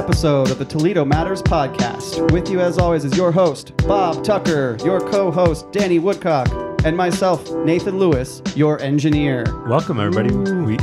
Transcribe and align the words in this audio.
episode 0.00 0.50
of 0.50 0.58
the 0.58 0.64
Toledo 0.64 1.04
Matters 1.04 1.42
podcast. 1.42 2.32
With 2.32 2.48
you, 2.48 2.58
as 2.58 2.78
always, 2.78 3.04
is 3.04 3.14
your 3.18 3.30
host, 3.30 3.76
Bob 3.86 4.24
Tucker, 4.24 4.78
your 4.82 4.98
co 4.98 5.30
host, 5.30 5.70
Danny 5.72 5.98
Woodcock, 5.98 6.48
and 6.86 6.96
myself, 6.96 7.52
Nathan 7.66 7.98
Lewis, 7.98 8.40
your 8.56 8.80
engineer. 8.80 9.44
Welcome, 9.68 10.00
everybody. 10.00 10.34
We 10.34 10.78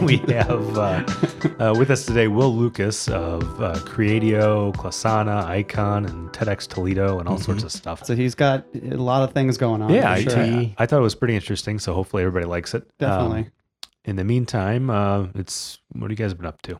we 0.06 0.18
have 0.32 0.78
uh, 0.78 1.04
uh, 1.58 1.74
with 1.76 1.90
us 1.90 2.06
today 2.06 2.28
Will 2.28 2.54
Lucas 2.54 3.08
of 3.08 3.42
uh, 3.60 3.74
Creadio, 3.80 4.72
Classanna, 4.76 5.42
Icon, 5.42 6.06
and 6.06 6.28
TEDx 6.30 6.68
Toledo, 6.68 7.18
and 7.18 7.28
all 7.28 7.38
sorts 7.38 7.64
of 7.64 7.72
stuff. 7.72 8.06
So 8.06 8.14
he's 8.14 8.36
got 8.36 8.64
a 8.76 8.94
lot 8.94 9.28
of 9.28 9.34
things 9.34 9.56
going 9.58 9.82
on. 9.82 9.92
yeah, 9.92 10.14
sure. 10.14 10.38
I, 10.38 10.72
I 10.78 10.86
thought 10.86 11.00
it 11.00 11.02
was 11.02 11.16
pretty 11.16 11.34
interesting. 11.34 11.80
So 11.80 11.94
hopefully 11.94 12.22
everybody 12.22 12.46
likes 12.46 12.74
it. 12.74 12.88
Definitely. 13.00 13.40
Um, 13.40 13.52
in 14.04 14.14
the 14.14 14.24
meantime, 14.24 14.88
uh, 14.88 15.26
it's 15.34 15.80
what 15.94 16.02
have 16.02 16.10
you 16.12 16.24
guys 16.24 16.32
been 16.32 16.46
up 16.46 16.62
to? 16.62 16.78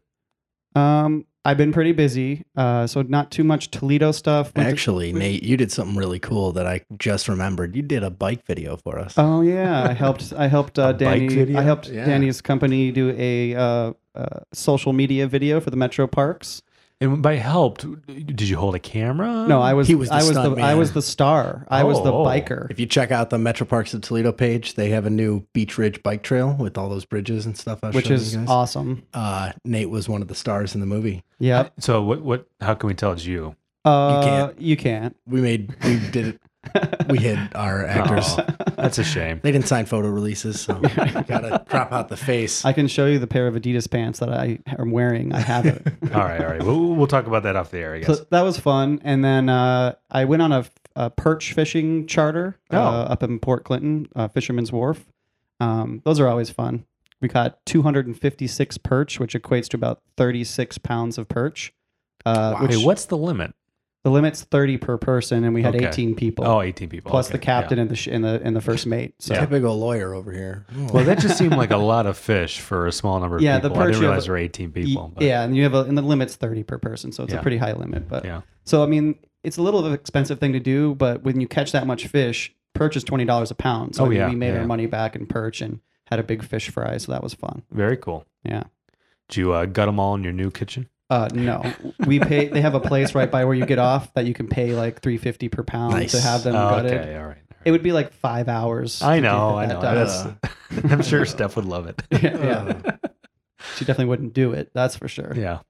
Um, 0.75 1.27
I've 1.45 1.57
been 1.57 1.73
pretty 1.73 1.91
busy, 1.91 2.45
uh, 2.57 2.87
so 2.87 3.03
not 3.03 3.33
too 3.33 3.43
much 3.43 3.73
Toledo 3.73 4.13
stuff. 4.13 4.53
Went 4.55 4.69
to- 4.69 4.73
Actually, 4.73 5.13
Nate, 5.13 5.43
you 5.43 5.57
did 5.57 5.73
something 5.73 5.97
really 5.97 6.21
cool 6.21 6.53
that 6.53 6.67
I 6.69 6.83
just 6.99 7.29
remembered. 7.29 7.75
You 7.75 7.83
did 7.83 8.05
a 8.05 8.11
bike 8.11 8.47
video 8.47 8.77
for 8.77 8.97
us. 8.99 9.15
Oh 9.17 9.41
yeah, 9.41 9.83
I 9.83 9.93
helped. 9.93 10.33
I 10.37 10.47
helped 10.47 10.79
uh, 10.79 10.93
Danny. 10.93 11.57
I 11.57 11.63
helped 11.63 11.89
Yeah. 11.89 12.05
Danny's 12.05 12.41
company 12.41 12.93
do 12.93 13.11
a 13.19 13.57
uh, 13.57 13.93
uh, 14.15 14.41
social 14.53 14.93
media 14.93 15.27
video 15.27 15.59
for 15.61 15.71
the 15.71 15.77
Metro 15.77 16.07
Parks. 16.07 16.63
And 17.03 17.23
by 17.23 17.35
helped, 17.35 17.85
did 18.07 18.43
you 18.43 18.57
hold 18.57 18.75
a 18.75 18.79
camera? 18.79 19.47
No, 19.49 19.61
I 19.61 19.75
was. 19.75 19.89
He 19.89 19.95
was 19.95 20.09
the 20.09 20.15
I 20.15 20.19
was 20.19 20.29
the. 20.29 20.43
stunt 20.43 20.61
I 20.61 20.75
was 20.75 20.93
the 20.93 21.03
star. 21.03 21.67
I 21.69 21.83
was 21.85 22.03
the 22.03 22.13
Oh, 22.13 22.23
oh. 22.23 22.27
biker. 22.27 22.71
If 22.71 22.79
you 22.79 22.87
check 22.87 23.11
out 23.11 23.31
the 23.31 23.39
Metro 23.39 23.67
Parks 23.67 23.93
of 23.93 24.03
Toledo 24.03 24.31
page, 24.33 24.75
they 24.75 24.91
have 24.91 25.05
a 25.05 25.11
new 25.11 25.45
Beach 25.53 25.77
Ridge 25.79 26.03
bike 26.03 26.23
trail 26.23 26.55
with 26.59 26.79
all 26.79 26.89
those 26.89 27.05
bridges 27.05 27.45
and 27.45 27.59
stuff. 27.59 27.81
I 27.83 27.89
was 27.89 27.97
which 27.97 28.07
showing 28.07 28.21
is 28.21 28.33
you 28.35 28.41
guys. 28.41 28.49
awesome. 28.49 29.03
Uh, 29.13 29.53
Nate 29.65 29.91
was 29.91 30.09
one 30.09 30.23
of 30.23 30.29
the 30.29 30.35
stars 30.37 30.75
in 30.75 30.81
the 30.81 30.87
movie. 30.87 31.25
Yep. 31.41 31.73
So 31.81 32.03
what? 32.03 32.23
What? 32.23 32.47
How 32.61 32.75
can 32.75 32.87
we 32.87 32.95
tell 32.95 33.13
it's 33.13 33.27
you? 33.27 33.57
Uh, 33.85 34.23
can't. 34.23 34.61
You 34.61 34.77
can't. 34.77 35.17
We 35.27 35.41
made, 35.41 35.75
we 35.85 35.99
did 36.11 36.27
it. 36.29 36.41
We 37.09 37.19
hid 37.19 37.39
our 37.55 37.85
actors. 37.87 38.35
Oh, 38.39 38.47
that's 38.77 38.99
a 38.99 39.05
shame. 39.05 39.41
They 39.43 39.53
didn't 39.53 39.67
sign 39.69 39.85
photo 39.87 40.09
releases, 40.09 40.61
so 40.61 40.77
you 40.83 40.89
gotta 41.25 41.65
crop 41.69 41.93
out 41.93 42.09
the 42.09 42.17
face. 42.17 42.65
I 42.65 42.73
can 42.73 42.89
show 42.89 43.07
you 43.07 43.19
the 43.19 43.27
pair 43.27 43.47
of 43.47 43.55
Adidas 43.55 43.91
pants 43.91 44.21
that 44.21 44.33
I 44.33 44.59
am 44.79 44.91
wearing. 44.91 45.33
I 45.35 45.41
have 45.41 45.67
it. 45.67 45.83
All 46.15 46.21
right, 46.21 46.41
all 46.41 46.47
right. 46.47 46.63
We'll, 46.63 46.95
we'll 46.95 47.07
talk 47.07 47.27
about 47.27 47.43
that 47.45 47.57
off 47.57 47.71
the 47.71 47.79
air, 47.79 47.95
I 47.95 47.99
guess. 48.01 48.07
so 48.19 48.27
that 48.31 48.43
was 48.43 48.59
fun. 48.59 49.01
And 49.05 49.25
then 49.25 49.49
uh, 49.49 49.95
I 50.11 50.25
went 50.25 50.43
on 50.43 50.53
a, 50.53 50.65
a 50.97 51.11
perch 51.11 51.53
fishing 51.53 52.07
charter 52.07 52.57
uh, 52.71 52.77
Oh. 52.77 53.13
up 53.13 53.23
in 53.23 53.39
Port 53.39 53.65
Clinton, 53.65 54.09
uh, 54.15 54.29
Fisherman's 54.29 54.71
Wharf. 54.73 55.05
Um, 55.61 56.03
those 56.05 56.21
are 56.21 56.29
always 56.29 56.51
fun. 56.51 56.85
We 57.21 57.29
caught 57.29 57.65
256 57.67 58.79
perch, 58.79 59.21
which 59.21 59.35
equates 59.35 59.69
to 59.69 59.77
about 59.77 60.03
36 60.17 60.79
pounds 60.79 61.19
of 61.19 61.29
perch. 61.29 61.73
Uh, 62.27 62.53
Wow. 62.57 62.63
which 62.63 62.77
Wait, 62.77 62.87
what's 62.87 63.05
the 63.07 63.17
limit? 63.17 63.55
The 64.05 64.11
limit's 64.11 64.43
30 64.43 64.79
per 64.79 64.99
person, 64.99 65.45
and 65.45 65.55
we 65.55 65.63
had 65.63 65.77
Okay. 65.77 65.87
18 65.87 66.15
people. 66.17 66.45
Oh, 66.45 66.61
18 66.61 66.89
people. 66.89 67.11
plus 67.11 67.29
Okay, 67.29 67.33
the 67.33 67.39
captain 67.39 67.79
and 67.79 67.89
the 67.91 67.95
sh- 67.97 68.09
and 68.09 68.25
the 68.25 68.41
and 68.43 68.57
the 68.57 68.61
first 68.61 68.87
mate. 68.87 69.15
So 69.21 69.35
Typical 69.35 69.79
lawyer 69.79 70.13
over 70.15 70.33
here. 70.33 70.67
Yeah. 70.77 70.91
Well, 70.93 71.05
that 71.05 71.19
just 71.21 71.39
seemed 71.39 71.57
like 71.57 71.71
a 71.71 71.77
lot 71.77 72.07
of 72.07 72.17
fish 72.17 72.59
for 72.61 72.87
a 72.87 72.93
small 72.93 73.21
number 73.21 73.37
of 73.37 73.43
Yeah, 73.43 73.59
the 73.61 73.69
people. 73.69 73.83
I 73.83 73.85
perch 73.87 73.93
didn't 73.93 74.03
you 74.03 74.07
have- 74.07 74.11
realize 74.13 74.25
there 74.25 74.33
were 74.33 74.39
18 74.39 74.73
people. 74.73 75.13
But 75.15 75.23
yeah, 75.25 75.43
and 75.43 75.57
you 75.57 75.63
have 75.63 75.75
a 75.75 75.83
and 75.85 75.97
the 75.97 76.03
limit's 76.03 76.35
30 76.37 76.63
per 76.65 76.79
person, 76.79 77.13
so 77.13 77.23
it's 77.23 77.33
Yeah. 77.33 77.39
a 77.39 77.43
pretty 77.43 77.59
high 77.59 77.73
limit. 77.73 78.09
But 78.09 78.25
Yeah. 78.25 78.41
so 78.65 78.83
I 78.83 78.87
mean, 78.87 79.15
it's 79.45 79.57
a 79.57 79.63
little 79.63 79.81
of 79.81 79.87
an 79.87 79.93
expensive 79.93 80.39
thing 80.41 80.53
to 80.53 80.61
do, 80.61 80.95
but 80.97 81.23
when 81.23 81.41
you 81.41 81.47
catch 81.47 81.71
that 81.73 81.87
much 81.87 82.07
fish, 82.09 82.53
perch 82.75 82.97
is 82.97 83.05
twenty 83.05 83.25
dollars 83.25 83.51
a 83.53 83.55
pound. 83.55 83.95
So 83.95 84.03
Oh, 84.03 84.07
I 84.07 84.09
mean, 84.09 84.19
yeah, 84.19 84.29
we 84.31 84.35
made 84.35 84.55
yeah. 84.55 84.61
our 84.61 84.67
money 84.67 84.87
back 84.87 85.15
in 85.15 85.27
perch 85.27 85.61
and 85.63 85.79
had 86.07 86.19
a 86.19 86.25
big 86.25 86.43
fish 86.43 86.71
fry, 86.71 86.97
so 86.99 87.13
that 87.13 87.23
was 87.23 87.35
fun. 87.35 87.63
Very 87.71 87.97
cool. 87.97 88.27
Yeah. 88.45 88.65
Did 89.29 89.37
you 89.37 89.53
uh, 89.53 89.65
gut 89.67 89.87
them 89.87 90.01
all 90.01 90.15
in 90.17 90.25
your 90.25 90.33
new 90.33 90.51
kitchen? 90.51 90.89
Uh, 91.13 91.29
no, 91.35 91.63
we 92.07 92.19
pay. 92.21 92.49
They 92.49 92.61
have 92.63 92.75
a 92.75 92.81
place 92.81 93.15
right 93.15 93.31
by 93.31 93.45
where 93.45 93.55
you 93.55 93.67
get 93.67 93.79
off 93.79 94.13
that 94.15 94.25
you 94.25 94.33
can 94.35 94.49
pay 94.49 94.75
like 94.75 95.01
three 95.03 95.19
fifty 95.19 95.49
per 95.51 95.63
pound 95.63 95.93
Nice. 95.95 96.13
to 96.13 96.21
have 96.21 96.43
them 96.43 96.55
Oh, 96.57 96.71
gutted. 96.71 96.93
okay, 96.93 97.15
all 97.15 97.17
right. 97.17 97.21
all 97.23 97.29
right. 97.29 97.39
It 97.65 97.71
would 97.71 97.83
be 97.83 97.93
like 97.93 98.13
five 98.15 98.49
hours. 98.49 99.03
I 99.03 99.21
know, 99.21 99.57
I 99.57 99.67
know. 99.67 99.81
done. 99.81 99.95
That's, 99.95 100.85
I'm 100.93 101.03
sure 101.03 101.25
Steph 101.27 101.55
would 101.57 101.65
love 101.67 101.87
it. 101.87 102.03
yeah, 102.11 102.19
yeah. 102.83 102.97
she 103.77 103.85
definitely 103.85 104.07
wouldn't 104.07 104.33
do 104.35 104.53
it. 104.53 104.71
That's 104.75 104.97
for 104.97 105.07
sure. 105.07 105.33
Yeah, 105.37 105.61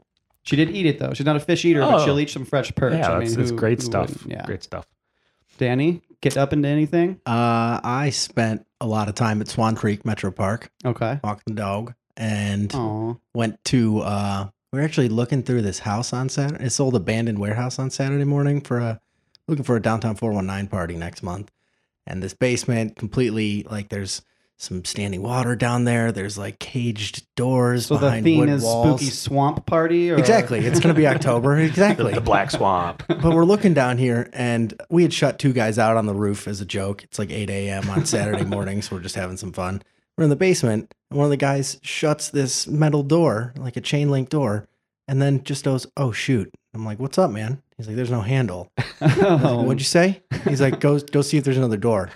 She 0.44 0.56
did 0.56 0.70
eat 0.70 0.86
it 0.86 0.98
though. 1.00 1.12
She's 1.12 1.26
not 1.26 1.36
a 1.36 1.40
fish 1.40 1.64
eater, 1.64 1.80
but 1.80 1.94
Oh. 2.00 2.04
she'll 2.04 2.18
eat 2.20 2.30
some 2.30 2.44
fresh 2.44 2.72
perch. 2.74 2.92
yeah, 2.94 3.10
I 3.12 3.18
that's, 3.18 3.30
mean, 3.32 3.38
that's 3.40 3.50
who- 3.50 3.56
great 3.56 3.80
who 3.80 3.86
stuff. 3.86 4.08
wouldn't? 4.10 4.30
Yeah. 4.30 4.46
Great 4.46 4.62
stuff. 4.62 4.86
Danny, 5.58 6.02
get 6.20 6.36
up 6.36 6.52
into 6.52 6.68
anything? 6.68 7.20
Uh, 7.26 7.80
I 7.82 8.10
spent 8.10 8.66
a 8.80 8.86
lot 8.86 9.08
of 9.08 9.14
time 9.14 9.40
at 9.40 9.48
Swan 9.48 9.74
Creek 9.76 10.04
Metro 10.06 10.30
Park, 10.30 10.70
Okay. 10.84 11.20
walking 11.22 11.42
the 11.54 11.60
dog, 11.60 11.94
and 12.16 12.72
Oh, 12.74 13.18
went 13.34 13.62
to 13.66 14.00
uh 14.00 14.48
we 14.72 14.78
are 14.78 14.82
actually 14.82 15.10
looking 15.10 15.42
through 15.42 15.62
this 15.62 15.80
house 15.80 16.12
on 16.12 16.28
Saturday. 16.30 16.64
It's 16.64 16.80
old 16.80 16.96
abandoned 16.96 17.38
warehouse 17.38 17.78
on 17.78 17.90
Saturday 17.90 18.24
morning 18.24 18.60
for 18.62 18.78
a 18.78 19.00
looking 19.46 19.64
for 19.64 19.76
a 19.76 19.82
downtown 19.82 20.14
419 20.16 20.68
party 20.70 20.96
next 20.96 21.22
month. 21.22 21.50
And 22.06 22.22
this 22.22 22.32
basement 22.32 22.96
completely 22.96 23.66
like 23.70 23.90
there's 23.90 24.22
some 24.56 24.84
standing 24.84 25.22
water 25.22 25.56
down 25.56 25.84
there. 25.84 26.10
There's 26.10 26.38
like 26.38 26.58
caged 26.58 27.26
doors 27.34 27.86
so 27.86 27.98
the 27.98 28.22
theme 28.22 28.38
wood 28.38 28.48
is 28.48 28.62
walls. 28.62 29.00
spooky 29.00 29.10
swamp 29.10 29.66
party. 29.66 30.10
Or? 30.10 30.16
Exactly. 30.16 30.60
It's 30.60 30.80
going 30.80 30.94
to 30.94 30.98
be 30.98 31.06
October. 31.08 31.58
Exactly. 31.58 32.14
the 32.14 32.20
Black 32.22 32.50
Swamp. 32.50 33.02
but 33.08 33.24
we're 33.24 33.44
looking 33.44 33.74
down 33.74 33.98
here 33.98 34.30
and 34.32 34.72
we 34.88 35.02
had 35.02 35.12
shut 35.12 35.38
two 35.38 35.52
guys 35.52 35.78
out 35.78 35.98
on 35.98 36.06
the 36.06 36.14
roof 36.14 36.48
as 36.48 36.62
a 36.62 36.64
joke. 36.64 37.04
It's 37.04 37.18
like 37.18 37.30
8 37.30 37.50
a.m. 37.50 37.90
on 37.90 38.06
Saturday 38.06 38.44
morning, 38.46 38.80
so 38.80 38.96
we're 38.96 39.02
just 39.02 39.16
having 39.16 39.36
some 39.36 39.52
fun. 39.52 39.82
We're 40.16 40.24
in 40.24 40.30
the 40.30 40.36
basement, 40.36 40.94
and 41.12 41.18
one 41.18 41.24
of 41.26 41.30
the 41.30 41.36
guys 41.36 41.78
shuts 41.82 42.30
this 42.30 42.66
metal 42.66 43.02
door, 43.02 43.52
like 43.56 43.76
a 43.76 43.80
chain 43.80 44.10
link 44.10 44.28
door, 44.28 44.66
and 45.08 45.20
then 45.20 45.42
just 45.44 45.64
goes, 45.64 45.86
Oh, 45.96 46.12
shoot. 46.12 46.50
I'm 46.74 46.84
like, 46.84 46.98
What's 46.98 47.18
up, 47.18 47.30
man? 47.30 47.62
He's 47.76 47.86
like, 47.86 47.96
There's 47.96 48.10
no 48.10 48.20
handle. 48.22 48.70
I 48.78 48.84
like, 49.06 49.18
Oh. 49.22 49.62
What'd 49.62 49.80
you 49.80 49.84
say? 49.84 50.22
He's 50.48 50.60
like, 50.60 50.80
Go 50.80 50.98
go 50.98 51.22
see 51.22 51.36
if 51.38 51.44
there's 51.44 51.58
another 51.58 51.76
door. 51.76 52.10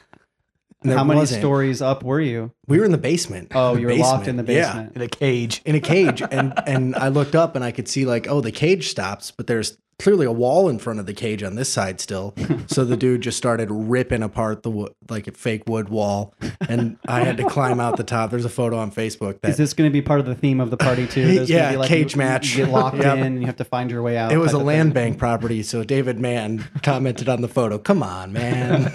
And 0.83 0.93
How 0.93 1.05
many 1.05 1.21
wasn't. 1.21 1.41
stories 1.41 1.83
up 1.83 2.05
were 2.05 2.21
you? 2.21 2.53
We 2.69 2.79
were 2.79 2.85
in 2.85 2.93
the 2.93 2.99
basement. 2.99 3.53
Oh, 3.55 3.75
The 3.75 3.81
you 3.81 3.87
were 3.89 3.95
locked 3.97 4.29
in 4.29 4.37
the 4.37 4.45
Yeah 4.53 4.67
basement. 4.73 4.97
In 4.97 5.03
a 5.03 5.09
cage. 5.09 5.63
in 5.65 5.75
a 5.75 5.81
cage 5.81 6.23
and 6.31 6.53
and 6.67 6.95
I 6.95 7.09
looked 7.09 7.35
up 7.35 7.57
and 7.57 7.65
I 7.65 7.73
could 7.73 7.89
see 7.89 8.05
like 8.05 8.29
oh 8.29 8.41
the 8.41 8.53
cage 8.53 8.89
stops 8.89 9.31
but 9.31 9.47
there's 9.47 9.77
clearly 9.99 10.27
a 10.27 10.33
wall 10.33 10.69
in 10.69 10.79
front 10.79 11.01
of 11.01 11.07
the 11.07 11.15
cage 11.15 11.43
on 11.43 11.55
this 11.55 11.69
side 11.71 12.01
still 12.01 12.35
so 12.67 12.85
the 12.85 12.97
dude 12.97 13.23
just 13.23 13.39
started 13.39 13.71
ripping 13.71 14.23
apart 14.23 14.63
the 14.63 14.71
wood 14.71 14.93
like 15.09 15.27
a 15.27 15.33
fake 15.33 15.63
wood 15.67 15.89
wall 15.89 16.35
and 16.69 16.99
I 17.09 17.21
had 17.25 17.37
to 17.39 17.45
climb 17.49 17.81
out 17.81 17.97
the 17.97 18.05
top 18.05 18.31
there's 18.31 18.45
a 18.45 18.51
photo 18.51 18.77
on 18.77 18.91
Facebook 18.93 19.39
Is 19.49 19.57
this 19.57 19.73
going 19.73 19.89
to 19.91 19.93
be 19.93 20.03
part 20.03 20.21
of 20.21 20.27
the 20.27 20.35
theme 20.35 20.61
of 20.61 20.71
the 20.71 20.77
party 20.77 21.07
too? 21.07 21.27
There's 21.35 21.49
gonna 21.49 21.61
Yeah, 21.61 21.71
be 21.73 21.77
like 21.79 21.89
cage 21.89 22.13
you, 22.15 22.19
match. 22.19 22.51
You 22.57 22.67
get 22.67 22.73
locked 22.73 22.97
Yep. 23.07 23.17
in, 23.19 23.23
and 23.25 23.41
you 23.41 23.47
have 23.47 23.57
to 23.57 23.65
find 23.65 23.91
your 23.91 24.03
way 24.03 24.17
out. 24.19 24.33
it 24.33 24.37
was 24.39 24.53
a 24.53 24.59
land 24.59 24.89
thing. 24.91 25.13
bank 25.13 25.19
property 25.19 25.63
so 25.63 25.83
David 25.83 26.19
Mann 26.21 26.65
commented 26.83 27.29
on 27.29 27.41
the 27.41 27.49
photo 27.49 27.79
come 27.79 28.03
on 28.03 28.33
man 28.33 28.91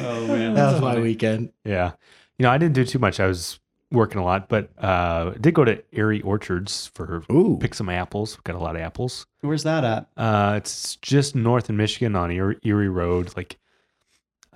Oh 0.00 0.26
man, 0.26 0.54
that 0.54 0.72
was 0.72 0.80
my 0.80 0.98
weekend 0.98 1.50
Yeah. 1.64 1.92
You 2.38 2.42
know, 2.44 2.50
I 2.50 2.58
didn't 2.58 2.74
do 2.74 2.84
too 2.84 2.98
much. 2.98 3.20
I 3.20 3.26
was 3.28 3.60
working 3.90 4.20
a 4.20 4.24
lot, 4.24 4.48
but 4.48 4.70
uh, 4.78 5.30
did 5.40 5.54
go 5.54 5.64
to 5.64 5.82
Erie 5.92 6.20
Orchards 6.22 6.90
for 6.94 7.22
ooh 7.30 7.58
pick 7.60 7.74
some 7.74 7.88
apples. 7.88 8.36
Got 8.44 8.56
a 8.56 8.58
lot 8.58 8.76
of 8.76 8.82
apples. 8.82 9.26
Where's 9.40 9.62
that 9.64 9.84
at? 9.84 10.08
Uh, 10.16 10.54
it's 10.56 10.96
just 10.96 11.34
north 11.34 11.68
in 11.70 11.76
Michigan 11.76 12.16
on 12.16 12.30
Erie, 12.30 12.56
Erie 12.64 12.88
Road, 12.88 13.36
like 13.36 13.58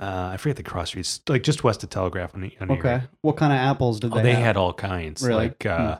uh, 0.01 0.31
I 0.33 0.37
forget 0.37 0.57
the 0.57 0.63
cross 0.63 0.89
streets, 0.89 1.21
like 1.29 1.43
just 1.43 1.65
west 1.65 1.83
of 1.83 1.91
Telegraph 1.91 2.35
on, 2.35 2.51
on 2.61 2.71
Erie. 2.71 2.79
Okay. 2.79 3.03
What 3.23 3.37
kind 3.37 3.53
of 3.53 3.59
apples 3.59 4.01
did 4.01 4.13
Oh, 4.13 4.17
they? 4.17 4.23
they 4.23 4.35
have? 4.35 4.43
had 4.45 4.57
all 4.57 4.73
kinds, 4.73 5.23
Really? 5.23 5.47
like 5.49 5.67
uh, 5.67 5.99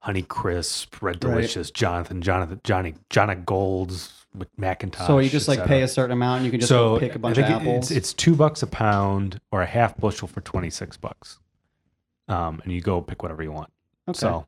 Honey 0.00 0.22
Crisp, 0.22 1.00
Red 1.00 1.22
Right. 1.24 1.32
Delicious, 1.34 1.70
Jonathan, 1.70 2.22
Jonathan, 2.22 2.60
Johnny, 2.64 2.94
Johnny 3.10 3.34
Golds, 3.36 4.12
McIntosh. 4.60 5.06
So 5.06 5.18
you 5.18 5.30
just 5.30 5.48
like 5.48 5.64
pay 5.64 5.82
a 5.82 5.88
certain 5.88 6.10
amount, 6.12 6.38
and 6.38 6.44
you 6.44 6.50
can 6.50 6.60
just 6.60 6.68
so 6.68 6.98
pick 6.98 7.14
a 7.14 7.18
bunch 7.18 7.38
of 7.38 7.44
apples. 7.44 7.90
It's, 7.90 7.90
it's 7.90 8.12
two 8.12 8.34
bucks 8.34 8.62
a 8.62 8.66
pound 8.66 9.40
or 9.50 9.62
a 9.62 9.66
half 9.66 9.96
bushel 9.96 10.28
for 10.28 10.40
twenty 10.42 10.68
six 10.68 10.96
bucks, 10.96 11.38
um, 12.28 12.60
and 12.64 12.72
you 12.72 12.80
go 12.80 13.00
pick 13.00 13.22
whatever 13.22 13.42
you 13.42 13.52
want. 13.52 13.70
okay. 14.08 14.18
So, 14.18 14.46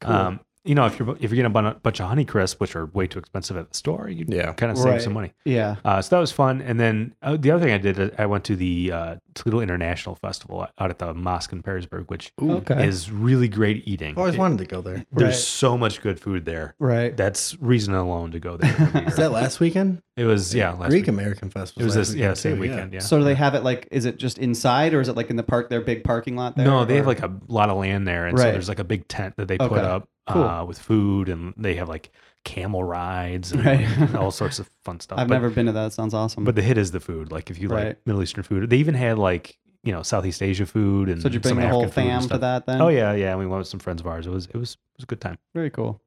Cool. 0.00 0.12
um, 0.14 0.40
you 0.64 0.74
know, 0.74 0.86
if 0.86 0.98
you're 0.98 1.10
if 1.16 1.30
you're 1.32 1.42
getting 1.42 1.46
a 1.46 1.74
bunch 1.74 2.00
of 2.00 2.08
Honey 2.08 2.24
Crisp, 2.24 2.60
which 2.60 2.76
are 2.76 2.86
way 2.86 3.06
too 3.06 3.18
expensive 3.18 3.56
at 3.56 3.70
the 3.70 3.76
store, 3.76 4.08
you 4.08 4.24
Yeah. 4.28 4.52
kind 4.52 4.70
of 4.72 4.76
save 4.78 4.86
Right. 4.92 5.02
some 5.02 5.12
money. 5.14 5.32
yeah. 5.44 5.76
Uh, 5.84 6.02
so 6.02 6.16
that 6.16 6.20
was 6.20 6.32
fun. 6.32 6.60
And 6.60 6.78
then 6.78 7.14
uh, 7.22 7.36
the 7.38 7.50
other 7.50 7.64
thing 7.64 7.72
I 7.72 7.78
did, 7.78 7.98
uh, 7.98 8.10
I 8.18 8.26
went 8.26 8.44
to 8.44 8.56
the 8.56 8.92
uh, 8.92 9.16
Toledo 9.34 9.60
International 9.60 10.14
Festival 10.16 10.66
out 10.78 10.90
at 10.90 10.98
the 10.98 11.14
Mosque 11.14 11.52
in 11.52 11.62
Perrysburg, 11.62 12.08
which 12.08 12.32
Ooh. 12.42 12.56
Okay. 12.56 12.86
is 12.86 13.10
really 13.10 13.48
great 13.48 13.86
eating. 13.86 14.10
I've 14.12 14.18
always 14.18 14.34
It- 14.34 14.38
wanted 14.38 14.58
to 14.58 14.64
go 14.66 14.80
there 14.82 15.04
there's 15.12 15.28
Right. 15.28 15.34
so 15.34 15.78
much 15.78 16.02
good 16.02 16.20
food 16.20 16.44
there. 16.44 16.74
Right. 16.78 17.16
That's 17.16 17.56
reason 17.60 17.94
alone 17.94 18.32
to 18.32 18.40
go 18.40 18.56
there. 18.56 18.70
every 18.78 18.84
is 19.06 19.16
year. 19.18 19.28
that 19.28 19.32
last 19.32 19.60
weekend 19.60 20.02
it 20.16 20.24
was 20.24 20.54
yeah, 20.54 20.72
last 20.72 20.90
Greek 20.90 21.02
week. 21.04 21.08
American 21.08 21.48
Festival 21.50 21.82
It 21.82 21.84
was 21.86 21.96
last 21.96 22.08
this 22.08 22.16
yeah 22.16 22.34
same 22.34 22.56
too, 22.56 22.62
weekend 22.62 22.92
yeah. 22.92 22.98
So 22.98 23.18
do 23.18 23.24
they 23.24 23.36
have 23.36 23.54
it 23.54 23.62
like? 23.62 23.86
Is 23.92 24.04
it 24.04 24.18
just 24.18 24.38
inside, 24.38 24.92
or 24.92 25.00
is 25.00 25.08
it 25.08 25.16
like 25.16 25.30
in 25.30 25.36
the 25.36 25.44
park? 25.44 25.70
Their 25.70 25.80
big 25.80 26.02
parking 26.02 26.34
lot 26.34 26.56
there. 26.56 26.66
no, 26.66 26.84
they 26.84 26.96
have 26.96 27.06
like 27.06 27.22
a 27.22 27.32
lot 27.46 27.70
of 27.70 27.76
land 27.78 28.06
there, 28.08 28.26
and 28.26 28.36
so 28.36 28.44
there's 28.50 28.68
like 28.68 28.80
a 28.80 28.84
big 28.84 29.06
tent 29.06 29.34
that 29.36 29.46
they 29.46 29.56
put 29.58 29.72
up 29.78 30.08
Cool. 30.28 30.42
uh, 30.44 30.64
with 30.64 30.78
food, 30.78 31.28
and 31.28 31.54
they 31.56 31.74
have 31.74 31.88
like 31.88 32.10
camel 32.44 32.82
rides 32.84 33.52
and 33.52 33.64
Right. 33.64 33.86
like, 33.98 34.14
all 34.20 34.30
sorts 34.42 34.58
of 34.58 34.70
fun 34.84 35.00
stuff. 35.00 35.18
I've 35.18 35.28
but, 35.28 35.34
never 35.34 35.50
been 35.50 35.66
to 35.66 35.72
that. 35.72 35.86
It 35.88 35.92
sounds 35.92 36.14
awesome. 36.14 36.44
but 36.44 36.54
the 36.54 36.62
hit 36.62 36.78
is 36.78 36.90
the 36.92 37.00
food. 37.00 37.30
Like 37.32 37.50
if 37.50 37.58
you 37.58 37.68
Right. 37.68 37.86
like 37.88 38.06
Middle 38.06 38.22
Eastern 38.22 38.42
food, 38.44 38.68
they 38.70 38.76
even 38.76 38.94
had 38.94 39.18
like 39.18 39.58
you 39.84 39.92
know 39.92 40.02
Southeast 40.02 40.42
Asia 40.42 40.66
food 40.66 41.08
and 41.08 41.20
So 41.22 41.28
did 41.28 41.34
you 41.34 41.40
bring 41.40 41.54
some 41.54 41.62
the 41.62 41.68
whole 41.68 41.84
African 41.84 42.04
food 42.04 42.20
fam 42.20 42.28
to 42.30 42.38
that 42.38 42.66
then? 42.66 42.80
Oh 42.80 42.88
yeah, 42.88 43.12
yeah. 43.14 43.36
We 43.36 43.46
went 43.46 43.58
with 43.60 43.68
some 43.68 43.80
friends 43.80 44.00
of 44.00 44.06
ours. 44.06 44.26
It 44.26 44.30
was 44.30 44.46
it 44.46 44.56
was 44.56 44.72
it 44.72 44.98
was 44.98 45.04
a 45.04 45.06
good 45.06 45.20
time. 45.20 45.38
Very 45.54 45.70
cool. 45.70 46.00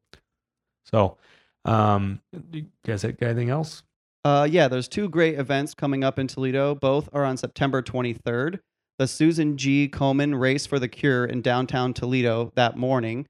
So, 0.85 1.17
um, 1.65 2.21
you 2.51 2.65
guys 2.85 3.03
got 3.03 3.21
anything 3.21 3.49
else? 3.49 3.83
Uh, 4.25 4.47
yeah, 4.49 4.67
there's 4.67 4.87
two 4.87 5.09
great 5.09 5.37
events 5.39 5.73
coming 5.73 6.03
up 6.03 6.19
in 6.19 6.27
Toledo. 6.27 6.75
Both 6.75 7.09
are 7.13 7.23
on 7.23 7.37
September 7.37 7.81
23rd. 7.81 8.59
The 8.99 9.07
Susan 9.07 9.57
G. 9.57 9.89
Komen 9.91 10.39
Race 10.39 10.65
for 10.67 10.77
the 10.79 10.87
Cure 10.87 11.25
in 11.25 11.41
downtown 11.41 11.93
Toledo 11.93 12.51
that 12.55 12.77
morning. 12.77 13.25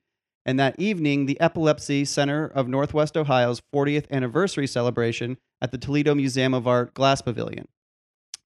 And 0.45 0.59
that 0.59 0.79
evening, 0.79 1.25
the 1.25 1.39
Epilepsy 1.39 2.05
Center 2.05 2.47
of 2.47 2.67
Northwest 2.67 3.15
Ohio's 3.15 3.61
40th 3.73 4.09
anniversary 4.09 4.67
celebration 4.67 5.38
at 5.61 5.71
the 5.71 5.77
Toledo 5.77 6.15
Museum 6.15 6.53
of 6.53 6.67
Art 6.67 6.93
Glass 6.93 7.21
Pavilion. 7.21 7.67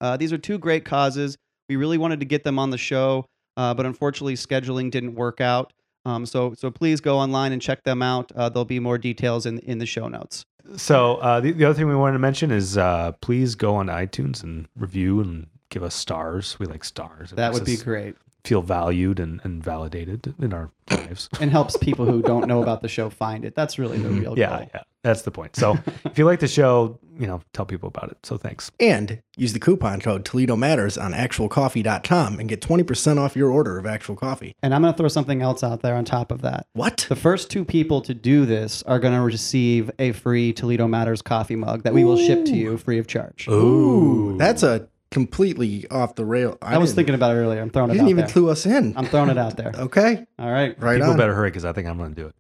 Uh, 0.02 0.18
these 0.18 0.34
are 0.34 0.38
two 0.38 0.58
great 0.58 0.84
causes. 0.84 1.38
We 1.70 1.78
really 1.78 1.98
wanted 1.98 2.20
to 2.20 2.26
get 2.26 2.44
them 2.44 2.60
on 2.60 2.70
the 2.70 2.78
show, 2.78 3.26
uh, 3.56 3.74
but 3.74 3.86
unfortunately, 3.86 4.36
scheduling 4.36 4.92
didn't 4.92 5.16
work 5.16 5.40
out. 5.40 5.72
Um, 6.06 6.26
so, 6.26 6.54
so 6.54 6.70
please 6.70 7.02
go 7.02 7.18
online 7.18 7.52
and 7.52 7.62
check 7.62 7.84
them 7.84 8.04
out. 8.04 8.32
Uh, 8.36 8.50
there'll 8.50 8.66
be 8.66 8.80
more 8.80 8.98
details 8.98 9.46
in, 9.46 9.60
in 9.60 9.80
the 9.80 9.86
show 9.86 10.08
notes. 10.08 10.46
So 10.76 11.16
uh, 11.18 11.40
the, 11.40 11.52
the 11.52 11.66
other 11.66 11.74
thing 11.74 11.88
we 11.88 11.96
wanted 11.96 12.14
to 12.14 12.20
mention 12.20 12.52
is 12.52 12.78
uh, 12.78 13.14
please 13.22 13.56
go 13.56 13.76
on 13.76 13.88
iTunes 13.88 14.44
and 14.44 14.68
review 14.76 15.22
and 15.22 15.48
give 15.70 15.84
us 15.84 15.96
stars. 15.96 16.60
We 16.60 16.66
like 16.66 16.84
stars. 16.84 17.32
It 17.32 17.36
That 17.36 17.54
would 17.54 17.66
be 17.66 17.74
us 17.74 17.84
great. 17.84 18.16
Feel 18.46 18.62
valued 18.62 19.20
and, 19.20 19.42
and 19.44 19.64
validated 19.64 20.34
in 20.40 20.54
our 20.54 20.72
lives. 20.92 21.30
and 21.40 21.52
helps 21.52 21.78
people 21.78 22.06
who 22.06 22.22
don't 22.22 22.48
know 22.48 22.62
about 22.62 22.82
the 22.82 22.88
show 22.88 23.10
find 23.10 23.46
it. 23.46 23.56
That's 23.56 23.80
really 23.80 23.98
the 23.98 24.10
mm-hmm. 24.10 24.20
real 24.20 24.38
yeah, 24.38 24.50
goal. 24.50 24.70
yeah, 24.74 24.84
that's 25.04 25.24
the 25.24 25.32
point. 25.32 25.56
So 25.56 25.78
if 26.06 26.18
you 26.18 26.26
like 26.26 26.40
the 26.40 26.48
show, 26.48 27.00
you 27.18 27.28
know, 27.28 27.42
tell 27.54 27.66
people 27.66 27.88
about 27.88 28.12
it. 28.12 28.18
So 28.24 28.38
thanks. 28.38 28.72
And 28.80 29.22
use 29.38 29.54
the 29.54 29.60
coupon 29.60 30.02
code 30.02 30.26
Toledo 30.26 30.56
Matters 30.56 30.98
on 30.98 31.14
actualcoffee.com 31.14 32.40
and 32.40 32.50
get 32.50 32.62
20% 32.62 33.18
off 33.18 33.36
your 33.36 33.50
order 33.50 33.78
of 33.78 33.86
actual 33.86 34.16
coffee. 34.16 34.56
And 34.62 34.74
I'm 34.74 34.82
going 34.82 34.94
to 34.94 34.98
throw 34.98 35.08
something 35.08 35.42
else 35.42 35.64
out 35.64 35.82
there 35.82 35.96
on 35.96 36.06
top 36.06 36.32
of 36.32 36.42
that. 36.42 36.68
What? 36.74 37.06
The 37.10 37.16
first 37.16 37.50
two 37.50 37.66
people 37.66 38.02
to 38.02 38.14
do 38.14 38.46
this 38.46 38.84
are 38.84 39.00
going 39.00 39.14
to 39.14 39.22
receive 39.22 39.90
a 40.00 40.12
free 40.12 40.54
Toledo 40.54 40.88
Matters 40.88 41.22
coffee 41.22 41.56
mug 41.56 41.84
that 41.84 41.94
we 41.94 42.04
will 42.04 42.18
ship 42.18 42.46
to 42.46 42.56
you 42.56 42.78
free 42.78 43.00
of 43.00 43.08
charge. 43.08 43.48
Ooh, 43.48 44.38
that's 44.38 44.64
a 44.64 44.88
completely 45.16 45.88
off 45.90 46.16
the 46.16 46.26
rail. 46.26 46.58
I 46.62 46.78
was 46.78 46.94
thinking 46.94 47.16
about 47.16 47.32
it 47.34 47.40
earlier. 47.40 47.62
I'm 47.62 47.70
throwing 47.70 47.90
You 47.90 47.94
it 47.94 47.98
didn't 48.00 48.08
out 48.08 48.10
even 48.10 48.26
there. 48.26 48.34
clue 48.34 48.50
us 48.50 48.66
in. 48.66 48.94
I'm 48.98 49.06
throwing 49.06 49.30
it 49.30 49.38
out 49.38 49.56
there. 49.56 49.72
Okay, 49.88 50.26
All 50.38 50.52
right. 50.52 50.78
right 50.78 50.98
People 50.98 51.12
on. 51.12 51.18
better 51.18 51.34
hurry 51.34 51.50
because 51.52 51.64
I 51.64 51.72
think 51.72 51.88
I'm 51.88 51.98
going 51.98 52.14
to 52.14 52.22
do 52.22 52.28
it. 52.28 52.36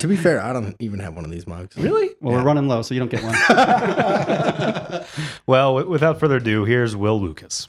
To 0.00 0.08
be 0.08 0.16
fair, 0.16 0.42
I 0.42 0.52
don't 0.52 0.74
even 0.80 0.98
have 0.98 1.14
one 1.14 1.24
of 1.24 1.30
these 1.30 1.46
mugs. 1.46 1.76
Really? 1.76 2.10
Well, 2.20 2.34
we're 2.34 2.42
running 2.42 2.66
low, 2.66 2.82
so 2.82 2.92
you 2.94 3.00
don't 3.00 3.10
get 3.10 3.22
one. 3.22 3.34
Well, 5.46 5.74
w- 5.76 5.88
without 5.90 6.18
further 6.20 6.36
ado, 6.36 6.64
here's 6.64 6.94
Will 6.96 7.20
Lucas. 7.20 7.68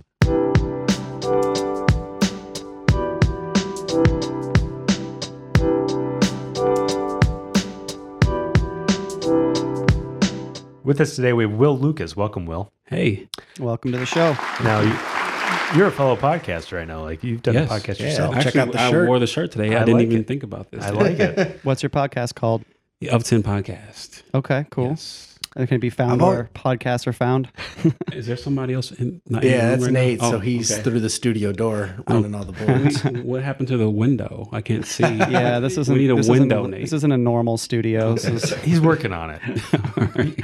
With 10.90 11.00
us 11.02 11.16
today, 11.16 11.34
we 11.34 11.44
have 11.44 11.54
Will 11.54 11.78
Lucas. 11.78 12.16
Welcome, 12.16 12.48
Will. 12.48 12.74
Hey, 12.88 13.28
Welcome 13.60 13.92
to 13.92 14.00
the 14.00 14.08
show. 14.08 14.36
Now, 14.64 14.80
you, 14.82 15.78
you're 15.78 15.86
a 15.90 15.92
fellow 15.92 16.16
podcaster, 16.16 16.82
I 16.82 16.86
know. 16.86 17.04
Like, 17.04 17.24
you've 17.24 17.44
done 17.44 17.54
Yes. 17.54 17.70
a 17.70 17.76
podcast 17.76 18.00
Yeah. 18.00 18.06
yourself. 18.08 18.34
Check 18.38 18.46
actually, 18.48 18.62
out 18.62 18.72
the 18.72 18.82
I 18.82 18.90
shirt. 18.90 19.08
wore 19.08 19.20
the 19.20 19.28
shirt 19.28 19.52
today. 19.52 19.76
I, 19.76 19.84
I 19.84 19.86
didn't 19.86 19.98
like 20.00 20.08
even 20.08 20.22
it. 20.22 20.28
think 20.28 20.42
about 20.42 20.72
this. 20.72 20.84
I 20.84 20.90
like 20.90 21.20
it. 21.20 21.60
What's 21.64 21.84
your 21.84 21.92
podcast 21.92 22.34
called? 22.34 22.66
the 23.02 23.12
Of 23.12 23.24
Ten 23.24 23.44
podcast. 23.44 24.24
Okay, 24.34 24.66
cool. 24.72 24.88
Yes. 24.88 25.38
It 25.60 25.68
can 25.68 25.80
be 25.80 25.90
found 25.90 26.14
I'm 26.14 26.22
all- 26.22 26.30
where 26.32 26.50
podcasts 26.56 27.06
are 27.08 27.14
found. 27.14 27.50
Is 28.14 28.28
there 28.28 28.38
somebody 28.38 28.74
else 28.74 28.92
in? 28.92 29.22
Not 29.28 29.44
in 29.44 29.50
the 29.52 29.56
Yeah, 29.56 29.62
room 29.62 29.70
that's 29.72 29.84
right 29.84 29.92
now? 29.94 30.00
Nate. 30.00 30.20
so 30.22 30.36
Oh, 30.36 30.40
he's 30.40 30.72
okay. 30.72 30.82
through 30.84 31.00
the 31.02 31.10
studio 31.10 31.52
door 31.52 31.96
running 32.08 32.34
all 32.34 32.46
the 32.46 32.54
boards. 32.54 33.04
what 33.26 33.44
happened 33.44 33.68
to 33.70 33.78
the 33.78 33.90
window? 33.90 34.48
I 34.52 34.62
can't 34.62 34.86
see. 34.86 35.04
Yeah, 35.30 35.60
this 35.60 35.78
isn't. 35.78 35.94
We 35.94 36.08
need 36.08 36.12
a 36.12 36.16
window, 36.32 36.66
Nate. 36.66 36.82
this 36.82 36.94
isn't 36.94 37.12
a 37.12 37.18
normal 37.18 37.58
studio. 37.58 38.14
This 38.16 38.26
is 38.26 38.54
He's 38.64 38.80
working 38.82 39.12
on 39.14 39.30
it. 39.32 39.42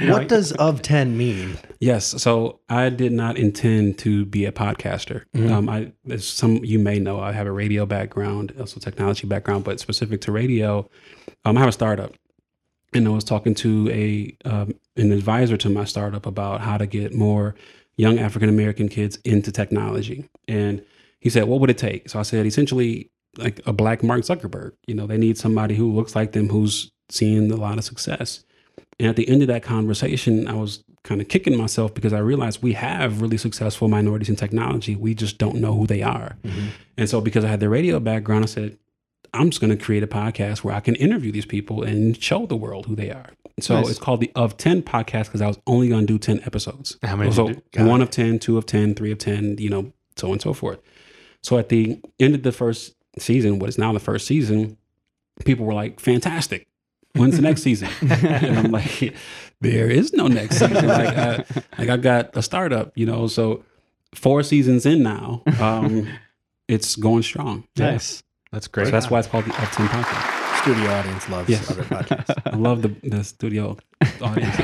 You 0.00 0.06
know, 0.06 0.12
what 0.14 0.28
does 0.28 0.52
of 0.52 0.82
10 0.82 1.16
mean? 1.16 1.56
Yes. 1.80 2.20
So 2.22 2.60
I 2.68 2.88
did 2.90 3.12
not 3.12 3.36
intend 3.36 3.98
to 4.00 4.24
be 4.26 4.44
a 4.44 4.52
podcaster. 4.52 5.24
Mm-hmm. 5.34 5.52
Um, 5.52 5.68
I, 5.68 5.92
as 6.10 6.26
some 6.26 6.56
you 6.64 6.78
may 6.78 6.98
know, 6.98 7.18
I 7.20 7.32
have 7.32 7.46
a 7.46 7.52
radio 7.52 7.86
background, 7.86 8.52
also 8.60 8.80
technology 8.80 9.26
background, 9.26 9.64
but 9.64 9.80
specific 9.80 10.20
to 10.22 10.32
radio, 10.32 10.88
um, 11.44 11.56
I 11.56 11.60
have 11.60 11.68
a 11.68 11.72
startup, 11.72 12.12
and 12.96 13.08
I 13.08 13.10
was 13.10 13.24
talking 13.24 13.54
to 13.56 13.90
a 13.90 14.36
um, 14.44 14.74
an 14.96 15.12
advisor 15.12 15.56
to 15.58 15.68
my 15.68 15.84
startup 15.84 16.26
about 16.26 16.60
how 16.60 16.76
to 16.76 16.86
get 16.86 17.14
more 17.14 17.54
young 17.96 18.18
African 18.18 18.48
American 18.48 18.88
kids 18.88 19.18
into 19.24 19.52
technology, 19.52 20.28
and 20.48 20.84
he 21.20 21.30
said, 21.30 21.44
"What 21.44 21.60
would 21.60 21.70
it 21.70 21.78
take?" 21.78 22.08
So 22.08 22.18
I 22.18 22.22
said, 22.22 22.46
essentially, 22.46 23.10
like 23.36 23.60
a 23.66 23.72
black 23.72 24.02
Mark 24.02 24.22
Zuckerberg. 24.22 24.72
You 24.86 24.94
know, 24.94 25.06
they 25.06 25.18
need 25.18 25.38
somebody 25.38 25.74
who 25.74 25.92
looks 25.92 26.16
like 26.16 26.32
them, 26.32 26.48
who's 26.48 26.90
seeing 27.08 27.50
a 27.50 27.56
lot 27.56 27.78
of 27.78 27.84
success. 27.84 28.44
And 28.98 29.08
at 29.08 29.16
the 29.16 29.28
end 29.28 29.42
of 29.42 29.48
that 29.48 29.62
conversation, 29.62 30.48
I 30.48 30.54
was 30.54 30.82
kind 31.04 31.20
of 31.20 31.28
kicking 31.28 31.56
myself 31.56 31.94
because 31.94 32.12
I 32.12 32.18
realized 32.18 32.62
we 32.62 32.72
have 32.72 33.20
really 33.20 33.36
successful 33.36 33.88
minorities 33.88 34.28
in 34.28 34.36
technology. 34.36 34.96
We 34.96 35.14
just 35.14 35.38
don't 35.38 35.56
know 35.56 35.74
who 35.74 35.86
they 35.86 36.02
are. 36.02 36.36
And 36.96 37.08
so, 37.08 37.20
because 37.20 37.44
I 37.44 37.48
had 37.48 37.60
the 37.60 37.68
radio 37.68 38.00
background, 38.00 38.44
I 38.44 38.46
said, 38.46 38.78
I'm 39.36 39.50
just 39.50 39.60
going 39.60 39.76
to 39.76 39.82
create 39.82 40.02
a 40.02 40.06
podcast 40.06 40.58
where 40.58 40.74
I 40.74 40.80
can 40.80 40.94
interview 40.96 41.30
these 41.32 41.46
people 41.46 41.82
and 41.82 42.20
show 42.20 42.46
the 42.46 42.56
world 42.56 42.86
who 42.86 42.96
they 42.96 43.10
are. 43.10 43.26
So 43.60 43.74
Nice. 43.74 43.90
it's 43.90 43.98
called 43.98 44.20
the 44.20 44.30
Of 44.34 44.56
10 44.56 44.82
podcast 44.82 45.26
because 45.26 45.40
I 45.40 45.46
was 45.46 45.58
only 45.66 45.88
going 45.88 46.06
to 46.06 46.12
do 46.12 46.18
10 46.18 46.42
episodes. 46.44 46.98
How 47.02 47.16
many 47.16 47.32
So 47.32 47.54
one 47.76 48.02
of 48.02 48.10
10, 48.10 48.38
two 48.38 48.58
of 48.58 48.66
10, 48.66 48.94
three 48.94 49.12
of 49.12 49.18
10, 49.18 49.56
you 49.58 49.70
know, 49.70 49.92
so 50.16 50.28
on 50.28 50.32
and 50.34 50.42
so 50.42 50.52
forth. 50.52 50.78
So 51.42 51.56
at 51.58 51.68
the 51.70 52.00
end 52.20 52.34
of 52.34 52.42
the 52.42 52.52
first 52.52 52.94
season, 53.18 53.58
what 53.58 53.68
is 53.68 53.78
now 53.78 53.92
the 53.92 54.00
first 54.00 54.26
season, 54.26 54.76
people 55.44 55.64
were 55.64 55.74
like, 55.74 56.00
fantastic. 56.00 56.66
When's 57.14 57.36
the 57.36 57.42
next 57.42 57.62
season? 57.62 57.88
and 58.02 58.58
I'm 58.58 58.70
like, 58.70 59.14
there 59.62 59.88
is 59.90 60.12
no 60.12 60.26
next 60.26 60.58
season. 60.58 60.86
Like, 60.86 61.16
I, 61.16 61.36
like 61.78 61.88
I 61.88 61.96
got 61.96 62.36
a 62.36 62.42
startup, 62.42 62.92
you 62.94 63.06
know. 63.06 63.26
So 63.26 63.64
four 64.14 64.42
seasons 64.42 64.84
in 64.84 65.02
now, 65.02 65.42
um, 65.58 66.08
it's 66.68 66.94
going 66.94 67.22
strong. 67.22 67.66
nice. 67.78 68.22
That's 68.52 68.66
So 68.66 68.70
great. 68.72 68.90
that's 68.90 69.10
why 69.10 69.18
it's 69.18 69.28
called 69.28 69.44
the 69.44 69.50
Of 69.50 69.70
10 69.72 69.88
podcast. 69.88 70.42
Studio 70.62 70.90
audience 70.90 71.28
loves 71.28 71.48
Yes. 71.48 71.70
other 71.70 71.84
podcasts. 71.84 72.42
I 72.52 72.56
love 72.56 72.82
the, 72.82 72.88
the 73.08 73.22
studio 73.22 73.76
audience. 74.20 74.58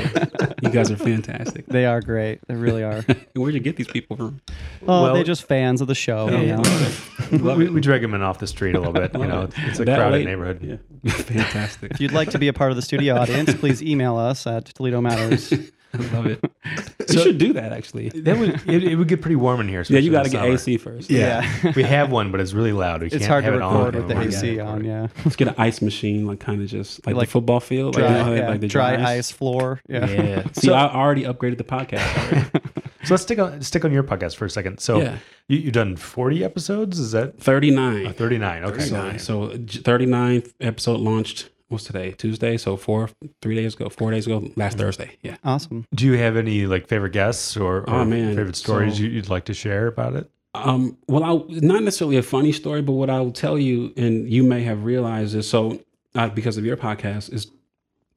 you 0.61 0.69
guys 0.69 0.91
are 0.91 0.97
fantastic. 0.97 1.65
They 1.67 1.85
are 1.85 2.01
great. 2.01 2.39
They 2.47 2.55
really 2.55 2.83
are. 2.83 3.01
Where'd 3.35 3.53
you 3.53 3.59
get 3.61 3.77
these 3.77 3.87
people 3.87 4.17
from? 4.17 4.41
Oh, 4.85 5.03
Well- 5.03 5.13
they're 5.13 5.23
just 5.23 5.43
fans 5.47 5.79
of 5.79 5.87
the 5.87 5.95
show. 5.95 6.29
you 6.29 6.47
know? 6.47 6.55
love 6.57 7.31
it. 7.31 7.41
Love 7.41 7.57
we, 7.57 7.65
it. 7.67 7.73
we 7.73 7.79
drag 7.81 8.01
them 8.01 8.13
in 8.13 8.21
off 8.21 8.39
the 8.39 8.47
street 8.47 8.75
a 8.75 8.79
little 8.79 8.93
bit. 8.93 9.13
You 9.13 9.27
know, 9.27 9.43
it. 9.43 9.53
it's 9.59 9.79
a 9.79 9.85
That 9.85 9.97
crowded 9.97 10.17
late- 10.17 10.25
neighborhood. 10.25 10.61
Yeah. 11.03 11.11
Fantastic. 11.13 11.91
If 11.91 12.01
you'd 12.01 12.11
like 12.11 12.31
to 12.31 12.39
be 12.39 12.47
a 12.49 12.53
part 12.53 12.71
of 12.71 12.75
the 12.75 12.81
studio 12.81 13.15
audience, 13.15 13.53
please 13.55 13.81
email 13.81 14.17
us 14.17 14.45
at 14.45 14.65
Toledo 14.65 14.99
Matters. 15.01 15.53
I 15.93 15.97
love 16.13 16.25
it. 16.25 16.43
you 17.09 17.19
should 17.19 17.37
do 17.37 17.53
that 17.53 17.71
actually. 17.73 18.09
That 18.09 18.37
would 18.39 18.49
it, 18.67 18.83
it 18.83 18.95
would 18.95 19.07
get 19.07 19.21
pretty 19.21 19.35
warm 19.35 19.59
in 19.61 19.67
here. 19.67 19.83
Yeah, 19.87 19.99
you 19.99 20.11
got 20.11 20.23
to 20.25 20.29
get 20.31 20.45
in 20.45 20.53
AC 20.53 20.77
first. 20.77 21.09
Yeah. 21.09 21.41
summer. 21.59 21.73
We 21.75 21.83
have 21.83 22.11
one, 22.11 22.31
but 22.31 22.39
it's 22.39 22.53
really 22.53 22.71
loud. 22.73 23.01
We 23.01 23.07
it's 23.07 23.17
can't 23.17 23.25
hard 23.27 23.43
to 23.43 23.51
have 23.51 23.59
it 23.59 23.61
on 23.63 23.77
record 23.85 23.95
with 23.95 24.07
the 24.07 24.19
AC 24.19 24.59
on. 24.59 24.83
Yeah, 24.85 25.07
Let's 25.23 25.35
get 25.35 25.49
an 25.49 25.55
ice 25.57 25.81
machine, 25.81 26.25
like 26.25 26.39
kind 26.39 26.61
of 26.61 26.67
just 26.67 27.05
like, 27.05 27.15
Like 27.15 27.27
the 27.27 27.31
football 27.31 27.59
field, 27.59 27.93
dry, 27.95 28.03
like, 28.07 28.17
you 28.17 28.23
know 28.25 28.35
yeah, 28.35 28.49
like 28.49 28.61
the 28.61 28.67
dry 28.67 29.03
ice 29.17 29.31
floor. 29.31 29.81
Yeah. 29.87 30.09
Yeah. 30.09 30.43
See, 30.53 30.67
So- 30.67 30.73
I 30.73 30.93
already 30.93 31.23
upgraded 31.23 31.57
the 31.57 31.63
podcast. 31.63 32.61
So 33.03 33.13
let's 33.15 33.23
stick 33.23 33.37
on 33.37 33.61
stick 33.61 33.83
on 33.83 33.91
your 33.91 34.03
podcast 34.03 34.37
for 34.37 34.45
a 34.45 34.49
second. 34.49 34.79
So 34.79 34.99
Yeah. 35.01 35.17
you 35.49 35.57
you've 35.57 35.73
done 35.73 35.97
forty 35.97 36.43
episodes. 36.43 36.97
Is 36.99 37.11
that 37.11 37.37
Thirty 37.37 37.69
nine. 37.69 38.07
oh, 38.07 38.11
thirty 38.13 38.37
nine? 38.37 38.63
Okay. 38.63 38.79
So, 38.79 39.17
so 39.17 39.49
39th 39.49 40.53
episode 40.61 40.99
launched. 41.01 41.49
What's 41.73 41.83
today? 41.85 42.11
Tuesday. 42.11 42.57
So 42.57 42.77
four, 42.77 43.09
three 43.41 43.55
days 43.55 43.73
ago, 43.75 43.89
four 43.89 44.11
days 44.11 44.25
ago, 44.27 44.47
last 44.55 44.77
Thursday. 44.77 45.17
Yeah. 45.21 45.37
Awesome. 45.43 45.85
Do 45.93 46.05
you 46.05 46.13
have 46.13 46.37
any 46.37 46.65
like 46.67 46.87
favorite 46.87 47.11
guests 47.13 47.57
or, 47.57 47.77
or 47.81 47.89
Oh, 47.89 48.05
man. 48.05 48.35
favorite 48.35 48.55
stories 48.55 48.95
So- 48.97 49.03
you, 49.03 49.09
you'd 49.09 49.29
like 49.29 49.45
to 49.45 49.53
share 49.53 49.87
about 49.87 50.15
it? 50.15 50.29
Um, 50.55 50.97
well, 51.07 51.23
I 51.23 51.33
not 51.61 51.81
necessarily 51.81 52.17
a 52.17 52.21
funny 52.23 52.51
story, 52.51 52.83
but 52.83 52.91
what 52.93 53.09
I 53.09 53.19
will 53.19 53.31
tell 53.31 53.57
you, 53.57 53.91
and 53.97 54.29
you 54.31 54.43
may 54.43 54.61
have 54.61 54.83
realized 54.83 55.33
is 55.35 55.49
so 55.49 55.81
uh, 56.13 56.29
because 56.29 56.57
of 56.57 56.63
your 56.65 56.77
podcast, 56.77 57.33
is 57.33 57.49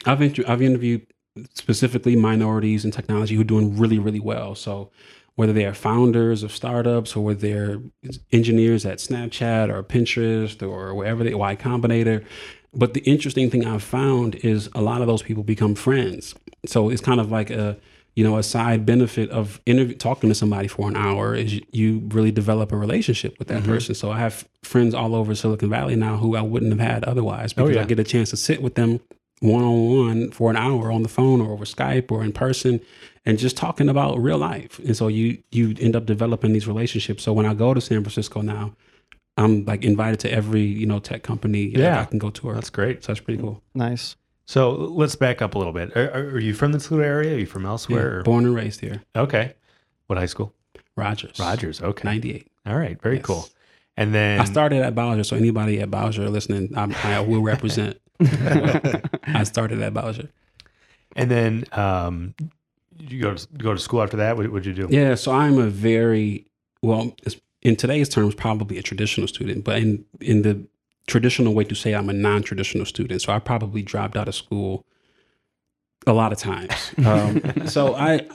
I've 0.05 0.21
inter- 0.21 0.45
I've 0.47 0.61
interviewed 0.61 1.07
specifically 1.55 2.15
minorities 2.15 2.85
in 2.85 2.91
technology 2.91 3.35
who 3.37 3.41
are 3.41 3.45
doing 3.45 3.79
really 3.79 3.99
really 3.99 4.21
well. 4.21 4.55
So 4.55 4.91
whether 5.37 5.53
they 5.55 5.65
are 5.67 5.73
founders 5.75 6.43
of 6.43 6.53
startups 6.53 7.17
or 7.17 7.25
whether 7.25 7.41
they're 7.41 7.79
engineers 8.33 8.85
at 8.87 8.99
Snapchat 8.99 9.69
or 9.71 9.83
Pinterest 9.83 10.63
or 10.67 10.95
wherever 10.95 11.25
they 11.25 11.35
Y 11.35 11.57
Combinator. 11.57 12.23
But 12.77 12.93
the 12.95 13.01
interesting 13.01 13.51
thing 13.51 13.65
I've 13.65 13.83
found 13.83 14.35
is 14.37 14.69
a 14.75 14.83
lot 14.83 15.01
of 15.01 15.07
those 15.07 15.23
people 15.23 15.43
become 15.43 15.75
friends. 15.75 16.35
So 16.67 16.91
it's 16.91 17.01
kind 17.01 17.21
of 17.21 17.31
like 17.31 17.51
a 17.51 17.77
you 18.15 18.25
know 18.25 18.39
a 18.39 18.43
side 18.43 18.85
benefit 18.85 19.31
of 19.31 19.61
interview 19.67 19.95
talking 19.95 20.29
to 20.29 20.35
somebody 20.35 20.69
for 20.69 20.89
an 20.89 20.97
hour 20.97 21.35
is 21.35 21.61
you, 21.73 22.03
really 22.09 22.31
develop 22.31 22.73
a 22.73 22.77
relationship 22.77 23.39
with 23.39 23.49
that 23.49 23.63
mm-hmm. 23.63 23.73
person. 23.73 23.95
So 23.95 24.11
I 24.11 24.19
have 24.19 24.47
friends 24.63 24.95
all 24.95 25.15
over 25.15 25.35
Silicon 25.35 25.71
Valley 25.71 25.97
now 25.97 26.17
who 26.17 26.37
I 26.37 26.43
wouldn't 26.43 26.73
have 26.73 26.81
had 26.81 27.05
otherwise 27.05 27.53
oh, 27.57 27.65
because 27.65 27.77
yeah. 27.77 27.83
I 27.83 27.85
get 27.85 27.99
a 27.99 28.05
chance 28.05 28.31
to 28.31 28.37
sit 28.37 28.63
with 28.63 28.75
them 28.75 29.01
one 29.41 29.65
on 29.65 29.97
one 29.97 30.31
for 30.31 30.51
an 30.51 30.57
hour 30.57 30.91
on 30.91 31.03
the 31.03 31.09
phone 31.09 31.41
or 31.41 31.53
over 31.53 31.65
Skype 31.65 32.11
or 32.11 32.25
in 32.25 32.33
person 32.33 32.81
and 33.27 33.39
just 33.39 33.57
talking 33.57 33.89
about 33.89 34.19
real 34.19 34.39
life. 34.39 34.79
And 34.81 34.97
so 34.97 35.09
you 35.09 35.39
you 35.51 35.75
end 35.81 35.97
up 35.97 36.07
developing 36.07 36.53
these 36.53 36.67
relationships. 36.67 37.23
So 37.23 37.33
when 37.33 37.47
I 37.47 37.55
go 37.55 37.75
to 37.75 37.81
San 37.81 38.03
Francisco 38.03 38.41
now, 38.41 38.75
I'm 39.37 39.65
like 39.65 39.85
invited 39.85 40.21
to 40.21 40.33
every 40.33 40.63
you 40.63 40.87
know 40.87 40.99
tech 40.99 41.23
company 41.23 41.71
that 41.73 41.79
Yeah. 41.81 42.01
I 42.01 42.05
can 42.07 42.19
go 42.19 42.31
tour. 42.31 42.55
That's 42.55 42.71
great. 42.71 43.05
so 43.05 43.13
that's 43.13 43.21
pretty 43.21 43.41
cool. 43.41 43.63
Nice. 43.75 44.17
So 44.47 44.71
let's 44.73 45.17
back 45.17 45.43
up 45.43 45.55
a 45.55 45.59
little 45.59 45.73
bit. 45.73 45.97
Are, 45.97 46.09
are- 46.11 46.29
are 46.37 46.39
you 46.41 46.55
from 46.55 46.73
the 46.73 46.79
Toledo 46.79 47.05
area? 47.07 47.35
Are 47.35 47.39
you 47.39 47.47
from 47.47 47.67
elsewhere? 47.67 48.19
Yeah, 48.19 48.23
born 48.23 48.47
and 48.47 48.55
raised 48.55 48.81
here, 48.81 49.03
Okay. 49.17 49.55
What 50.07 50.19
high 50.19 50.27
school? 50.27 50.53
Rogers. 50.97 51.39
Rogers. 51.39 51.83
Okay. 51.83 52.05
'98. 52.09 52.49
All 52.67 52.77
right. 52.77 53.01
Very 53.03 53.17
Yes. 53.17 53.27
cool. 53.27 53.49
And 53.99 54.15
then 54.15 54.41
I 54.41 54.45
started 54.45 54.83
at 54.83 54.95
Bowsher, 54.95 55.25
so 55.27 55.37
anybody 55.37 55.81
at 55.81 55.91
Bowsher 55.91 56.31
listening, 56.31 56.77
I, 56.77 56.95
I 57.17 57.21
will 57.21 57.43
represent. 57.43 57.99
I 58.21 59.43
started 59.45 59.81
at 59.83 59.93
Bowsher. 59.95 60.29
And 61.17 61.31
then 61.31 61.65
um, 61.73 62.35
you 62.99 63.21
go 63.23 63.35
to 63.35 63.47
go 63.59 63.73
to 63.75 63.81
school 63.81 64.03
after 64.03 64.19
that. 64.19 64.37
What 64.37 64.51
would 64.53 64.65
you 64.67 64.75
do? 64.75 64.87
Yeah, 64.91 65.15
so 65.17 65.33
I'm 65.33 65.59
a 65.59 65.67
very 65.67 66.47
well 66.83 67.15
it's- 67.25 67.41
in 67.67 67.75
today's 67.75 68.09
terms 68.09 68.33
probably 68.33 68.79
a 68.79 68.83
traditional 68.83 69.27
student, 69.27 69.65
but 69.65 69.79
in 69.79 70.05
in 70.21 70.43
the 70.43 70.65
traditional 71.09 71.53
way 71.53 71.65
to 71.65 71.75
say 71.75 71.95
I'm 71.95 72.09
a 72.09 72.13
non-traditional 72.13 72.87
student. 72.87 73.23
So 73.23 73.33
I 73.33 73.41
probably 73.41 73.83
dropped 73.83 74.17
out 74.17 74.29
of 74.29 74.37
school 74.37 74.85
a 76.07 76.13
lot 76.13 76.33
of 76.33 76.39
times. 76.39 76.73
Um, 77.05 77.67
so 77.67 77.97
I 77.97 78.27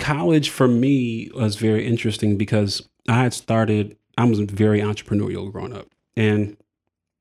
college 0.00 0.50
for 0.50 0.66
me 0.66 1.30
was 1.34 1.54
very 1.54 1.86
interesting 1.86 2.36
because 2.36 2.88
I 3.08 3.22
had 3.22 3.32
started 3.32 3.96
I 4.18 4.24
was 4.24 4.40
very 4.40 4.80
entrepreneurial 4.80 5.52
growing 5.52 5.76
up. 5.76 5.86
And 6.16 6.56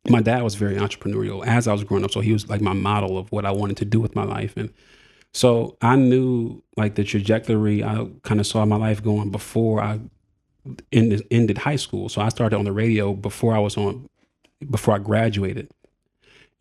my 0.10 0.22
dad 0.22 0.42
was 0.42 0.56
very 0.56 0.76
entrepreneurial 0.76 1.46
as 1.46 1.68
I 1.68 1.74
was 1.74 1.84
growing 1.84 2.04
up. 2.04 2.12
So 2.12 2.22
he 2.22 2.34
was 2.34 2.50
like 2.50 2.62
my 2.62 2.74
model 2.74 3.18
of 3.18 3.32
what 3.32 3.46
I 3.46 3.52
wanted 3.52 3.78
to 3.78 3.86
do 3.86 4.00
with 4.00 4.16
my 4.16 4.24
life. 4.24 4.58
And 4.58 4.74
so 5.34 5.78
I 5.82 5.96
knew 5.98 6.64
like 6.78 6.96
the 6.96 7.04
trajectory 7.04 7.84
I 7.84 8.08
kind 8.24 8.40
of 8.40 8.48
saw 8.48 8.66
my 8.66 8.76
life 8.76 9.04
going 9.04 9.30
before 9.30 9.82
I 9.82 10.00
ended, 10.92 11.26
ended 11.32 11.58
high 11.58 11.76
school. 11.76 12.10
So 12.10 12.22
I 12.22 12.30
started 12.30 12.58
on 12.58 12.66
the 12.66 12.72
radio 12.72 13.14
before 13.14 13.56
I 13.56 13.60
was 13.60 13.78
on, 13.78 14.08
before 14.70 14.96
I 14.96 15.00
graduated. 15.00 15.70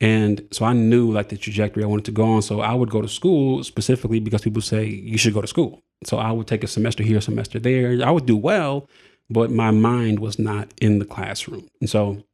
And 0.00 0.47
so 0.50 0.64
I 0.64 0.73
knew 0.73 1.12
like 1.12 1.28
the 1.28 1.37
trajectory 1.37 1.85
I 1.85 1.87
wanted 1.87 2.06
to 2.06 2.11
go 2.11 2.25
on. 2.25 2.42
So 2.42 2.61
I 2.61 2.75
would 2.75 2.90
go 2.90 3.00
to 3.00 3.09
school 3.09 3.62
specifically 3.62 4.18
because 4.18 4.42
people 4.42 4.62
say 4.62 4.85
you 4.85 5.16
should 5.16 5.35
go 5.35 5.40
to 5.40 5.47
school. 5.47 5.80
So 6.04 6.18
I 6.18 6.32
would 6.32 6.49
take 6.49 6.64
a 6.64 6.68
semester 6.68 7.04
here, 7.04 7.18
a 7.18 7.23
semester 7.23 7.61
there. 7.61 8.04
I 8.04 8.11
would 8.11 8.26
do 8.26 8.37
well, 8.37 8.88
but 9.30 9.52
my 9.52 9.71
mind 9.71 10.18
was 10.18 10.38
not 10.38 10.75
in 10.80 10.99
the 10.99 11.04
classroom. 11.04 11.68
And 11.80 11.88
so 11.88 12.25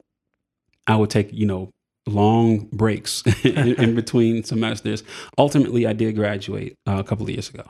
I 0.87 0.97
would 0.97 1.11
take, 1.11 1.31
you 1.33 1.45
know, 1.45 1.71
long 2.09 2.69
breaks 2.73 3.23
in, 3.45 3.75
in 3.83 3.95
between 3.95 4.45
semesters. 4.45 5.03
Ultimately, 5.37 5.87
I 5.87 5.93
did 5.93 6.15
graduate 6.15 6.77
uh, 6.87 6.97
a 6.99 7.05
couple 7.05 7.25
of 7.25 7.31
years 7.31 7.49
ago. 7.49 7.65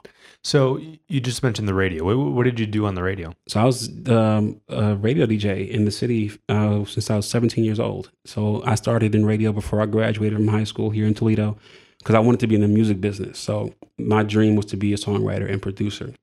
So 0.44 0.80
you 1.08 1.20
just 1.20 1.42
mentioned 1.42 1.68
the 1.68 1.74
radio. 1.74 2.04
What, 2.04 2.32
what 2.32 2.44
did 2.44 2.60
you 2.60 2.66
do 2.66 2.86
on 2.86 2.94
the 2.94 3.02
radio? 3.02 3.34
So 3.48 3.60
I 3.60 3.64
was 3.64 3.90
um, 4.08 4.60
a 4.68 4.94
radio 4.94 5.26
DJ 5.26 5.68
in 5.68 5.84
the 5.84 5.90
city 5.90 6.32
uh, 6.48 6.84
since 6.84 7.10
I 7.10 7.16
was 7.16 7.28
17 7.28 7.64
years 7.64 7.80
old. 7.80 8.10
So 8.24 8.62
I 8.64 8.74
started 8.76 9.14
in 9.14 9.26
radio 9.26 9.52
before 9.52 9.80
I 9.80 9.86
graduated 9.86 10.38
from 10.38 10.48
high 10.48 10.64
school 10.64 10.90
here 10.90 11.06
in 11.06 11.14
Toledo 11.14 11.58
because 11.98 12.14
I 12.14 12.20
wanted 12.20 12.40
to 12.40 12.46
be 12.46 12.54
in 12.54 12.60
the 12.60 12.68
music 12.68 13.00
business. 13.00 13.38
So 13.38 13.74
my 13.98 14.22
dream 14.22 14.54
was 14.54 14.66
to 14.66 14.76
be 14.76 14.92
a 14.92 14.96
songwriter 14.96 15.50
and 15.50 15.60
producer. 15.60 16.14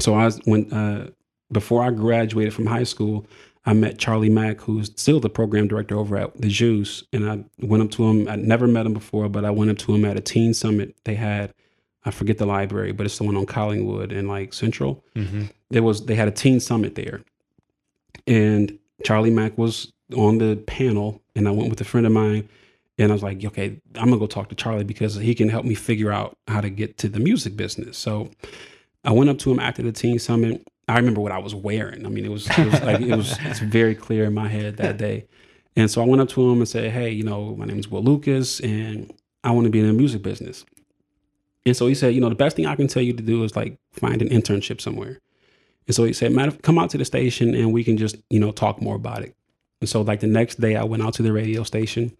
So 0.00 0.14
I 0.14 0.24
was 0.24 0.40
when 0.44 0.72
uh, 0.72 1.10
before 1.52 1.82
I 1.82 1.90
graduated 1.90 2.52
from 2.52 2.66
high 2.66 2.84
school, 2.84 3.26
I 3.68 3.72
met 3.74 3.98
Charlie 3.98 4.30
Mack, 4.30 4.60
who's 4.62 4.90
still 4.96 5.20
the 5.20 5.28
program 5.28 5.68
director 5.68 5.96
over 5.98 6.16
at 6.16 6.40
the 6.40 6.48
Juice, 6.48 7.04
and 7.12 7.28
I 7.30 7.44
went 7.60 7.82
up 7.82 7.90
to 7.92 8.04
him. 8.08 8.26
I'd 8.28 8.38
never 8.40 8.66
met 8.66 8.86
him 8.86 8.94
before, 8.94 9.28
but 9.28 9.44
I 9.44 9.50
went 9.50 9.70
up 9.70 9.78
to 9.78 9.94
him 9.94 10.04
at 10.04 10.16
a 10.16 10.20
teen 10.20 10.54
summit 10.54 10.96
they 11.04 11.14
had. 11.14 11.52
I 12.04 12.10
forget 12.10 12.38
the 12.38 12.46
library, 12.46 12.92
but 12.92 13.04
it's 13.04 13.18
the 13.18 13.24
one 13.24 13.36
on 13.36 13.44
Collingwood 13.46 14.10
and 14.12 14.26
like 14.28 14.54
Central 14.54 15.04
Mm-hmm. 15.14 15.42
there 15.70 15.82
was 15.82 16.06
they 16.06 16.14
had 16.14 16.28
a 16.28 16.36
teen 16.42 16.60
summit 16.60 16.94
there 16.94 17.20
and 18.26 18.78
charlie 19.04 19.30
mack 19.30 19.56
was 19.58 19.92
on 20.16 20.38
the 20.38 20.56
panel 20.66 21.20
and 21.34 21.46
i 21.48 21.50
went 21.50 21.70
with 21.70 21.80
a 21.80 21.84
friend 21.84 22.06
of 22.06 22.12
mine 22.12 22.48
and 22.98 23.10
i 23.10 23.14
was 23.14 23.22
like 23.22 23.44
okay 23.44 23.80
i'm 23.96 24.06
gonna 24.08 24.18
go 24.18 24.26
talk 24.26 24.48
to 24.48 24.54
charlie 24.54 24.84
because 24.84 25.14
he 25.16 25.34
can 25.34 25.48
help 25.48 25.64
me 25.64 25.74
figure 25.74 26.10
out 26.12 26.36
how 26.46 26.60
to 26.60 26.70
get 26.70 26.98
to 26.98 27.08
the 27.08 27.20
music 27.20 27.56
business 27.56 27.96
so 27.96 28.30
i 29.04 29.10
went 29.12 29.30
up 29.30 29.38
to 29.38 29.50
him 29.50 29.60
after 29.60 29.82
the 29.82 29.92
teen 29.92 30.18
summit 30.18 30.66
i 30.88 30.96
remember 30.96 31.20
what 31.20 31.32
i 31.32 31.38
was 31.38 31.54
wearing 31.54 32.04
i 32.04 32.08
mean 32.08 32.24
it 32.24 32.30
was, 32.30 32.48
it 32.50 32.64
was 32.64 32.82
like 32.82 33.00
it 33.00 33.14
was 33.14 33.36
it's 33.42 33.60
very 33.60 33.94
clear 33.94 34.24
in 34.24 34.34
my 34.34 34.48
head 34.48 34.76
that 34.76 34.96
day 34.96 35.26
and 35.76 35.90
so 35.90 36.02
i 36.02 36.06
went 36.06 36.20
up 36.20 36.28
to 36.28 36.50
him 36.50 36.58
and 36.58 36.68
said 36.68 36.90
hey 36.90 37.10
you 37.10 37.22
know 37.22 37.54
my 37.56 37.64
name 37.64 37.78
is 37.78 37.88
will 37.88 38.02
lucas 38.02 38.60
and 38.60 39.12
i 39.44 39.50
want 39.50 39.64
to 39.64 39.70
be 39.70 39.80
in 39.80 39.86
the 39.86 39.92
music 39.92 40.22
business 40.22 40.64
and 41.68 41.76
so 41.76 41.86
he 41.86 41.94
said, 41.94 42.14
you 42.14 42.20
know, 42.20 42.28
the 42.28 42.34
best 42.34 42.56
thing 42.56 42.66
I 42.66 42.76
can 42.76 42.88
tell 42.88 43.02
you 43.02 43.12
to 43.12 43.22
do 43.22 43.44
is 43.44 43.54
like 43.54 43.78
find 43.92 44.22
an 44.22 44.28
internship 44.28 44.80
somewhere. 44.80 45.20
And 45.86 45.94
so 45.94 46.04
he 46.04 46.12
said, 46.12 46.32
matter 46.32 46.52
come 46.62 46.78
out 46.78 46.90
to 46.90 46.98
the 46.98 47.04
station 47.04 47.54
and 47.54 47.72
we 47.72 47.84
can 47.84 47.96
just, 47.96 48.16
you 48.30 48.40
know, 48.40 48.52
talk 48.52 48.80
more 48.80 48.96
about 48.96 49.22
it. 49.22 49.36
And 49.80 49.88
so 49.88 50.02
like 50.02 50.20
the 50.20 50.26
next 50.26 50.60
day 50.60 50.76
I 50.76 50.84
went 50.84 51.02
out 51.02 51.14
to 51.14 51.22
the 51.22 51.32
radio 51.32 51.62
station. 51.62 52.16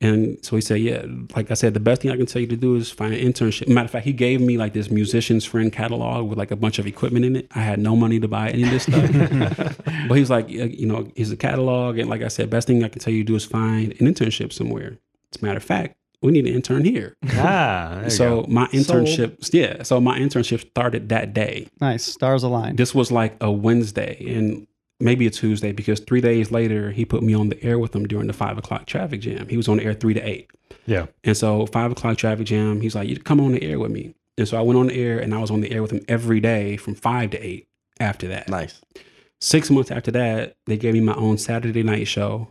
And 0.00 0.38
so 0.44 0.56
he 0.56 0.60
said, 0.60 0.80
yeah, 0.80 1.04
like 1.34 1.50
I 1.50 1.54
said, 1.54 1.72
the 1.72 1.80
best 1.80 2.02
thing 2.02 2.10
I 2.10 2.16
can 2.16 2.26
tell 2.26 2.42
you 2.42 2.48
to 2.48 2.56
do 2.56 2.74
is 2.76 2.90
find 2.90 3.14
an 3.14 3.20
internship. 3.20 3.68
Matter 3.68 3.84
of 3.86 3.90
fact, 3.90 4.04
he 4.04 4.12
gave 4.12 4.40
me 4.40 4.58
like 4.58 4.72
this 4.74 4.90
musician's 4.90 5.44
friend 5.44 5.72
catalog 5.72 6.28
with 6.28 6.36
like 6.36 6.50
a 6.50 6.56
bunch 6.56 6.78
of 6.78 6.86
equipment 6.86 7.24
in 7.24 7.36
it. 7.36 7.46
I 7.54 7.60
had 7.60 7.78
no 7.78 7.96
money 7.96 8.20
to 8.20 8.28
buy 8.28 8.50
any 8.50 8.64
of 8.64 8.70
this 8.70 8.82
stuff. 8.88 9.78
but 10.08 10.14
he 10.14 10.20
was 10.20 10.30
like, 10.30 10.50
yeah, 10.50 10.64
you 10.64 10.84
know, 10.86 11.10
here's 11.16 11.30
a 11.30 11.36
catalog. 11.36 11.96
And 11.98 12.10
like 12.10 12.22
I 12.22 12.28
said, 12.28 12.50
best 12.50 12.66
thing 12.66 12.84
I 12.84 12.88
can 12.88 13.00
tell 13.00 13.14
you 13.14 13.22
to 13.22 13.26
do 13.26 13.34
is 13.36 13.44
find 13.44 13.92
an 13.92 14.06
internship 14.06 14.52
somewhere. 14.52 14.98
As 15.34 15.40
a 15.40 15.44
matter 15.44 15.56
of 15.58 15.64
fact, 15.64 15.96
we 16.20 16.32
need 16.32 16.46
an 16.46 16.54
intern 16.54 16.84
here. 16.84 17.16
Ah, 17.32 17.98
there 18.00 18.10
So 18.10 18.42
go. 18.42 18.46
my 18.48 18.68
Sold. 18.72 19.06
internship, 19.06 19.54
yeah. 19.54 19.82
So 19.84 20.00
my 20.00 20.18
internship 20.18 20.60
started 20.70 21.08
that 21.10 21.32
day. 21.34 21.68
nice. 21.80 22.02
Stars 22.04 22.42
aligned. 22.42 22.78
This 22.78 22.94
was 22.94 23.12
like 23.12 23.36
a 23.40 23.50
Wednesday 23.50 24.22
and 24.34 24.66
maybe 25.00 25.26
a 25.26 25.30
Tuesday 25.30 25.72
because 25.72 26.00
three 26.00 26.20
days 26.20 26.50
later 26.50 26.90
he 26.92 27.04
put 27.04 27.22
me 27.22 27.34
on 27.34 27.48
the 27.48 27.62
air 27.64 27.78
with 27.78 27.94
him 27.94 28.06
during 28.06 28.26
the 28.26 28.32
five 28.32 28.56
o'clock 28.58 28.86
traffic 28.86 29.20
jam. 29.20 29.48
He 29.48 29.56
was 29.56 29.68
on 29.68 29.78
the 29.78 29.84
air 29.84 29.94
three 29.94 30.14
to 30.14 30.20
eight, 30.20 30.50
yeah. 30.86 31.06
and 31.24 31.36
so 31.36 31.66
five 31.66 31.90
o'clock 31.92 32.16
traffic 32.16 32.46
jam. 32.46 32.80
He's 32.80 32.94
like, 32.94 33.08
"You 33.08 33.18
come 33.18 33.40
on 33.40 33.52
the 33.52 33.62
air 33.62 33.78
with 33.78 33.90
me," 33.90 34.14
and 34.38 34.46
so 34.48 34.56
I 34.58 34.62
went 34.62 34.78
on 34.78 34.86
the 34.88 34.94
air 35.00 35.18
and 35.18 35.34
I 35.34 35.38
was 35.38 35.50
on 35.50 35.60
the 35.60 35.70
air 35.72 35.82
with 35.82 35.90
him 35.90 36.04
every 36.08 36.40
day 36.40 36.76
from 36.76 36.94
five 36.94 37.30
to 37.30 37.38
eight. 37.44 37.68
After 38.00 38.26
that, 38.28 38.48
Nice. 38.48 38.80
six 39.40 39.70
months 39.70 39.90
after 39.92 40.10
that, 40.12 40.56
they 40.66 40.76
gave 40.76 40.94
me 40.94 41.00
my 41.00 41.14
own 41.14 41.38
Saturday 41.38 41.82
night 41.84 42.08
show, 42.08 42.48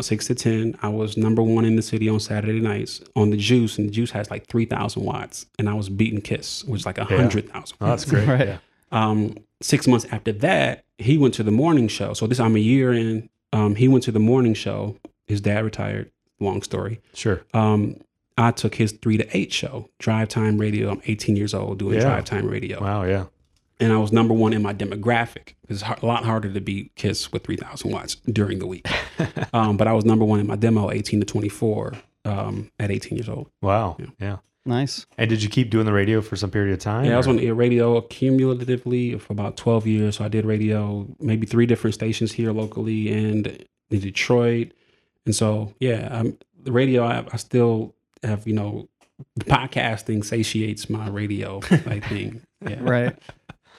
six 0.00 0.26
to 0.26 0.34
ten. 0.34 0.76
I 0.82 0.88
was 0.88 1.16
number 1.16 1.42
one 1.42 1.64
in 1.64 1.76
the 1.76 1.82
city 1.82 2.08
on 2.08 2.18
Saturday 2.18 2.58
nights 2.60 3.00
on 3.14 3.30
the 3.30 3.36
Juice, 3.36 3.78
and 3.78 3.86
the 3.88 3.92
Juice 3.92 4.10
has 4.12 4.30
like 4.30 4.46
three 4.48 4.64
thousand 4.64 5.04
watts, 5.04 5.46
and 5.58 5.68
I 5.68 5.74
was 5.74 5.88
beating 5.88 6.20
Kiss, 6.20 6.64
which 6.64 6.80
is 6.80 6.86
like 6.86 6.98
a 6.98 7.06
Yeah. 7.08 7.16
hundred 7.18 7.50
thousand. 7.50 7.76
Oh, 7.80 7.86
that's 7.86 8.04
great. 8.04 8.26
Right. 8.28 8.46
Yeah. 8.48 8.58
Um, 8.92 9.36
six 9.60 9.86
months 9.86 10.06
after 10.10 10.32
that, 10.32 10.84
he 10.98 11.16
went 11.18 11.34
to 11.34 11.42
the 11.42 11.50
morning 11.50 11.88
show. 11.88 12.12
So 12.14 12.26
this 12.26 12.40
I'm 12.40 12.56
a 12.56 12.60
year 12.60 12.92
in. 12.92 13.28
Um, 13.52 13.74
he 13.74 13.88
went 13.88 14.04
to 14.04 14.12
the 14.12 14.20
morning 14.20 14.54
show. 14.54 14.96
His 15.26 15.40
dad 15.40 15.64
retired. 15.64 16.10
Long 16.38 16.62
story. 16.62 17.00
Sure. 17.14 17.42
Um, 17.52 17.96
I 18.38 18.50
took 18.52 18.74
his 18.76 18.92
three 18.92 19.16
to 19.18 19.36
eight 19.36 19.52
show, 19.52 19.90
drive 19.98 20.28
time 20.28 20.56
radio. 20.58 20.90
I'm 20.90 21.02
18 21.04 21.36
years 21.36 21.52
old 21.52 21.78
doing 21.78 21.96
Yeah. 21.96 22.02
drive 22.02 22.24
time 22.24 22.46
radio 22.48 22.80
Wow. 22.80 23.04
Yeah. 23.04 23.26
and 23.80 23.92
I 23.92 23.98
was 23.98 24.12
number 24.12 24.32
one 24.32 24.52
in 24.54 24.62
my 24.62 24.72
demographic. 24.72 25.54
It's 25.68 25.82
a 25.82 26.06
lot 26.06 26.24
harder 26.24 26.50
to 26.52 26.60
beat 26.60 26.94
Kiss 26.96 27.32
with 27.32 27.44
3,000 27.44 27.90
watts 27.90 28.14
during 28.14 28.58
the 28.58 28.66
week. 28.66 28.86
um, 29.52 29.76
but 29.76 29.86
I 29.88 29.92
was 29.92 30.04
number 30.06 30.24
one 30.24 30.40
in 30.40 30.46
my 30.46 30.56
demo, 30.56 30.90
18 30.90 31.20
to 31.20 31.26
24, 31.26 31.94
um, 32.24 32.70
at 32.78 32.90
18 32.90 33.16
years 33.18 33.28
old. 33.28 33.50
Wow. 33.60 33.96
Yeah. 33.98 34.06
Yeah. 34.18 34.36
Nice. 34.66 35.06
And 35.16 35.30
did 35.30 35.42
you 35.42 35.48
keep 35.48 35.70
doing 35.70 35.86
the 35.86 35.92
radio 35.92 36.20
for 36.20 36.36
some 36.36 36.50
period 36.50 36.72
of 36.74 36.80
time? 36.80 37.06
Yeah, 37.06 37.14
I 37.14 37.16
was 37.16 37.26
on 37.26 37.36
the 37.36 37.50
radio 37.52 38.00
cumulatively 38.02 39.18
for 39.18 39.32
about 39.32 39.56
12 39.56 39.86
years. 39.86 40.16
So 40.16 40.24
I 40.24 40.28
did 40.28 40.44
radio, 40.44 41.06
maybe 41.18 41.46
three 41.46 41.66
different 41.66 41.94
stations 41.94 42.32
here 42.32 42.52
locally 42.52 43.10
and 43.12 43.64
in 43.90 44.00
Detroit. 44.00 44.72
And 45.24 45.34
so, 45.34 45.74
yeah, 45.80 46.08
um, 46.10 46.36
the 46.62 46.72
radio, 46.72 47.04
I, 47.04 47.24
I 47.32 47.36
still 47.36 47.94
have, 48.22 48.46
you 48.46 48.52
know, 48.54 48.88
podcasting 49.40 50.24
satiates 50.24 50.88
my 50.90 51.08
radio 51.08 51.60
like 51.86 52.06
thing. 52.08 52.42
Yeah. 52.68 52.76
Right. 52.82 53.18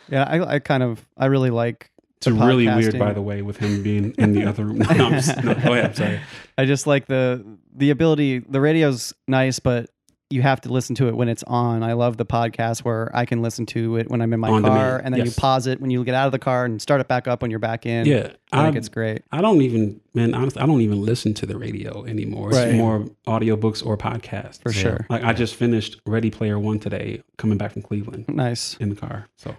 Yeah, 0.10 0.24
I, 0.24 0.56
I 0.56 0.60
kind 0.60 0.82
of 0.82 1.06
I 1.16 1.28
really 1.28 1.52
like 1.52 1.92
It's 2.18 2.26
really 2.28 2.66
weird, 2.66 2.98
by 2.98 3.14
the 3.14 3.22
way, 3.22 3.44
with 3.44 3.58
him 3.58 3.84
being 3.84 4.16
in 4.18 4.34
the 4.34 4.46
other 4.46 4.66
room. 4.66 4.78
No, 4.98 5.06
I'm 5.06 5.14
just, 5.14 5.44
no, 5.44 5.54
go 5.54 5.74
ahead. 5.74 5.86
I'm 5.86 5.94
sorry. 5.94 6.20
I 6.58 6.66
just 6.66 6.88
like 6.88 7.06
the 7.06 7.46
the 7.76 7.92
ability. 7.92 8.40
The 8.40 8.60
radio's 8.60 9.14
nice, 9.28 9.60
but 9.60 9.92
you 10.32 10.42
have 10.42 10.62
to 10.62 10.70
listen 10.72 10.96
to 10.96 11.08
it 11.08 11.16
when 11.16 11.28
it's 11.30 11.44
on. 11.44 11.84
I 11.84 11.94
love 11.94 12.18
the 12.18 12.26
podcast 12.26 12.80
where 12.84 13.12
I 13.16 13.26
can 13.26 13.42
listen 13.42 13.66
to 13.68 13.98
it 13.98 14.10
when 14.10 14.22
I'm 14.22 14.32
in 14.34 14.40
my 14.40 14.50
On 14.50 14.62
car, 14.62 14.72
demand, 14.98 15.02
and 15.06 15.16
then 15.16 15.26
you 15.26 15.32
pause 15.32 15.68
it 15.68 15.80
when 15.82 15.90
you 15.92 16.04
get 16.04 16.16
out 16.16 16.26
of 16.28 16.32
the 16.32 16.40
car 16.40 16.66
and 16.66 16.82
start 16.82 17.02
it 17.02 17.08
back 17.08 17.28
up 17.28 17.42
when 17.42 17.52
you're 17.52 17.60
back 17.60 17.86
in. 17.86 18.06
Yeah, 18.06 18.32
I 18.52 18.64
think 18.66 18.76
it's 18.78 18.90
great. 18.90 19.24
I 19.32 19.42
don't 19.42 19.62
even, 19.62 20.02
man, 20.14 20.34
honestly, 20.34 20.62
I 20.62 20.66
don't 20.66 20.82
even 20.82 21.02
listen 21.02 21.34
to 21.36 21.46
the 21.46 21.58
radio 21.58 22.06
anymore. 22.06 22.50
It's 22.50 22.58
Right. 22.58 22.74
more 22.76 23.06
audiobooks 23.28 23.86
or 23.86 23.98
podcasts. 23.98 24.62
For 24.62 24.72
sure. 24.72 25.06
Like 25.10 25.24
I 25.24 25.34
just 25.34 25.56
finished 25.56 26.00
Ready 26.06 26.30
Player 26.32 26.58
One 26.60 26.80
today, 26.80 27.24
coming 27.38 27.58
back 27.58 27.72
from 27.74 27.82
Cleveland 27.82 28.26
Nice. 28.28 28.78
in 28.80 28.90
the 28.90 28.96
car. 28.96 29.28
So 29.38 29.56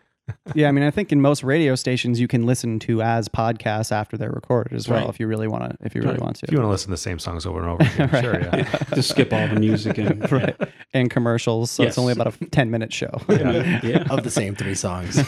Yeah, 0.55 0.69
I 0.69 0.73
mean, 0.73 0.85
I 0.85 0.91
think 0.91 1.11
in 1.13 1.21
most 1.21 1.43
radio 1.43 1.75
stations 1.75 2.21
you 2.21 2.29
can 2.29 2.47
listen 2.47 2.79
to 2.81 3.03
as 3.03 3.29
podcasts 3.29 3.91
after 3.91 4.17
they're 4.17 4.31
recorded 4.31 4.73
as 4.73 4.89
well, 4.89 5.01
Right. 5.01 5.09
if 5.09 5.19
you 5.21 5.27
really 5.27 5.49
want 5.49 5.65
to. 5.71 5.77
If 5.85 5.95
you 5.95 6.01
really 6.01 6.15
Right. 6.15 6.23
want 6.23 6.37
to. 6.37 6.47
If 6.47 6.53
you 6.53 6.59
want 6.59 6.67
to 6.69 6.71
listen 6.71 6.87
to 6.87 6.93
the 6.93 6.97
same 6.97 7.19
songs 7.19 7.45
over 7.45 7.61
and 7.61 7.71
over 7.71 7.83
again, 7.83 8.09
Right. 8.13 8.23
sure. 8.25 8.41
Yeah. 8.41 8.79
just 8.95 9.11
skip 9.11 9.33
all 9.33 9.47
the 9.49 9.59
music 9.59 9.99
and 9.99 10.31
right. 10.33 10.57
and 10.95 11.11
commercials, 11.11 11.71
so 11.71 11.83
it's 11.83 11.99
only 11.99 12.13
about 12.13 12.35
a 12.41 12.45
10 12.47 12.71
minute 12.71 12.93
show. 12.93 13.21
Yeah. 13.29 13.81
yeah. 13.83 14.05
of 14.11 14.23
the 14.23 14.31
same 14.31 14.55
three 14.55 14.75
songs. 14.77 15.23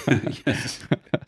yes. 0.46 0.80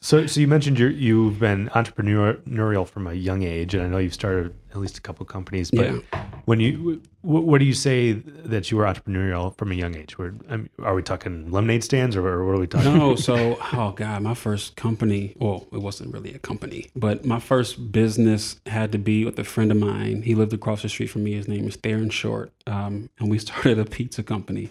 So, 0.07 0.25
so 0.29 0.39
you 0.39 0.47
mentioned 0.47 0.79
you're, 0.79 0.89
you've 0.89 1.41
been 1.41 1.69
entrepreneurial 1.71 2.87
from 2.89 3.09
a 3.09 3.13
young 3.13 3.43
age, 3.43 3.75
and 3.75 3.83
I 3.83 3.89
know 3.89 3.99
you've 3.99 4.15
started 4.15 4.55
at 4.71 4.77
least 4.77 4.97
a 4.97 5.01
couple 5.01 5.27
companies. 5.27 5.73
But 5.73 5.87
Yeah. 5.93 6.23
when 6.45 6.61
you, 6.61 7.03
wh- 7.23 7.27
what 7.45 7.59
do 7.59 7.65
you 7.65 7.73
say 7.73 8.13
that 8.13 8.71
you 8.71 8.77
were 8.77 8.85
entrepreneurial 8.85 9.59
from 9.59 9.73
a 9.73 9.75
young 9.75 9.97
age? 9.97 10.17
Where 10.17 10.33
I 10.49 10.59
mean, 10.59 10.69
are 10.81 10.95
we 10.95 11.03
talking 11.03 11.51
lemonade 11.51 11.83
stands, 11.83 12.15
or, 12.15 12.25
or 12.25 12.47
what 12.47 12.55
are 12.55 12.61
we 12.61 12.69
talking? 12.69 12.97
No, 12.97 13.17
so 13.17 13.59
oh 13.73 13.91
god, 13.97 14.23
my 14.23 14.35
first 14.35 14.77
company. 14.77 15.35
Well, 15.41 15.67
it 15.73 15.79
wasn't 15.79 16.15
really 16.15 16.33
a 16.35 16.39
company, 16.39 16.89
but 16.95 17.25
my 17.25 17.41
first 17.41 17.91
business 17.91 18.61
had 18.67 18.93
to 18.93 18.99
be 18.99 19.25
with 19.25 19.37
a 19.41 19.45
friend 19.45 19.73
of 19.73 19.77
mine. 19.77 20.23
He 20.23 20.37
lived 20.37 20.53
across 20.53 20.83
the 20.83 20.89
street 20.89 21.09
from 21.09 21.25
me. 21.25 21.33
His 21.33 21.49
name 21.49 21.67
is 21.67 21.75
Theron 21.75 22.11
Short, 22.11 22.53
um, 22.69 23.11
and 23.19 23.29
we 23.29 23.39
started 23.47 23.81
a 23.81 23.85
pizza 23.85 24.23
company. 24.23 24.71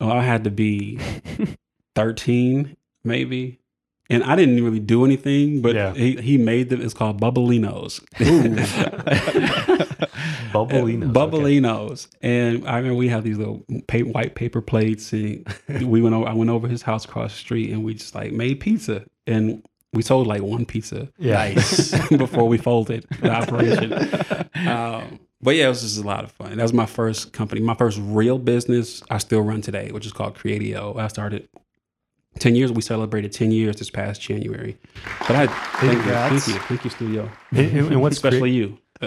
Well, 0.00 0.12
I 0.12 0.22
had 0.22 0.44
to 0.44 0.52
be 0.52 1.00
thirteen, 1.96 2.76
maybe, 3.02 3.58
and 4.10 4.22
I 4.24 4.36
didn't 4.36 4.62
really 4.64 4.80
do 4.80 5.04
anything. 5.04 5.60
But 5.62 5.74
Yeah. 5.74 5.94
he 5.94 6.16
he 6.16 6.38
made 6.38 6.68
them. 6.70 6.80
It's 6.82 6.94
called 6.94 7.20
Bubblinos. 7.20 8.00
Bubblinos, 10.52 11.12
Bubblinos. 11.12 12.08
And 12.22 12.66
I 12.68 12.76
remember 12.76 12.96
we 12.96 13.08
had 13.08 13.24
these 13.24 13.38
little 13.38 13.64
white 14.12 14.34
paper 14.34 14.60
plates, 14.60 15.12
and 15.12 15.44
we 15.82 16.00
went 16.02 16.14
over. 16.14 16.26
I 16.28 16.32
went 16.34 16.50
over 16.50 16.68
his 16.68 16.82
house 16.82 17.04
across 17.04 17.32
the 17.32 17.38
street, 17.38 17.70
and 17.70 17.84
we 17.84 17.94
just 17.94 18.14
like 18.14 18.32
made 18.32 18.60
pizza, 18.60 19.04
and 19.26 19.62
we 19.92 20.02
sold 20.02 20.26
like 20.26 20.42
one 20.42 20.66
pizza 20.66 21.08
Yeah. 21.18 21.34
Nice. 21.34 22.08
before 22.16 22.48
we 22.48 22.58
folded 22.58 23.06
the 23.20 23.30
operation. 23.30 23.92
um, 24.68 25.20
but 25.40 25.54
yeah, 25.54 25.66
it 25.66 25.68
was 25.68 25.82
just 25.82 25.98
a 26.02 26.06
lot 26.06 26.24
of 26.24 26.32
fun. 26.32 26.56
That 26.56 26.62
was 26.62 26.72
my 26.72 26.86
first 26.86 27.32
company, 27.32 27.60
my 27.60 27.74
first 27.74 27.98
real 28.02 28.38
business. 28.38 29.02
I 29.10 29.18
still 29.18 29.40
run 29.42 29.60
today, 29.62 29.90
which 29.92 30.04
is 30.06 30.12
called 30.12 30.34
Creadio. 30.36 30.98
I 30.98 31.08
started. 31.08 31.48
10 32.38 32.54
years 32.54 32.70
we 32.72 32.82
celebrated 32.82 33.32
10 33.32 33.50
years 33.50 33.76
this 33.76 33.90
past 33.90 34.20
january 34.20 34.76
but 35.26 35.32
i 35.36 35.46
thank 35.46 35.92
you 36.04 36.12
thank 36.12 36.46
you 36.48 36.54
thank 36.68 36.84
you 36.84 36.90
studio 36.90 37.30
And, 37.52 37.76
and- 37.92 38.00
what's 38.02 38.16
especially 38.16 38.40
crea- 38.40 38.54
you 38.54 38.78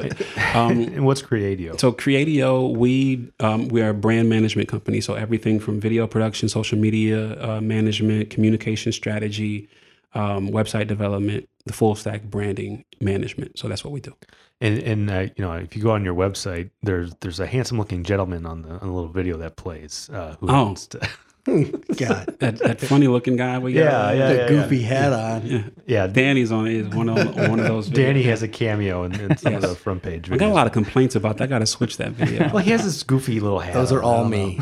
um, 0.53 0.81
and 0.81 1.03
what's 1.03 1.23
Creadio? 1.23 1.79
so 1.79 1.91
Creadio, 1.91 2.77
we 2.77 3.27
um, 3.39 3.69
we 3.69 3.81
are 3.81 3.89
a 3.89 3.93
brand 3.95 4.29
management 4.29 4.69
company. 4.69 5.01
So 5.01 5.15
everything 5.15 5.59
from 5.59 5.79
video 5.79 6.05
production, 6.05 6.47
social 6.47 6.77
media 6.77 7.41
uh, 7.41 7.59
management, 7.59 8.29
communication 8.29 8.91
strategy, 8.91 9.67
um, 10.13 10.49
website 10.49 10.85
development, 10.85 11.49
the 11.65 11.73
full 11.73 11.95
stack 11.95 12.21
branding 12.21 12.85
management. 13.01 13.57
So 13.57 13.67
that's 13.67 13.83
what 13.83 13.91
we 13.91 13.99
do. 13.99 14.13
And 14.61 14.77
and 14.83 15.09
uh, 15.09 15.19
you 15.35 15.43
know, 15.43 15.53
if 15.53 15.75
you 15.75 15.81
go 15.81 15.89
on 15.89 16.05
your 16.05 16.13
website, 16.13 16.69
there's 16.83 17.15
there's 17.21 17.39
a 17.39 17.47
handsome 17.47 17.79
looking 17.79 18.03
gentleman 18.03 18.45
on 18.45 18.61
the 18.61 18.69
on 18.69 18.79
the 18.89 18.93
little 18.93 19.09
video 19.11 19.37
that 19.37 19.55
plays. 19.55 20.07
Uh, 20.13 20.35
who 20.39 20.49
Oh. 20.49 20.65
wants 20.65 20.85
to- 20.85 20.99
God, 21.49 22.35
That, 22.39 22.57
that 22.59 22.79
funny 22.81 23.07
looking 23.07 23.35
guy 23.35 23.59
we 23.59 23.73
got. 23.73 23.79
Yeah, 23.79 24.11
yeah. 24.13 24.33
the 24.33 24.47
goofy 24.47 24.81
hat 24.81 25.13
on. 25.13 25.45
yeah. 25.45 25.63
yeah, 25.85 26.07
Danny's 26.11 26.51
on 26.51 26.67
is 26.67 26.87
one 26.89 27.09
of 27.09 27.35
one 27.35 27.59
of 27.59 27.65
those. 27.65 27.89
Danny 27.89 28.23
videos. 28.23 28.25
has 28.25 28.43
a 28.43 28.47
cameo 28.47 29.03
in, 29.03 29.19
in 29.19 29.37
some 29.37 29.55
of 29.55 29.61
the 29.61 29.75
front 29.75 30.03
page. 30.03 30.31
I 30.31 30.37
got 30.37 30.49
a 30.49 30.53
lot 30.53 30.67
of 30.67 30.73
complaints 30.73 31.15
about 31.15 31.37
that. 31.37 31.45
I 31.45 31.47
got 31.47 31.59
to 31.59 31.65
switch 31.65 31.97
that 31.97 32.11
video. 32.11 32.49
Well, 32.51 32.63
he 32.63 32.71
has 32.71 32.83
this 32.83 33.03
goofy 33.03 33.39
little 33.39 33.59
hat. 33.59 33.73
Those 33.73 33.91
are 33.91 34.03
on. 34.03 34.13
I 34.13 34.17
all 34.17 34.25
me. 34.25 34.59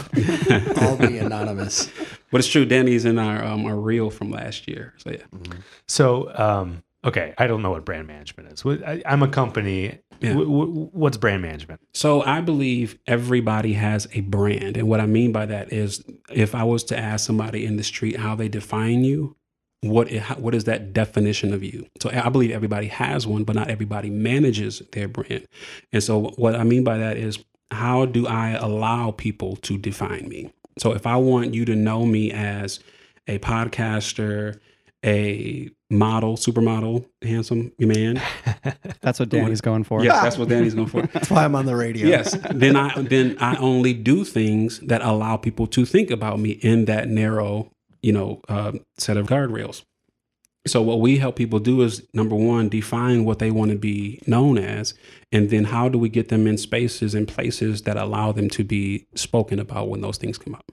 all 0.81 0.97
me 0.97 1.17
anonymous. 1.17 1.89
but 2.31 2.39
it's 2.39 2.47
true. 2.47 2.65
Danny's 2.65 3.05
in 3.05 3.19
our 3.19 3.43
um, 3.43 3.65
our 3.65 3.75
reel 3.75 4.09
from 4.09 4.31
last 4.31 4.67
year. 4.67 4.93
So 4.97 5.11
yeah. 5.11 5.23
So, 5.87 6.31
um, 6.37 6.83
okay, 7.03 7.33
I 7.37 7.47
don't 7.47 7.61
know 7.61 7.71
what 7.71 7.85
brand 7.85 8.07
management 8.07 8.51
is. 8.51 8.65
I, 8.65 9.01
I'm 9.05 9.23
a 9.23 9.27
company. 9.27 9.99
Yeah. 10.21 10.33
Wh- 10.33 10.45
wh- 10.45 10.95
what's 10.95 11.17
brand 11.17 11.41
management? 11.41 11.81
So 11.93 12.21
I 12.23 12.41
believe 12.41 12.97
everybody 13.07 13.73
has 13.73 14.07
a 14.13 14.21
brand. 14.21 14.77
And 14.77 14.87
what 14.87 14.99
I 14.99 15.05
mean 15.05 15.31
by 15.31 15.45
that 15.45 15.71
is 15.71 16.03
if 16.31 16.55
I 16.55 16.63
was 16.63 16.83
to 16.85 16.97
ask 16.97 17.25
somebody 17.25 17.65
in 17.65 17.77
the 17.77 17.83
street 17.83 18.17
how 18.17 18.35
they 18.35 18.47
define 18.49 19.03
you, 19.03 19.35
what 19.81 20.11
what 20.39 20.55
is 20.55 20.63
that 20.63 20.93
definition 20.93 21.53
of 21.53 21.63
you? 21.63 21.87
So 22.01 22.09
I 22.09 22.29
believe 22.29 22.51
everybody 22.51 22.87
has 22.87 23.27
one, 23.27 23.43
but 23.43 23.55
not 23.55 23.69
everybody 23.69 24.09
manages 24.09 24.81
their 24.91 25.07
brand. 25.07 25.45
And 25.91 26.03
so 26.03 26.33
what 26.37 26.55
I 26.55 26.63
mean 26.63 26.83
by 26.83 26.97
that 26.97 27.17
is 27.17 27.43
how 27.71 28.05
do 28.05 28.27
I 28.27 28.51
allow 28.51 29.11
people 29.11 29.55
to 29.57 29.77
define 29.77 30.27
me? 30.27 30.51
So 30.79 30.93
if 30.93 31.05
I 31.05 31.17
want 31.17 31.53
you 31.53 31.65
to 31.65 31.75
know 31.75 32.05
me 32.05 32.31
as 32.31 32.79
a 33.27 33.39
podcaster, 33.39 34.59
a 35.03 35.69
model, 35.89 36.35
supermodel, 36.35 37.05
handsome 37.21 37.71
man. 37.79 38.21
That's 39.01 39.19
what 39.19 39.29
Danny's 39.29 39.61
going 39.61 39.83
for. 39.83 40.03
Yes, 40.03 40.21
that's 40.21 40.37
what 40.37 40.49
Danny's 40.49 40.73
going 40.73 40.87
for. 40.87 41.01
That's 41.13 41.29
why 41.29 41.45
I'm 41.45 41.55
on 41.55 41.65
the 41.65 41.75
radio. 41.75 42.07
Yes. 42.07 42.37
Then 42.53 42.75
I 42.75 43.01
then 43.01 43.37
I 43.39 43.55
only 43.57 43.93
do 43.93 44.25
things 44.25 44.79
that 44.81 45.01
allow 45.01 45.37
people 45.37 45.67
to 45.67 45.85
think 45.85 46.11
about 46.11 46.39
me 46.39 46.51
in 46.51 46.85
that 46.85 47.07
narrow, 47.07 47.71
you 48.01 48.11
know, 48.11 48.41
uh, 48.49 48.73
set 48.97 49.17
of 49.17 49.27
guardrails. 49.27 49.83
So 50.65 50.81
what 50.81 50.99
we 50.99 51.17
help 51.17 51.37
people 51.37 51.59
do 51.59 51.81
is 51.81 52.05
number 52.13 52.35
one, 52.35 52.67
define 52.67 53.23
what 53.23 53.39
they 53.39 53.51
want 53.51 53.71
to 53.71 53.77
be 53.77 54.19
known 54.27 54.57
as, 54.57 54.93
and 55.31 55.49
then 55.49 55.63
how 55.63 55.87
do 55.87 55.97
we 55.97 56.09
get 56.09 56.27
them 56.27 56.45
in 56.45 56.57
spaces 56.57 57.15
and 57.15 57.25
places 57.25 57.83
that 57.83 57.95
allow 57.95 58.33
them 58.33 58.49
to 58.49 58.65
be 58.65 59.07
spoken 59.15 59.59
about 59.59 59.87
when 59.87 60.01
those 60.01 60.17
things 60.17 60.37
come 60.37 60.55
up. 60.55 60.69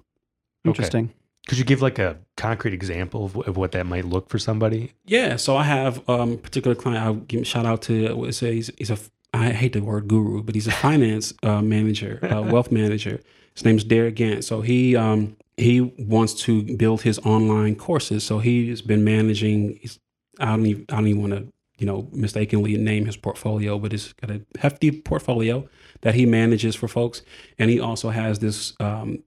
Interesting. 0.64 1.12
Could 1.46 1.58
you 1.58 1.64
give 1.64 1.82
like 1.82 1.98
a 1.98 2.18
concrete 2.36 2.72
example 2.72 3.26
of, 3.26 3.36
of 3.36 3.56
what 3.56 3.72
that 3.72 3.86
might 3.86 4.06
look 4.06 4.30
for 4.30 4.38
somebody? 4.38 4.92
Yeah, 5.04 5.36
so 5.36 5.56
I 5.56 5.64
have 5.64 6.08
um, 6.08 6.32
a 6.32 6.36
particular 6.38 6.74
client. 6.74 7.04
I'll 7.04 7.14
give 7.14 7.42
a 7.42 7.44
shout 7.44 7.66
out 7.66 7.82
to. 7.82 8.14
What 8.16 8.34
say 8.34 8.54
he's, 8.54 8.70
he's 8.78 8.90
a. 8.90 8.98
I 9.34 9.50
hate 9.50 9.72
the 9.72 9.80
word 9.80 10.08
guru, 10.08 10.42
but 10.42 10.54
he's 10.54 10.68
a 10.68 10.72
finance 10.72 11.34
uh, 11.42 11.60
manager, 11.60 12.20
uh, 12.22 12.42
wealth 12.50 12.70
manager. 12.70 13.20
His 13.54 13.64
name's 13.64 13.84
Derek 13.84 14.16
Gant. 14.16 14.44
So 14.44 14.62
he 14.62 14.96
um, 14.96 15.36
he 15.56 15.80
wants 15.80 16.34
to 16.44 16.76
build 16.76 17.02
his 17.02 17.18
online 17.20 17.76
courses. 17.76 18.24
So 18.24 18.38
he's 18.38 18.80
been 18.80 19.04
managing. 19.04 19.78
He's, 19.80 19.98
I 20.40 20.46
don't 20.46 20.66
even 20.66 20.86
I 20.88 20.96
don't 20.96 21.08
even 21.08 21.20
want 21.20 21.32
to 21.34 21.52
you 21.76 21.86
know 21.86 22.08
mistakenly 22.12 22.76
name 22.78 23.04
his 23.04 23.18
portfolio, 23.18 23.78
but 23.78 23.92
he's 23.92 24.14
got 24.14 24.30
a 24.30 24.40
hefty 24.58 24.90
portfolio 24.90 25.68
that 26.00 26.14
he 26.14 26.24
manages 26.24 26.74
for 26.74 26.88
folks, 26.88 27.20
and 27.58 27.70
he 27.70 27.80
also 27.80 28.08
has 28.10 28.38
this 28.38 28.74
um, 28.80 29.22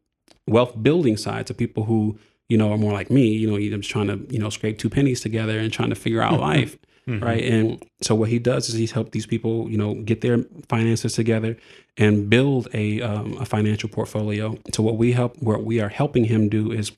wealth 0.47 0.81
building 0.81 1.17
side 1.17 1.47
to 1.47 1.53
people 1.53 1.83
who 1.85 2.17
you 2.49 2.57
know 2.57 2.71
are 2.71 2.77
more 2.77 2.93
like 2.93 3.09
me. 3.09 3.27
You 3.27 3.49
know, 3.49 3.59
just 3.59 3.89
trying 3.89 4.07
to 4.07 4.33
you 4.33 4.39
know 4.39 4.49
scrape 4.49 4.77
two 4.79 4.89
pennies 4.89 5.21
together 5.21 5.57
and 5.59 5.71
trying 5.71 5.89
to 5.89 5.95
figure 5.95 6.21
out 6.21 6.39
life, 6.39 6.77
right? 7.21 7.43
And 7.43 7.83
so 8.01 8.15
what 8.15 8.29
he 8.29 8.39
does 8.39 8.69
is 8.69 8.75
he's 8.75 8.91
helped 8.91 9.11
these 9.11 9.25
people 9.25 9.69
you 9.69 9.77
know 9.77 9.95
get 9.95 10.21
their 10.21 10.39
finances 10.69 11.13
together 11.13 11.57
and 11.97 12.29
build 12.29 12.67
a 12.73 13.01
um, 13.01 13.37
a 13.37 13.45
financial 13.45 13.89
portfolio. 13.89 14.57
So 14.73 14.83
what 14.83 14.97
we 14.97 15.13
help 15.13 15.37
what 15.41 15.63
we 15.63 15.79
are 15.79 15.89
helping 15.89 16.25
him 16.25 16.49
do 16.49 16.71
is 16.71 16.91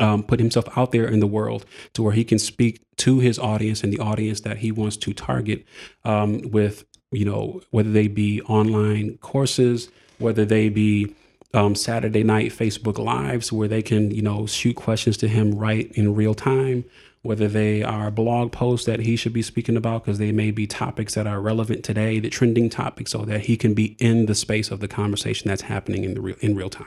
um, 0.00 0.22
put 0.22 0.40
himself 0.40 0.66
out 0.76 0.92
there 0.92 1.06
in 1.06 1.20
the 1.20 1.26
world 1.26 1.64
to 1.92 2.02
where 2.02 2.12
he 2.12 2.24
can 2.24 2.38
speak 2.38 2.80
to 2.96 3.20
his 3.20 3.38
audience 3.38 3.84
and 3.84 3.92
the 3.92 3.98
audience 3.98 4.40
that 4.40 4.58
he 4.58 4.72
wants 4.72 4.96
to 4.96 5.12
target 5.12 5.64
um, 6.04 6.40
with, 6.50 6.84
you 7.12 7.24
know, 7.24 7.60
whether 7.70 7.90
they 7.90 8.08
be 8.08 8.40
online 8.42 9.18
courses, 9.18 9.90
whether 10.18 10.44
they 10.44 10.68
be 10.68 11.14
um, 11.52 11.74
Saturday 11.74 12.22
night 12.22 12.52
Facebook 12.52 12.98
lives 12.98 13.52
where 13.52 13.68
they 13.68 13.82
can, 13.82 14.10
you 14.10 14.22
know, 14.22 14.46
shoot 14.46 14.76
questions 14.76 15.16
to 15.18 15.28
him 15.28 15.54
right 15.54 15.90
in 15.92 16.14
real 16.14 16.34
time, 16.34 16.84
whether 17.22 17.48
they 17.48 17.82
are 17.82 18.10
blog 18.10 18.52
posts 18.52 18.86
that 18.86 19.00
he 19.00 19.16
should 19.16 19.32
be 19.32 19.42
speaking 19.42 19.76
about 19.76 20.04
because 20.04 20.18
they 20.18 20.32
may 20.32 20.50
be 20.50 20.66
topics 20.66 21.14
that 21.14 21.26
are 21.26 21.40
relevant 21.40 21.84
today, 21.84 22.20
the 22.20 22.30
trending 22.30 22.70
topics, 22.70 23.10
so 23.10 23.24
that 23.24 23.42
he 23.42 23.56
can 23.56 23.74
be 23.74 23.96
in 23.98 24.26
the 24.26 24.34
space 24.34 24.70
of 24.70 24.80
the 24.80 24.88
conversation 24.88 25.48
that's 25.48 25.62
happening 25.62 26.04
in 26.04 26.14
the 26.14 26.20
real 26.20 26.36
in 26.40 26.54
real 26.54 26.70
time. 26.70 26.86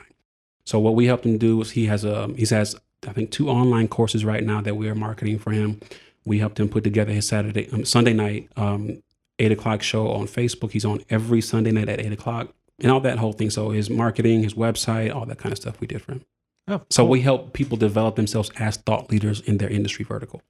So 0.64 0.78
what 0.78 0.94
we 0.94 1.06
helped 1.06 1.26
him 1.26 1.36
do 1.36 1.60
is 1.60 1.72
he 1.72 1.86
has 1.86 2.04
a 2.04 2.28
he 2.28 2.46
has 2.46 2.74
I 3.06 3.12
think 3.12 3.30
two 3.30 3.50
online 3.50 3.88
courses 3.88 4.24
right 4.24 4.42
now 4.42 4.62
that 4.62 4.76
we 4.76 4.88
are 4.88 4.94
marketing 4.94 5.38
for 5.38 5.50
him. 5.50 5.80
We 6.24 6.38
helped 6.38 6.58
him 6.58 6.70
put 6.70 6.84
together 6.84 7.12
his 7.12 7.28
Saturday 7.28 7.68
um, 7.70 7.84
Sunday 7.84 8.14
night 8.14 8.48
um, 8.56 9.02
eight 9.38 9.52
o'clock 9.52 9.82
show 9.82 10.08
on 10.08 10.26
Facebook. 10.26 10.70
He's 10.70 10.86
on 10.86 11.02
every 11.10 11.42
Sunday 11.42 11.70
night 11.70 11.90
at 11.90 12.00
eight 12.00 12.12
o'clock 12.12 12.54
and 12.80 12.90
all 12.90 13.00
that 13.00 13.18
whole 13.18 13.32
thing. 13.32 13.50
So 13.50 13.70
his 13.70 13.88
marketing, 13.90 14.42
his 14.42 14.54
website, 14.54 15.14
all 15.14 15.26
that 15.26 15.38
kind 15.38 15.52
of 15.52 15.58
stuff 15.58 15.80
we 15.80 15.86
did 15.86 16.02
for 16.02 16.12
him. 16.12 16.22
Oh, 16.66 16.82
So 16.90 17.02
cool. 17.02 17.10
we 17.10 17.20
help 17.20 17.52
people 17.52 17.76
develop 17.76 18.16
themselves 18.16 18.50
as 18.56 18.76
thought 18.78 19.10
leaders 19.10 19.40
in 19.40 19.58
their 19.58 19.68
industry 19.70 20.04
vertical. 20.04 20.42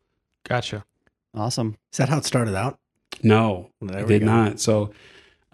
gotcha. 0.48 0.84
Awesome. 1.34 1.76
Is 1.92 1.98
that 1.98 2.08
how 2.08 2.18
it 2.18 2.24
started 2.24 2.54
out? 2.54 2.78
No, 3.22 3.70
There 3.80 3.98
it 4.00 4.06
we 4.06 4.14
did 4.14 4.20
go. 4.20 4.26
not. 4.26 4.60
So 4.60 4.92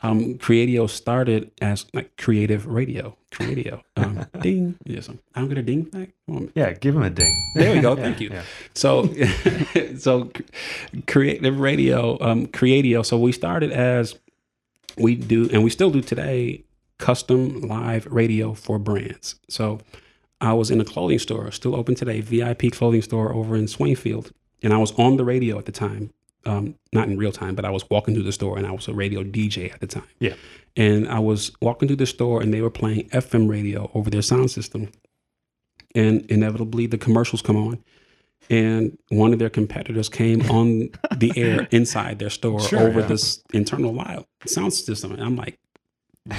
um, 0.03 0.35
Creadio 0.35 0.89
started 0.91 1.51
as 1.63 1.87
like 1.95 2.17
creative 2.19 2.67
radio. 2.67 3.17
Creadio. 3.31 3.83
Um, 3.97 4.27
ding. 4.41 4.77
Yes, 4.85 5.09
I 5.35 5.41
don't 5.41 5.49
get 5.51 5.59
a 5.59 5.63
ding 5.63 5.83
back. 5.83 6.11
Yeah, 6.55 6.73
give 6.73 6.97
him 6.97 7.03
a 7.03 7.11
ding. 7.11 7.35
There 7.55 7.75
we 7.75 7.81
go. 7.81 7.95
Yeah, 7.97 8.03
Thank 8.03 8.21
you. 8.23 8.31
yeah. 8.31 8.43
So, 8.75 9.13
so 9.99 10.31
creative 11.07 11.61
radio, 11.61 12.19
um, 12.23 12.47
Creadio. 12.47 13.05
So 13.05 13.19
we 13.19 13.33
started 13.33 13.73
as 13.73 14.19
we 15.01 15.17
do, 15.17 15.49
and 15.53 15.65
we 15.65 15.71
still 15.71 15.91
do 15.91 16.01
today, 16.01 16.65
custom 16.99 17.63
live 17.63 18.07
radio 18.07 18.55
for 18.55 18.79
brands. 18.79 19.37
So 19.49 19.81
I 20.41 20.53
was 20.53 20.71
in 20.71 20.81
a 20.81 20.85
clothing 20.85 21.19
store, 21.19 21.51
still 21.51 21.75
open 21.75 21.95
today, 21.95 22.21
VIP 22.21 22.73
clothing 22.73 23.03
store 23.03 23.33
over 23.33 23.57
in 23.57 23.65
Swainfield, 23.65 24.33
and 24.63 24.73
I 24.73 24.79
was 24.79 24.93
on 24.93 25.17
the 25.17 25.25
radio 25.25 25.59
at 25.59 25.67
the 25.67 25.73
time, 25.73 26.11
um, 26.47 26.75
not 26.93 27.09
in 27.09 27.19
real 27.19 27.33
time, 27.33 27.55
but 27.55 27.65
I 27.65 27.71
was 27.71 27.89
walking 27.91 28.15
through 28.15 28.25
the 28.25 28.33
store 28.33 28.57
and 28.57 28.67
I 28.67 28.71
was 28.71 28.89
a 28.89 28.95
radio 28.95 29.23
DJ 29.23 29.73
at 29.73 29.81
the 29.81 29.87
time. 29.87 30.09
Yeah. 30.19 30.35
And 30.77 31.09
I 31.09 31.19
was 31.19 31.53
walking 31.61 31.89
through 31.89 31.97
the 31.97 32.07
store 32.07 32.41
and 32.41 32.53
they 32.55 32.61
were 32.61 32.71
playing 32.71 33.09
FM 33.11 33.49
radio 33.49 33.91
over 33.95 34.11
their 34.11 34.23
sound 34.23 34.51
system. 34.51 34.91
And 35.95 36.25
inevitably 36.31 36.87
the 36.87 36.99
commercials 36.99 37.43
come 37.43 37.57
on. 37.57 37.83
And 38.49 38.99
one 39.11 39.33
of 39.33 39.39
their 39.39 39.51
competitors 39.51 40.09
came 40.09 40.43
on 40.51 40.89
the 41.17 41.33
air 41.37 41.69
inside 41.71 42.19
their 42.19 42.31
store 42.31 42.61
Sure, 42.61 42.81
over 42.81 43.01
yeah. 43.01 43.07
this 43.07 43.43
internal 43.53 43.93
live 43.93 44.25
sound 44.47 44.73
system. 44.75 45.13
And 45.13 45.23
I'm 45.23 45.37
like, 45.37 45.59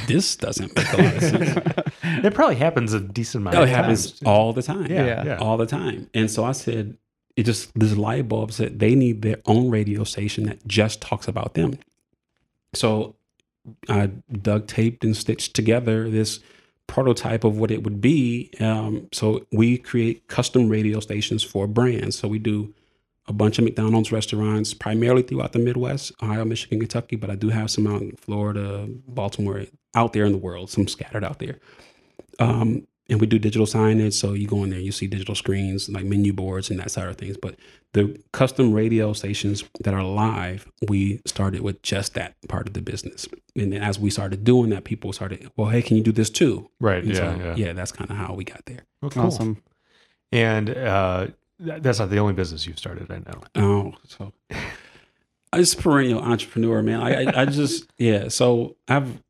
this 0.08 0.36
doesn't 0.36 0.76
make 0.76 0.92
a 0.94 0.98
lot 1.02 1.16
of 1.16 1.22
sense. 1.24 1.78
It 2.24 2.34
probably 2.34 2.56
happens 2.58 2.94
a 2.94 3.00
decent 3.00 3.44
amount. 3.44 3.56
Oh, 3.56 3.64
of 3.64 3.70
it 3.70 3.72
happens 3.76 4.12
times. 4.12 4.24
all 4.26 4.52
the 4.54 4.62
time. 4.62 4.88
Yeah, 4.88 5.06
Yeah. 5.06 5.26
yeah. 5.26 5.38
All 5.38 5.56
the 5.58 5.66
time. 5.66 6.10
And 6.14 6.30
so 6.30 6.44
I 6.44 6.52
said, 6.52 6.98
it 7.38 7.44
just, 7.44 7.72
this 7.80 7.96
light 7.96 8.28
bulb 8.28 8.52
said 8.52 8.80
they 8.80 8.94
need 8.96 9.22
their 9.22 9.38
own 9.46 9.70
radio 9.70 10.04
station 10.04 10.44
that 10.46 10.66
just 10.68 11.02
talks 11.02 11.28
about 11.28 11.54
them. 11.54 11.78
So 12.74 13.16
I 13.88 14.08
duct 14.08 14.68
taped 14.68 15.04
and 15.06 15.16
stitched 15.16 15.54
together 15.56 16.10
this 16.10 16.40
prototype 16.88 17.44
of 17.44 17.58
what 17.58 17.72
it 17.72 17.84
would 17.84 18.02
be. 18.02 18.52
Um, 18.60 19.08
so 19.12 19.46
we 19.52 19.78
create 19.78 20.28
custom 20.28 20.68
radio 20.70 21.00
stations 21.00 21.44
for 21.44 21.68
brands. 21.68 22.18
So 22.18 22.28
we 22.28 22.40
do 22.40 22.74
a 23.28 23.34
bunch 23.34 23.58
of 23.60 23.64
McDonald's 23.64 24.12
restaurants, 24.12 24.74
primarily 24.74 25.22
throughout 25.22 25.54
the 25.54 25.60
Midwest, 25.60 26.12
Ohio, 26.22 26.44
Michigan, 26.44 26.80
Kentucky, 26.80 27.16
but 27.16 27.30
I 27.30 27.36
do 27.36 27.50
have 27.50 27.72
some 27.72 27.88
out 27.88 28.02
in 28.02 28.16
Florida, 28.18 28.88
Baltimore, 29.08 29.66
out 29.96 30.14
there 30.14 30.26
in 30.26 30.32
the 30.32 30.38
world, 30.38 30.70
some 30.70 30.88
scattered 30.88 31.24
out 31.24 31.40
there. 31.40 31.60
Um, 32.40 32.88
and 33.10 33.20
we 33.20 33.28
do 33.28 33.38
digital 33.38 33.68
signage. 33.68 34.14
So 34.14 34.34
you 34.34 34.48
go 34.48 34.64
in 34.64 34.70
there, 34.70 34.80
you 34.80 34.92
see 34.92 35.08
digital 35.08 35.36
screens, 35.36 35.90
like 35.90 36.06
menu 36.06 36.34
boards 36.34 36.70
and 36.70 36.80
that 36.80 36.92
side 36.92 37.08
of 37.08 37.18
things. 37.18 37.38
But 37.38 37.56
the 37.94 38.18
custom 38.32 38.74
radio 38.74 39.12
stations 39.14 39.64
that 39.82 39.94
are 39.94 40.04
live, 40.04 40.72
we 40.88 41.22
started 41.26 41.62
with 41.62 41.82
just 41.82 42.14
that 42.14 42.36
part 42.48 42.68
of 42.68 42.74
the 42.74 42.82
business. 42.82 43.28
And 43.56 43.74
then 43.74 43.82
as 43.82 44.00
we 44.00 44.10
started 44.10 44.44
doing 44.44 44.70
that, 44.70 44.86
people 44.86 45.12
started, 45.12 45.52
well, 45.58 45.70
hey, 45.70 45.82
can 45.82 45.98
you 45.98 46.04
do 46.04 46.14
this 46.14 46.30
too? 46.30 46.70
Right. 46.80 47.04
Yeah. 47.04 47.16
so, 47.16 47.24
yeah. 47.44 47.56
yeah, 47.56 47.74
that's 47.74 47.92
kind 47.92 48.10
of 48.10 48.16
how 48.16 48.34
we 48.34 48.46
got 48.46 48.66
there. 48.66 48.86
Well, 49.02 49.12
cool. 49.12 49.24
Awesome. 49.24 49.62
And 50.32 50.70
uh, 50.70 51.28
that's 51.60 52.00
not 52.00 52.10
the 52.10 52.20
only 52.20 52.34
business 52.34 52.66
you've 52.66 52.80
started. 52.80 53.12
I 53.12 53.20
know. 53.20 53.44
Oh, 53.56 53.94
so 54.08 54.32
I 55.52 55.58
just 55.58 55.80
perennial 55.80 56.22
entrepreneur, 56.22 56.82
man. 56.82 57.02
I, 57.02 57.26
I, 57.26 57.42
I 57.42 57.46
just, 57.46 57.92
yeah. 57.98 58.30
So 58.30 58.78
I 58.88 58.94
have 58.94 59.22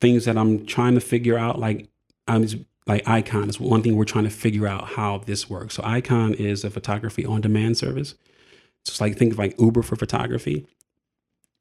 things 0.00 0.26
that 0.26 0.38
I'm 0.38 0.66
trying 0.66 0.94
to 0.94 1.00
figure 1.00 1.36
out. 1.36 1.58
Like 1.58 1.88
I'm 2.28 2.46
just, 2.46 2.62
like 2.86 3.06
Icon 3.08 3.48
is 3.48 3.58
one 3.58 3.82
thing 3.82 3.96
we're 3.96 4.04
trying 4.04 4.24
to 4.24 4.30
figure 4.30 4.66
out 4.66 4.88
how 4.88 5.18
this 5.18 5.48
works. 5.48 5.74
So 5.74 5.82
Icon 5.84 6.34
is 6.34 6.64
a 6.64 6.70
photography 6.70 7.24
on 7.24 7.40
demand 7.40 7.78
service. 7.78 8.10
So 8.84 8.90
it's 8.90 9.00
like 9.00 9.16
think 9.16 9.32
of 9.32 9.38
like 9.38 9.58
Uber 9.58 9.82
for 9.82 9.96
photography. 9.96 10.66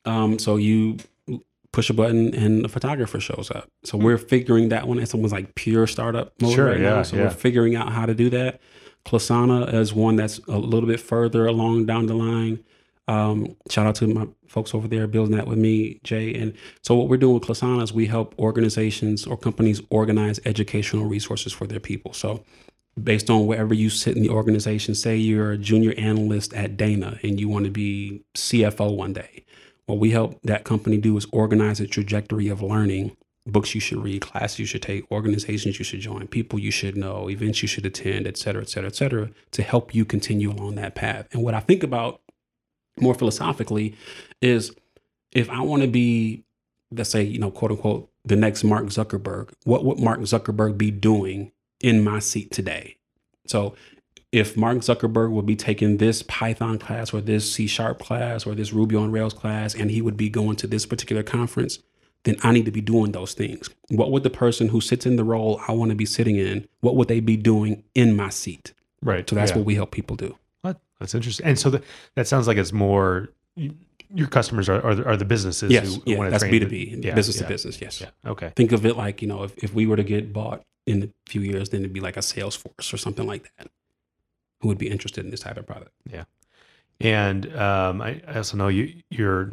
Um, 0.05 0.37
so 0.37 0.57
you 0.57 0.97
push 1.71 1.89
a 1.89 1.93
button 1.93 2.33
and 2.35 2.65
the 2.65 2.69
photographer 2.69 3.19
shows 3.19 3.49
up. 3.53 3.69
So 3.83 3.97
we're 3.97 4.17
figuring 4.17 4.69
that 4.69 4.87
one. 4.87 4.99
It's 4.99 5.13
almost 5.13 5.33
like 5.33 5.55
pure 5.55 5.87
startup 5.87 6.33
mode 6.41 6.53
Sure, 6.53 6.67
right 6.67 6.79
yeah, 6.79 6.89
now. 6.89 7.03
So 7.03 7.15
yeah. 7.15 7.23
we're 7.23 7.29
figuring 7.31 7.75
out 7.75 7.91
how 7.91 8.05
to 8.05 8.13
do 8.13 8.29
that. 8.29 8.59
Classanna 9.05 9.73
is 9.73 9.93
one 9.93 10.15
that's 10.15 10.39
a 10.47 10.57
little 10.57 10.87
bit 10.87 10.99
further 10.99 11.45
along 11.45 11.85
down 11.85 12.05
the 12.05 12.13
line. 12.13 12.63
Um, 13.07 13.55
shout 13.69 13.85
out 13.85 13.95
to 13.95 14.07
my 14.07 14.27
folks 14.47 14.73
over 14.73 14.87
there 14.87 15.07
building 15.07 15.35
that 15.35 15.47
with 15.47 15.57
me, 15.57 15.99
Jay. 16.03 16.33
And 16.33 16.53
so 16.81 16.95
what 16.95 17.09
we're 17.09 17.17
doing 17.17 17.33
with 17.33 17.43
Classanna 17.43 17.83
is 17.83 17.91
we 17.91 18.05
help 18.05 18.33
organizations 18.39 19.25
or 19.25 19.37
companies 19.37 19.81
organize 19.89 20.39
educational 20.45 21.05
resources 21.05 21.51
for 21.51 21.67
their 21.67 21.81
people. 21.81 22.13
So 22.13 22.43
based 23.01 23.29
on 23.29 23.45
wherever 23.45 23.73
you 23.73 23.89
sit 23.89 24.15
in 24.15 24.23
the 24.23 24.29
organization, 24.29 24.95
say 24.95 25.17
you're 25.17 25.51
a 25.51 25.57
junior 25.57 25.93
analyst 25.97 26.53
at 26.53 26.77
Dana 26.77 27.19
and 27.23 27.39
you 27.39 27.49
want 27.49 27.65
to 27.65 27.71
be 27.71 28.23
CFO 28.35 28.95
one 28.95 29.13
day. 29.13 29.45
What 29.85 29.99
we 29.99 30.11
help 30.11 30.39
that 30.43 30.63
company 30.63 30.97
do 30.97 31.17
is 31.17 31.27
organize 31.33 31.81
a 31.81 31.87
trajectory 31.87 32.47
of 32.47 32.61
learning, 32.61 33.17
books 33.45 33.75
you 33.75 33.81
should 33.81 34.01
read, 34.01 34.21
classes 34.21 34.59
you 34.59 34.65
should 34.65 34.81
take, 34.81 35.11
organizations 35.11 35.77
you 35.77 35.83
should 35.83 35.99
join, 35.99 36.27
people 36.27 36.57
you 36.57 36.71
should 36.71 36.95
know, 36.95 37.29
events 37.29 37.61
you 37.61 37.67
should 37.67 37.85
attend, 37.85 38.25
et 38.25 38.37
cetera, 38.37 38.61
et 38.61 38.69
cetera, 38.69 38.87
et 38.87 38.95
cetera, 38.95 39.29
to 39.51 39.61
help 39.61 39.93
you 39.93 40.05
continue 40.05 40.51
along 40.51 40.75
that 40.75 40.95
path. 40.95 41.27
And 41.33 41.43
what 41.43 41.53
I 41.53 41.59
think 41.59 41.83
about 41.83 42.21
more 42.99 43.13
philosophically 43.13 43.95
is 44.41 44.71
if 45.31 45.49
I 45.49 45.61
want 45.61 45.81
to 45.81 45.87
be, 45.87 46.43
let's 46.91 47.09
say, 47.09 47.23
you 47.23 47.39
know, 47.39 47.51
quote 47.51 47.71
unquote, 47.71 48.09
the 48.25 48.35
next 48.35 48.63
Mark 48.63 48.85
Zuckerberg, 48.85 49.51
what 49.65 49.83
would 49.83 49.99
Mark 49.99 50.19
Zuckerberg 50.21 50.77
be 50.77 50.91
doing 50.91 51.51
in 51.81 52.03
my 52.03 52.19
seat 52.19 52.51
today? 52.51 52.97
So 53.47 53.75
if 54.31 54.55
Mark 54.57 54.79
Zuckerberg 54.79 55.31
would 55.31 55.45
be 55.45 55.55
taking 55.55 55.97
this 55.97 56.23
Python 56.23 56.79
class 56.79 57.13
or 57.13 57.21
this 57.21 57.51
C 57.51 57.67
sharp 57.67 57.99
class 57.99 58.45
or 58.45 58.55
this 58.55 58.73
Ruby 58.73 58.95
on 58.95 59.11
Rails 59.11 59.33
class, 59.33 59.75
and 59.75 59.91
he 59.91 60.01
would 60.01 60.17
be 60.17 60.29
going 60.29 60.55
to 60.57 60.67
this 60.67 60.85
particular 60.85 61.21
conference, 61.21 61.79
then 62.23 62.37
I 62.41 62.51
need 62.51 62.65
to 62.65 62.71
be 62.71 62.81
doing 62.81 63.11
those 63.11 63.33
things. 63.33 63.69
What 63.89 64.11
would 64.11 64.23
the 64.23 64.29
person 64.29 64.69
who 64.69 64.81
sits 64.81 65.05
in 65.05 65.17
the 65.17 65.23
role 65.23 65.61
I 65.67 65.73
want 65.73 65.89
to 65.89 65.95
be 65.95 66.05
sitting 66.05 66.37
in, 66.37 66.67
what 66.79 66.95
would 66.95 67.09
they 67.09 67.19
be 67.19 67.37
doing 67.37 67.83
in 67.93 68.15
my 68.15 68.29
seat? 68.29 68.73
Right. 69.01 69.29
So 69.29 69.35
that's 69.35 69.51
yeah. 69.51 69.57
what 69.57 69.65
we 69.65 69.75
help 69.75 69.91
people 69.91 70.15
do. 70.15 70.37
That's 71.03 71.13
interesting. 71.13 71.45
And 71.45 71.59
so 71.59 71.69
the, 71.69 71.83
that 72.15 72.27
sounds 72.29 72.47
like 72.47 72.55
it's 72.57 72.71
more 72.71 73.29
your 74.15 74.27
customers 74.27 74.69
are 74.69 74.81
are 74.85 74.95
the, 74.95 75.05
are 75.05 75.17
the 75.17 75.25
businesses 75.25 75.69
Yes, 75.69 75.95
who, 75.95 76.01
yeah, 76.05 76.17
want 76.17 76.27
to 76.27 76.31
that's 76.31 76.43
train 76.43 76.51
B 76.51 76.59
the- 76.59 76.65
two 76.65 76.69
B, 76.69 77.07
yeah, 77.07 77.13
business 77.13 77.35
yeah, 77.37 77.43
to 77.43 77.47
business. 77.49 77.81
Yes. 77.81 77.99
Yeah. 78.01 78.09
Okay. 78.31 78.53
Think 78.55 78.71
of 78.71 78.85
it 78.85 78.95
like 78.95 79.21
you 79.21 79.27
know, 79.27 79.43
if, 79.43 79.57
if 79.61 79.73
we 79.73 79.85
were 79.85 79.97
to 79.97 80.03
get 80.03 80.31
bought 80.31 80.63
in 80.85 81.03
a 81.03 81.09
few 81.29 81.41
years, 81.41 81.69
then 81.69 81.81
it'd 81.81 81.91
be 81.93 81.99
like 81.99 82.15
a 82.15 82.21
Salesforce 82.21 82.93
or 82.93 82.97
something 82.97 83.27
like 83.27 83.51
that. 83.57 83.67
Who 84.61 84.69
would 84.69 84.77
be 84.77 84.89
interested 84.89 85.25
in 85.25 85.31
this 85.31 85.41
type 85.41 85.57
of 85.57 85.67
product? 85.67 85.91
Yeah. 86.09 86.23
And 87.01 87.53
um, 87.57 88.01
I, 88.01 88.21
I 88.27 88.37
also 88.37 88.55
know 88.55 88.69
you 88.69 88.93
you're 89.09 89.51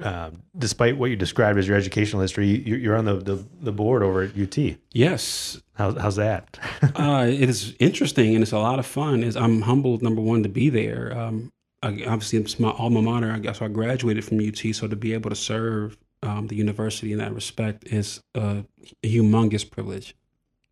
um, 0.00 0.42
despite 0.56 0.96
what 0.96 1.10
you 1.10 1.16
described 1.16 1.58
as 1.58 1.66
your 1.66 1.76
educational 1.76 2.22
history, 2.22 2.46
you, 2.46 2.76
you're 2.76 2.96
on 2.96 3.04
the, 3.04 3.16
the 3.16 3.44
the 3.60 3.72
board 3.72 4.02
over 4.02 4.22
at 4.22 4.38
UT. 4.38 4.76
Yes, 4.92 5.60
How's 5.78 5.96
how's 5.96 6.16
that? 6.16 6.58
uh, 6.96 7.26
it 7.28 7.48
is 7.48 7.74
interesting 7.78 8.34
and 8.34 8.42
it's 8.42 8.52
a 8.52 8.58
lot 8.58 8.80
of 8.80 8.86
fun. 8.86 9.22
Is 9.22 9.36
I'm 9.36 9.62
humbled 9.62 10.02
number 10.02 10.20
one 10.20 10.42
to 10.42 10.48
be 10.48 10.68
there. 10.70 11.16
Um, 11.16 11.52
I, 11.82 11.88
obviously, 12.06 12.40
it's 12.40 12.58
my 12.58 12.70
alma 12.70 13.00
mater. 13.00 13.30
I 13.30 13.38
guess 13.38 13.62
I 13.62 13.68
graduated 13.68 14.24
from 14.24 14.40
UT, 14.40 14.74
so 14.74 14.88
to 14.88 14.96
be 14.96 15.14
able 15.14 15.30
to 15.30 15.36
serve 15.36 15.96
um, 16.24 16.48
the 16.48 16.56
university 16.56 17.12
in 17.12 17.18
that 17.18 17.32
respect 17.32 17.86
is 17.86 18.20
a 18.34 18.64
humongous 19.04 19.68
privilege. 19.68 20.16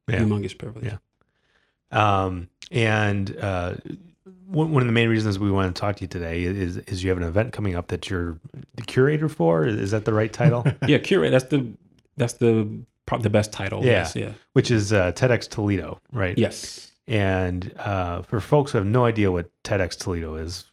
Yeah. 0.09 0.19
Humongous 0.19 0.59
privilege. 0.59 0.85
Yeah. 0.85 0.99
Um, 1.93 2.49
and 2.73 3.37
uh, 3.41 3.75
one, 4.49 4.73
one 4.73 4.83
of 4.83 4.87
the 4.87 4.93
main 4.93 5.09
reasons 5.09 5.39
we 5.39 5.51
want 5.51 5.75
to 5.75 5.81
talk 5.81 5.97
to 5.97 6.03
you 6.03 6.09
today 6.09 6.45
is 6.45 6.77
is 6.77 7.03
you 7.03 7.11
have 7.11 7.19
an 7.19 7.25
event 7.25 7.53
coming 7.53 7.75
up 7.75 7.89
that 7.89 8.09
you're 8.09 8.39
the 8.75 8.83
curator 8.83 9.29
for. 9.29 9.67
Is 9.67 9.91
that 9.91 10.05
the 10.05 10.13
right 10.13 10.33
title? 10.33 10.65
yeah, 10.87 10.99
curate. 10.99 11.33
That's 11.33 11.45
the 11.45 11.67
that's 12.17 12.35
the 12.35 12.69
the 13.21 13.31
best 13.31 13.53
title. 13.53 13.85
Yeah. 13.85 13.93
Yes, 13.93 14.17
yeah. 14.17 14.33
Which 14.53 14.71
is 14.71 14.93
uh, 14.93 15.13
TEDx 15.13 15.49
Toledo, 15.49 16.01
right? 16.13 16.37
Yes. 16.37 16.93
And 17.09 17.73
uh, 17.79 18.23
for 18.23 18.41
folks 18.41 18.73
who 18.73 18.79
have 18.79 18.87
no 18.87 19.05
idea 19.05 19.31
what 19.31 19.51
TEDx 19.63 19.97
Toledo 19.97 20.35
is, 20.35 20.65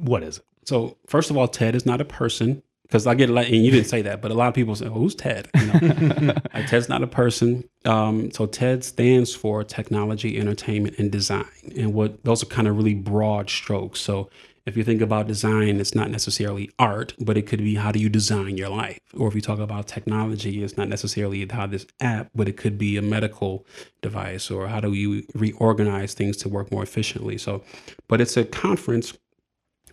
what 0.00 0.22
is 0.22 0.38
it? 0.38 0.44
So 0.64 0.96
first 1.06 1.30
of 1.30 1.36
all, 1.36 1.48
Ted 1.48 1.74
is 1.74 1.84
not 1.84 2.00
a 2.00 2.04
person 2.04 2.62
because 2.92 3.06
I 3.06 3.14
get 3.14 3.30
a 3.30 3.32
lot, 3.32 3.46
and 3.46 3.64
you 3.64 3.70
didn't 3.70 3.86
say 3.86 4.02
that, 4.02 4.20
but 4.20 4.30
a 4.30 4.34
lot 4.34 4.48
of 4.48 4.54
people 4.54 4.76
say, 4.76 4.86
well, 4.86 4.98
"Who's 4.98 5.14
Ted?" 5.14 5.48
You 5.54 5.66
know? 5.66 6.34
like, 6.54 6.66
Ted's 6.66 6.90
not 6.90 7.02
a 7.02 7.06
person. 7.06 7.66
Um, 7.86 8.30
so 8.32 8.44
TED 8.44 8.84
stands 8.84 9.34
for 9.34 9.64
Technology, 9.64 10.38
Entertainment, 10.38 10.98
and 10.98 11.10
Design, 11.10 11.46
and 11.74 11.94
what 11.94 12.22
those 12.22 12.42
are 12.42 12.46
kind 12.46 12.68
of 12.68 12.76
really 12.76 12.92
broad 12.92 13.48
strokes. 13.48 14.00
So 14.00 14.28
if 14.66 14.76
you 14.76 14.84
think 14.84 15.00
about 15.00 15.26
design, 15.26 15.80
it's 15.80 15.94
not 15.94 16.10
necessarily 16.10 16.70
art, 16.78 17.14
but 17.18 17.38
it 17.38 17.46
could 17.46 17.60
be 17.60 17.76
how 17.76 17.92
do 17.92 17.98
you 17.98 18.10
design 18.10 18.58
your 18.58 18.68
life. 18.68 19.00
Or 19.16 19.26
if 19.26 19.34
you 19.34 19.40
talk 19.40 19.58
about 19.58 19.88
technology, 19.88 20.62
it's 20.62 20.76
not 20.76 20.88
necessarily 20.88 21.44
how 21.50 21.66
this 21.66 21.86
app, 21.98 22.28
but 22.34 22.46
it 22.46 22.58
could 22.58 22.76
be 22.76 22.98
a 22.98 23.02
medical 23.02 23.66
device 24.02 24.50
or 24.50 24.68
how 24.68 24.80
do 24.80 24.92
you 24.92 25.24
reorganize 25.34 26.14
things 26.14 26.36
to 26.38 26.48
work 26.48 26.70
more 26.70 26.82
efficiently. 26.82 27.38
So, 27.38 27.64
but 28.06 28.20
it's 28.20 28.36
a 28.36 28.44
conference 28.44 29.14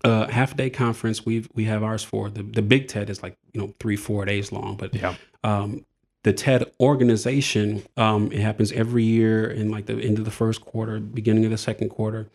uh, 0.04 0.28
half 0.28 0.56
day 0.56 0.70
conference. 0.70 1.26
We've 1.26 1.50
we 1.54 1.66
have 1.66 1.84
ours 1.84 2.04
for 2.04 2.30
the 2.30 2.44
the 2.44 2.62
big 2.62 2.88
TED 2.88 3.10
is 3.10 3.22
like 3.24 3.38
you 3.54 3.62
know 3.62 3.74
three 3.80 3.96
four 3.96 4.26
days 4.26 4.52
long, 4.52 4.76
but 4.78 4.94
Yeah. 4.96 5.16
um, 5.44 5.86
the 6.24 6.34
TED 6.34 6.66
organization 6.80 7.84
um, 7.98 8.32
it 8.32 8.40
happens 8.40 8.72
every 8.72 9.04
year 9.04 9.50
in 9.50 9.72
like 9.72 9.86
the 9.86 9.96
end 10.00 10.20
of 10.20 10.26
the 10.26 10.32
first 10.32 10.62
quarter, 10.62 11.00
beginning 11.00 11.46
of 11.46 11.52
the 11.52 11.58
second 11.58 11.90
quarter, 11.90 12.30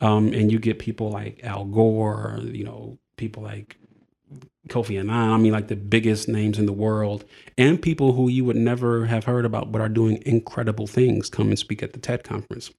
um, 0.00 0.32
and 0.32 0.52
you 0.52 0.58
get 0.58 0.78
people 0.78 1.10
like 1.10 1.40
Al 1.42 1.64
Gore, 1.64 2.40
you 2.42 2.64
know, 2.64 2.98
people 3.16 3.42
like 3.42 3.76
Kofi 4.68 4.98
Annan. 5.00 5.10
I 5.32 5.36
mean, 5.38 5.52
like 5.52 5.68
the 5.68 5.76
biggest 5.76 6.28
names 6.28 6.58
in 6.58 6.66
the 6.66 6.72
world, 6.72 7.24
and 7.58 7.80
people 7.80 8.12
who 8.12 8.28
you 8.28 8.44
would 8.44 8.56
never 8.56 9.06
have 9.06 9.24
heard 9.24 9.44
about, 9.44 9.72
but 9.72 9.80
are 9.80 9.88
doing 9.88 10.22
incredible 10.26 10.86
things, 10.86 11.30
come 11.30 11.48
and 11.48 11.58
speak 11.58 11.82
at 11.82 11.92
the 11.92 11.98
TED 11.98 12.24
conference. 12.24 12.70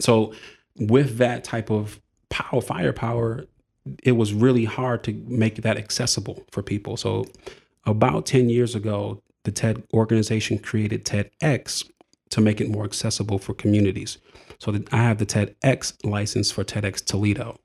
So, 0.00 0.32
with 0.78 1.18
that 1.18 1.44
type 1.44 1.70
of 1.70 2.00
power, 2.30 2.60
firepower, 2.60 3.46
it 4.02 4.12
was 4.12 4.32
really 4.32 4.64
hard 4.64 5.04
to 5.04 5.12
make 5.26 5.56
that 5.62 5.76
accessible 5.76 6.44
for 6.50 6.62
people. 6.62 6.96
So, 6.96 7.26
about 7.84 8.26
10 8.26 8.48
years 8.48 8.74
ago, 8.74 9.22
the 9.44 9.52
TED 9.52 9.84
organization 9.94 10.58
created 10.58 11.04
TEDx 11.04 11.88
to 12.30 12.40
make 12.40 12.60
it 12.60 12.68
more 12.68 12.84
accessible 12.84 13.38
for 13.38 13.54
communities. 13.54 14.18
So, 14.58 14.72
that 14.72 14.92
I 14.92 14.98
have 14.98 15.18
the 15.18 15.26
TEDx 15.26 16.04
license 16.04 16.50
for 16.50 16.64
TEDx 16.64 17.04
Toledo. 17.04 17.58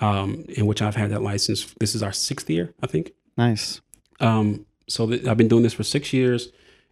um, 0.00 0.44
in 0.48 0.66
which 0.66 0.82
I've 0.82 0.96
had 0.96 1.10
that 1.10 1.22
license. 1.22 1.74
This 1.78 1.94
is 1.94 2.02
our 2.02 2.12
sixth 2.12 2.50
year, 2.50 2.74
I 2.82 2.86
think. 2.88 3.12
Nice. 3.36 3.80
Um, 4.18 4.66
so 4.88 5.06
th- 5.06 5.26
I've 5.26 5.36
been 5.36 5.48
doing 5.48 5.62
this 5.62 5.74
for 5.74 5.84
six 5.84 6.12
years, 6.12 6.48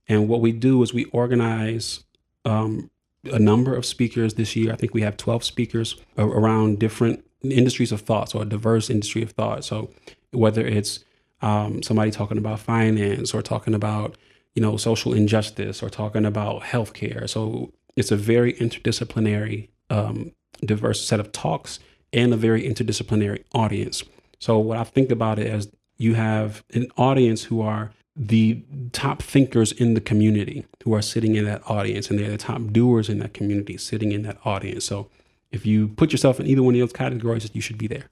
and 0.09 0.29
what 0.29 0.41
we 0.41 0.53
do 0.53 0.81
is 0.83 0.95
we 0.95 1.05
organize 1.07 2.05
um, 2.45 2.91
a 3.25 3.39
number 3.39 3.75
of 3.75 3.85
speakers 3.85 4.35
this 4.35 4.57
year. 4.57 4.73
I 4.73 4.77
think 4.77 4.95
we 4.95 5.03
have 5.03 5.17
twelve 5.17 5.45
speakers 5.45 5.97
around 6.17 6.79
different 6.79 7.25
industries 7.43 7.93
of 7.93 8.03
thought, 8.03 8.31
so 8.31 8.41
a 8.41 8.45
diverse 8.45 8.91
industry 8.91 9.23
of 9.23 9.33
thought. 9.33 9.65
So 9.65 9.91
whether 10.31 10.67
it's 10.67 11.05
um, 11.43 11.83
somebody 11.83 12.11
talking 12.11 12.39
about 12.39 12.61
finance 12.61 13.33
or 13.35 13.43
talking 13.43 13.75
about 13.75 14.17
you 14.55 14.63
know 14.63 14.77
social 14.77 15.13
injustice 15.13 15.83
or 15.83 15.91
talking 15.91 16.25
about 16.25 16.63
healthcare, 16.63 17.29
so 17.29 17.73
it's 17.97 18.11
a 18.11 18.17
very 18.17 18.55
interdisciplinary, 18.55 19.69
um, 19.91 20.33
diverse 20.65 21.05
set 21.05 21.21
of 21.21 21.33
talks 21.33 21.79
and 22.13 22.33
a 22.33 22.37
very 22.37 22.63
interdisciplinary 22.63 23.45
audience. 23.55 24.03
So 24.39 24.59
what 24.59 24.79
I 24.79 24.85
think 24.85 25.11
about 25.11 25.39
it 25.39 25.47
as 25.47 25.71
you 25.99 26.15
have 26.15 26.65
an 26.73 26.89
audience 26.97 27.45
who 27.45 27.61
are 27.61 27.93
the 28.17 28.63
top 28.93 29.23
thinkers 29.23 29.73
in 29.73 29.95
the 29.95 30.01
community 30.01 30.67
who 30.85 30.95
are 30.95 31.03
sitting 31.03 31.37
in 31.37 31.45
that 31.45 31.63
audience 31.71 32.11
and 32.11 32.19
they're 32.19 32.31
the 32.31 32.37
top 32.39 32.61
doers 32.73 33.09
in 33.09 33.19
that 33.21 33.33
community 33.35 33.77
sitting 33.77 34.13
in 34.13 34.23
that 34.23 34.37
audience. 34.45 34.85
So 34.85 35.09
if 35.51 35.65
you 35.65 35.89
put 35.89 36.13
yourself 36.13 36.39
in 36.41 36.47
either 36.47 36.63
one 36.63 36.75
of 36.75 36.81
those 36.81 36.93
categories, 36.93 37.49
you 37.55 37.61
should 37.61 37.79
be 37.79 37.87
there. 37.87 38.11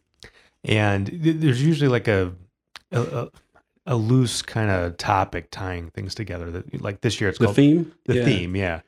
And 0.64 1.08
there's 1.12 1.62
usually 1.64 1.88
like 1.88 2.08
a 2.08 2.32
a, 2.90 3.28
a, 3.86 3.96
loose 3.96 4.40
kind 4.40 4.70
of 4.70 4.96
topic 4.96 5.50
tying 5.50 5.90
things 5.90 6.14
together. 6.14 6.50
That 6.50 6.80
like 6.80 7.02
this 7.02 7.20
year 7.20 7.28
it's 7.30 7.38
The 7.38 7.44
called 7.46 7.56
theme? 7.56 7.92
the 8.06 8.16
Yeah. 8.16 8.24
theme, 8.24 8.56
yeah. 8.56 8.80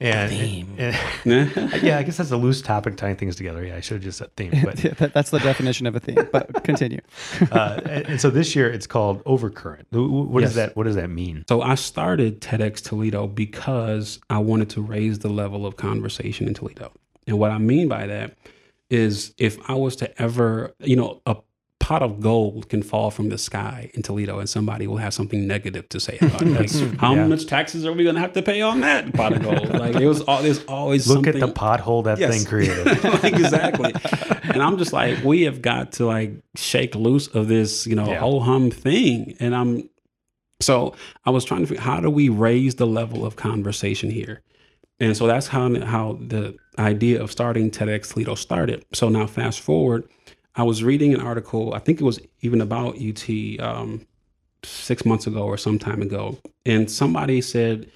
And, 0.00 0.30
theme. 0.30 0.74
and- 0.78 0.96
Yeah. 1.24 1.76
yeah, 1.82 1.98
I 1.98 2.02
guess 2.04 2.18
that's 2.18 2.30
a 2.30 2.36
loose 2.36 2.62
topic 2.62 2.96
tying 2.96 3.16
things 3.16 3.34
together. 3.34 3.64
Yeah, 3.64 3.76
I 3.76 3.80
should 3.80 3.94
have 3.96 4.04
just 4.04 4.18
said 4.18 4.34
theme, 4.36 4.52
but 4.64 4.76
That- 4.98 5.12
That's 5.12 5.30
the 5.30 5.40
definition 5.40 5.86
of 5.86 5.96
a 5.96 6.00
theme. 6.00 6.18
But 6.30 6.62
continue. 6.64 7.00
uh, 7.50 7.80
and, 7.84 8.06
and 8.06 8.20
so 8.20 8.30
this 8.30 8.54
year 8.54 8.70
it's 8.70 8.86
called 8.86 9.24
overcurrent. 9.24 9.86
Wh- 9.90 10.06
wh- 10.08 10.30
What 10.30 10.40
Yes. 10.42 10.50
does 10.50 10.54
that 10.56 10.76
What 10.76 10.84
does 10.84 10.94
that 10.94 11.10
mean? 11.10 11.44
So 11.48 11.62
I 11.62 11.74
started 11.74 12.40
TEDx 12.40 12.80
Toledo 12.82 13.26
because 13.26 14.20
I 14.30 14.38
wanted 14.38 14.70
to 14.70 14.82
raise 14.82 15.18
the 15.18 15.28
level 15.30 15.66
of 15.66 15.76
conversation 15.76 16.46
in 16.46 16.54
Toledo. 16.54 16.92
And 17.26 17.38
what 17.38 17.50
I 17.50 17.58
mean 17.58 17.88
by 17.88 18.06
that 18.06 18.36
is 18.90 19.34
if 19.36 19.58
I 19.68 19.74
was 19.74 19.96
to 19.96 20.22
ever, 20.22 20.72
you 20.80 20.96
know, 20.96 21.20
a 21.26 21.36
pot 21.88 22.02
of 22.02 22.20
gold 22.20 22.68
can 22.68 22.82
fall 22.82 23.10
from 23.10 23.30
the 23.30 23.38
sky 23.38 23.90
in 23.94 24.02
Toledo 24.02 24.38
and 24.38 24.46
somebody 24.48 24.86
will 24.86 24.98
have 24.98 25.14
something 25.14 25.46
negative 25.46 25.88
to 25.88 25.98
say 25.98 26.18
about 26.20 26.42
it. 26.42 26.48
Like, 26.48 26.70
how 27.04 27.14
Yeah. 27.14 27.26
much 27.26 27.46
taxes 27.46 27.86
are 27.86 27.94
we 27.94 28.02
going 28.04 28.14
to 28.16 28.20
have 28.20 28.34
to 28.34 28.42
pay 28.42 28.60
on 28.60 28.80
that 28.80 29.14
pot 29.14 29.32
of 29.32 29.40
gold? 29.42 29.70
Like 29.70 29.94
it 29.96 30.06
was 30.06 30.20
all, 30.20 30.42
there's 30.42 30.62
always 30.66 31.06
Look 31.08 31.26
at 31.26 31.40
the 31.40 31.48
pothole 31.48 32.04
that 32.04 32.18
Yes. 32.18 32.30
thing 32.36 32.44
created. 32.52 32.86
like, 33.04 33.24
exactly. 33.44 33.92
and 34.52 34.62
I'm 34.62 34.76
just 34.76 34.92
like, 34.92 35.24
we 35.24 35.42
have 35.48 35.62
got 35.62 35.92
to 35.92 36.04
like 36.04 36.32
shake 36.56 36.94
loose 36.94 37.26
of 37.28 37.48
this, 37.48 37.86
you 37.86 37.94
know, 37.96 38.08
Yeah. 38.10 38.20
whole 38.20 38.40
hum 38.40 38.70
thing. 38.70 39.34
And 39.40 39.54
I'm 39.56 39.88
so 40.60 40.94
I 41.24 41.30
was 41.30 41.44
trying 41.44 41.60
to 41.62 41.66
figure 41.68 41.82
how 41.82 42.00
do 42.00 42.10
we 42.10 42.28
raise 42.28 42.74
the 42.74 42.86
level 42.86 43.24
of 43.24 43.36
conversation 43.36 44.10
here? 44.10 44.42
And 45.00 45.16
so 45.16 45.26
that's 45.26 45.46
how 45.46 45.72
how 45.84 46.18
the 46.20 46.54
idea 46.78 47.22
of 47.22 47.30
starting 47.32 47.70
TEDx 47.70 48.12
Toledo 48.12 48.34
started. 48.34 48.84
So 48.92 49.08
now 49.08 49.26
fast 49.26 49.60
forward, 49.60 50.02
I 50.58 50.64
was 50.64 50.82
reading 50.82 51.14
an 51.14 51.20
article, 51.20 51.72
I 51.72 51.78
think 51.78 52.00
it 52.00 52.04
was 52.04 52.18
even 52.40 52.60
about 52.60 52.96
UT 53.00 53.24
um, 53.60 54.04
six 54.64 55.04
months 55.06 55.26
ago 55.26 55.44
or 55.44 55.56
some 55.56 55.78
time 55.78 56.02
ago, 56.02 56.36
and 56.66 56.90
somebody 56.90 57.40
said 57.40 57.88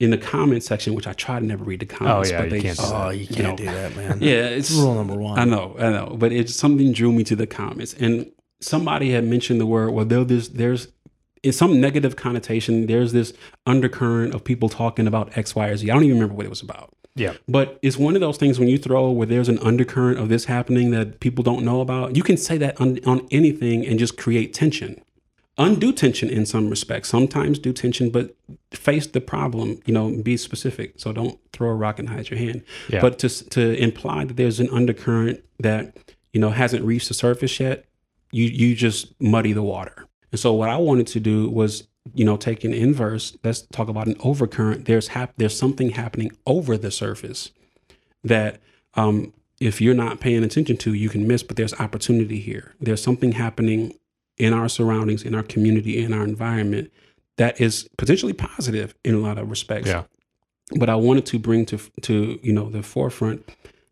in 0.00 0.10
the 0.10 0.18
comment 0.18 0.62
section, 0.62 0.94
which 0.94 1.06
I 1.06 1.12
try 1.12 1.38
to 1.38 1.46
never 1.46 1.64
read 1.64 1.80
the 1.80 1.86
comments, 1.86 2.30
Oh, 2.30 2.32
yeah, 2.32 2.40
but 2.40 2.44
you 2.46 2.50
they 2.50 2.60
can't 2.60 2.78
do 2.78 2.84
Oh, 2.86 3.08
you 3.10 3.26
can't 3.26 3.38
know, 3.48 3.56
do 3.56 3.64
that, 3.64 3.96
man. 3.96 4.18
Yeah, 4.20 4.46
it's 4.48 4.70
It's 4.70 4.78
rule 4.78 4.94
number 4.94 5.14
one. 5.14 5.38
I 5.38 5.44
know, 5.44 5.76
I 5.78 5.90
know, 5.90 6.16
but 6.18 6.32
it's 6.32 6.54
something 6.54 6.92
drew 6.92 7.12
me 7.12 7.22
to 7.24 7.36
the 7.36 7.46
comments, 7.46 7.94
and 7.94 8.30
somebody 8.60 9.12
had 9.12 9.24
mentioned 9.24 9.60
the 9.60 9.66
word. 9.66 9.90
Well, 9.92 10.04
there's 10.04 10.48
there's 10.50 10.88
in 11.44 11.52
some 11.52 11.80
negative 11.80 12.16
connotation. 12.16 12.86
There's 12.86 13.12
this 13.12 13.32
undercurrent 13.64 14.34
of 14.34 14.42
people 14.42 14.68
talking 14.68 15.06
about 15.06 15.36
X, 15.38 15.54
Y, 15.54 15.68
or 15.68 15.76
Z. 15.76 15.88
I 15.88 15.94
don't 15.94 16.02
even 16.02 16.16
remember 16.16 16.34
what 16.34 16.46
it 16.46 16.50
was 16.50 16.62
about. 16.62 16.92
Yeah. 17.18 17.34
But 17.46 17.78
it's 17.82 17.96
one 17.96 18.14
of 18.14 18.20
those 18.20 18.36
things 18.36 18.58
when 18.58 18.68
you 18.68 18.78
throw 18.78 19.10
where 19.10 19.26
there's 19.26 19.48
an 19.48 19.58
undercurrent 19.58 20.18
of 20.18 20.28
this 20.28 20.46
happening 20.46 20.90
that 20.92 21.20
people 21.20 21.42
don't 21.42 21.64
know 21.64 21.80
about. 21.80 22.16
You 22.16 22.22
can 22.22 22.36
say 22.36 22.56
that 22.58 22.80
on, 22.80 22.98
on 23.04 23.26
anything 23.30 23.86
and 23.86 23.98
just 23.98 24.16
create 24.16 24.54
tension. 24.54 25.00
Undo 25.60 25.92
tension 25.92 26.30
in 26.30 26.46
some 26.46 26.70
respects. 26.70 27.08
Sometimes 27.08 27.58
do 27.58 27.72
tension, 27.72 28.10
but 28.10 28.36
face 28.70 29.08
the 29.08 29.20
problem. 29.20 29.80
You 29.86 29.92
know, 29.92 30.10
be 30.22 30.36
specific. 30.36 30.94
So 30.98 31.12
don't 31.12 31.38
throw 31.52 31.70
a 31.70 31.74
rock 31.74 31.98
and 31.98 32.08
hide 32.08 32.30
your 32.30 32.38
hand. 32.38 32.62
Yeah. 32.88 33.00
But 33.00 33.18
to 33.18 33.28
to 33.28 33.76
imply 33.76 34.24
that 34.24 34.36
there's 34.36 34.60
an 34.60 34.70
undercurrent 34.70 35.42
that 35.58 35.96
you 36.32 36.40
know 36.40 36.50
hasn't 36.50 36.84
reached 36.84 37.08
the 37.08 37.14
surface 37.14 37.58
yet, 37.58 37.86
you 38.30 38.44
you 38.44 38.76
just 38.76 39.20
muddy 39.20 39.52
the 39.52 39.64
water. 39.64 40.06
And 40.30 40.38
so 40.38 40.52
what 40.52 40.68
I 40.68 40.76
wanted 40.76 41.08
to 41.08 41.20
do 41.20 41.50
was 41.50 41.88
you 42.14 42.24
know 42.24 42.36
take 42.36 42.64
an 42.64 42.72
inverse. 42.74 43.36
Let's 43.44 43.62
talk 43.72 43.88
about 43.88 44.06
an 44.06 44.14
overcurrent. 44.16 44.84
There's 44.86 45.08
hap- 45.08 45.34
there's 45.36 45.56
something 45.56 45.90
happening 45.90 46.30
over 46.46 46.76
the 46.76 46.90
surface 46.90 47.50
that 48.24 48.60
um, 48.94 49.32
if 49.60 49.80
you're 49.80 49.94
not 49.94 50.20
paying 50.20 50.44
attention 50.44 50.76
to, 50.78 50.94
you 50.94 51.08
can 51.08 51.26
miss. 51.26 51.42
But 51.42 51.56
there's 51.56 51.74
opportunity 51.74 52.40
here. 52.40 52.74
There's 52.80 53.02
something 53.02 53.32
happening 53.32 53.94
in 54.36 54.52
our 54.52 54.68
surroundings, 54.68 55.22
in 55.24 55.34
our 55.34 55.42
community, 55.42 56.02
in 56.02 56.12
our 56.12 56.22
environment 56.24 56.92
that 57.36 57.60
is 57.60 57.88
potentially 57.98 58.32
positive 58.32 58.94
in 59.04 59.14
a 59.14 59.18
lot 59.18 59.38
of 59.38 59.48
respects 59.50 59.88
Yeah. 59.88 60.04
but 60.76 60.88
I 60.88 60.96
wanted 60.96 61.24
to 61.26 61.38
bring 61.38 61.66
to 61.66 61.78
to 62.02 62.38
you 62.42 62.52
know 62.52 62.68
the 62.70 62.82
forefront 62.82 63.48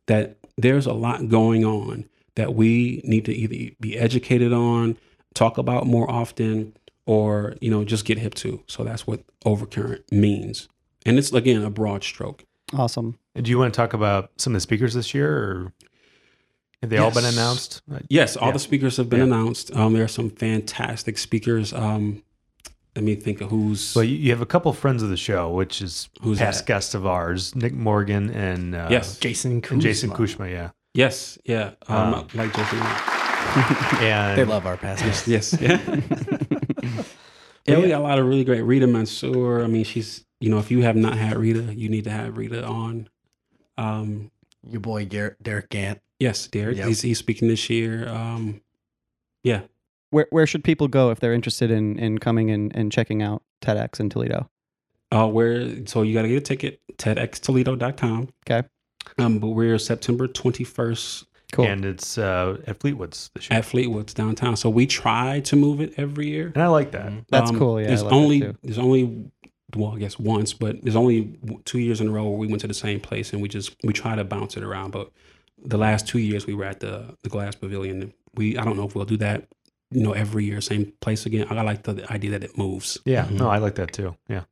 that 0.07 0.37
there's 0.57 0.87
a 0.87 0.93
lot 0.93 1.29
going 1.29 1.65
on 1.65 2.05
that 2.37 2.55
we 2.55 3.01
need 3.05 3.25
to 3.25 3.33
either 3.35 3.75
be 3.81 3.97
educated 3.99 4.53
on, 4.53 4.97
talk 5.35 5.59
about 5.59 5.87
more 5.87 6.09
often, 6.11 6.75
or 7.07 7.55
you 7.61 7.71
know 7.71 7.85
just 7.85 8.05
get 8.05 8.19
hip 8.19 8.35
to. 8.35 8.63
So 8.67 8.85
that's 8.85 9.07
what 9.07 9.23
overcurrent 9.45 10.03
means, 10.13 10.69
and 11.05 11.19
it's 11.19 11.33
again 11.33 11.63
a 11.63 11.71
broad 11.71 12.05
stroke. 12.05 12.45
Awesome. 12.75 13.19
Do 13.41 13.51
you 13.51 13.59
want 13.59 13.73
to 13.73 13.77
talk 13.77 13.93
about 13.95 14.31
some 14.37 14.53
of 14.53 14.57
the 14.57 14.61
speakers 14.61 14.93
this 14.95 15.15
year, 15.15 15.31
or 15.37 15.73
have 16.83 16.91
they 16.91 16.99
all 16.99 17.11
been 17.13 17.25
announced? 17.25 17.81
Yes, 18.09 18.37
all 18.37 18.49
Yeah. 18.49 18.53
the 18.55 18.59
speakers 18.59 18.97
have 18.97 19.09
been 19.09 19.21
Yeah. 19.21 19.27
announced. 19.27 19.75
Um, 19.75 19.93
there 19.93 20.05
are 20.05 20.09
some 20.09 20.31
fantastic 20.31 21.17
speakers. 21.19 21.73
Um, 21.73 22.23
let 22.97 23.05
me 23.05 23.15
think 23.15 23.41
of 23.43 23.51
who's 23.51 23.95
Well, 23.95 24.05
you 24.05 24.17
you 24.17 24.31
have 24.31 24.41
a 24.41 24.47
couple 24.47 24.73
friends 24.73 25.03
of 25.03 25.11
the 25.11 25.17
show, 25.19 25.51
which 25.51 25.81
is 25.83 26.09
Who's 26.23 26.39
past 26.39 26.61
that? 26.61 26.67
guests 26.67 26.95
of 26.95 27.07
ours, 27.07 27.55
Nick 27.55 27.75
Morgan 27.75 28.31
and 28.31 28.75
uh, 28.75 28.89
yes, 28.91 29.19
Jason 29.19 29.63
and 29.71 29.81
Jason 29.83 30.11
Kuzma. 30.11 30.47
Kushma, 30.47 30.51
yeah, 30.51 30.71
yes, 30.95 31.39
yeah. 31.45 31.73
Um, 31.89 32.15
Um, 32.15 32.27
like 32.35 32.55
Jason. 32.57 32.79
and 34.01 34.39
They 34.39 34.45
love 34.45 34.67
our 34.67 34.77
pastors. 34.79 35.29
Yes. 35.29 35.57
Yeah. 35.61 35.79
yeah, 37.67 37.79
we 37.79 37.89
got 37.89 38.01
a 38.01 38.05
lot 38.05 38.19
of 38.19 38.27
really 38.27 38.45
great 38.45 38.63
Rita 38.63 38.87
Mansour. 38.87 39.63
I 39.63 39.67
mean, 39.67 39.85
she's 39.85 40.25
you 40.41 40.51
know, 40.51 40.59
if 40.59 40.71
you 40.71 40.83
have 40.83 40.97
not 40.97 41.17
had 41.17 41.37
Rita, 41.37 41.75
you 41.75 41.89
need 41.89 42.05
to 42.05 42.11
have 42.11 42.37
Rita 42.37 42.65
on. 42.65 43.09
Um, 43.79 44.31
Your 44.69 44.81
boy 44.81 45.07
Garrett, 45.07 45.43
Derek 45.43 45.71
Gant. 45.71 46.01
yes, 46.19 46.47
Derek. 46.49 46.77
Yep. 46.79 46.89
He's 46.89 47.03
he's 47.03 47.19
speaking 47.19 47.49
this 47.49 47.69
year. 47.71 48.09
Um, 48.09 48.61
yeah. 49.43 49.63
Where 50.11 50.27
where 50.31 50.47
should 50.47 50.65
people 50.65 50.89
go 50.89 51.11
if 51.11 51.21
they're 51.21 51.33
interested 51.33 51.71
in 51.71 51.99
in 51.99 52.19
coming 52.19 52.51
and, 52.51 52.75
and 52.75 52.93
checking 52.93 53.23
out 53.23 53.43
TEDx 53.63 54.01
in 54.01 54.09
Toledo? 54.09 54.49
Uh, 55.13 55.29
where 55.29 55.87
so 55.87 56.03
you 56.03 56.15
got 56.15 56.23
to 56.23 56.29
get 56.29 56.37
a 56.37 56.41
ticket 56.41 56.81
tedxtoledo.com. 56.97 58.29
Okay. 58.49 58.67
Um, 59.19 59.39
but 59.39 59.49
we're 59.49 59.79
September 59.79 60.27
21st 60.27 61.27
Cool. 61.53 61.67
and 61.67 61.85
it's 61.85 62.19
uh, 62.19 62.59
at 62.67 62.81
Fleetwood's 62.81 63.31
this 63.35 63.49
year, 63.49 63.59
at 63.59 63.65
Fleetwood's 63.65 64.13
downtown. 64.15 64.57
So 64.57 64.69
we 64.69 64.87
try 64.87 65.41
to 65.41 65.57
move 65.57 65.81
it 65.81 65.95
every 65.97 66.27
year. 66.29 66.49
and 66.55 66.63
I 66.63 66.67
like 66.67 66.91
that. 66.93 67.13
That's 67.31 67.51
Um, 67.51 67.59
cool. 67.59 67.81
Yeah. 67.81 67.87
I 67.87 67.89
there's 67.89 68.03
like 68.03 68.11
that 68.11 68.17
only 68.17 68.41
too. 68.41 68.57
there's 68.63 68.79
only 68.79 69.31
well, 69.75 69.93
I 69.95 69.99
guess 69.99 70.19
once, 70.19 70.53
but 70.53 70.81
there's 70.83 70.97
only 70.97 71.39
two 71.65 71.79
years 71.81 72.01
in 72.01 72.09
a 72.09 72.11
row 72.11 72.25
where 72.29 72.39
we 72.39 72.47
went 72.47 72.61
to 72.63 72.69
the 72.69 72.75
same 72.75 73.01
place 73.01 73.33
and 73.33 73.41
we 73.43 73.49
just 73.49 73.77
we 73.85 73.93
try 73.93 74.15
to 74.17 74.25
bounce 74.25 74.57
it 74.57 74.63
around. 74.63 74.91
But 74.93 75.11
the 75.65 75.79
last 75.79 76.07
two 76.09 76.19
years 76.19 76.47
we 76.47 76.55
were 76.55 76.65
at 76.65 76.81
the 76.81 77.17
the 77.23 77.29
Glass 77.29 77.55
Pavilion. 77.55 78.13
We 78.35 78.59
I 78.59 78.65
don't 78.65 78.77
know 78.77 78.85
if 78.87 78.95
we'll 78.95 79.05
do 79.05 79.17
that, 79.19 79.47
you 79.91 80.03
know, 80.03 80.13
every 80.13 80.45
year 80.45 80.61
same 80.61 80.93
place 81.01 81.27
again. 81.27 81.47
I 81.51 81.63
like 81.63 81.83
the, 81.85 81.95
the 81.95 82.13
idea 82.13 82.31
that 82.33 82.43
it 82.45 82.57
moves. 82.59 82.99
Yeah, 83.05 83.25
Mhm. 83.27 83.39
no, 83.39 83.49
I 83.49 83.59
like 83.59 83.75
that 83.77 83.93
too. 83.93 84.17
Yeah, 84.29 84.43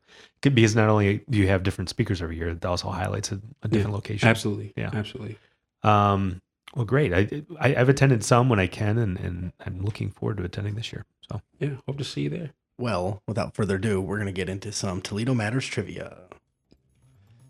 Good- 0.42 0.54
because 0.54 0.74
not 0.76 0.88
only 0.88 1.24
do 1.30 1.38
you 1.38 1.48
have 1.48 1.62
different 1.64 1.90
speakers 1.90 2.22
every 2.22 2.37
year, 2.37 2.54
that 2.54 2.64
also 2.68 2.88
highlights 2.90 3.33
a, 3.33 3.40
a 3.62 3.68
different 3.68 3.94
location. 3.94 4.28
Absolutely, 4.28 4.72
Yeah. 4.76 4.90
absolutely. 4.92 5.37
Um, 5.83 6.40
well, 6.74 6.84
great. 6.84 7.12
I, 7.12 7.42
I 7.60 7.74
I've 7.76 7.88
attended 7.88 8.24
some 8.24 8.48
when 8.48 8.60
I 8.60 8.66
can, 8.66 8.98
and 8.98 9.18
and 9.18 9.52
I'm 9.64 9.82
looking 9.82 10.10
forward 10.10 10.38
to 10.38 10.44
attending 10.44 10.74
this 10.74 10.92
year. 10.92 11.04
So 11.30 11.40
Yeah, 11.58 11.70
hope 11.87 11.98
to 11.98 12.04
see 12.04 12.22
you 12.22 12.30
there. 12.30 12.50
Well, 12.78 13.22
without 13.28 13.54
further 13.54 13.76
ado, 13.76 14.00
we're 14.00 14.16
going 14.16 14.26
to 14.26 14.32
get 14.32 14.48
into 14.48 14.72
some 14.72 15.00
Toledo 15.00 15.32
Matters 15.32 15.66
trivia. 15.66 16.16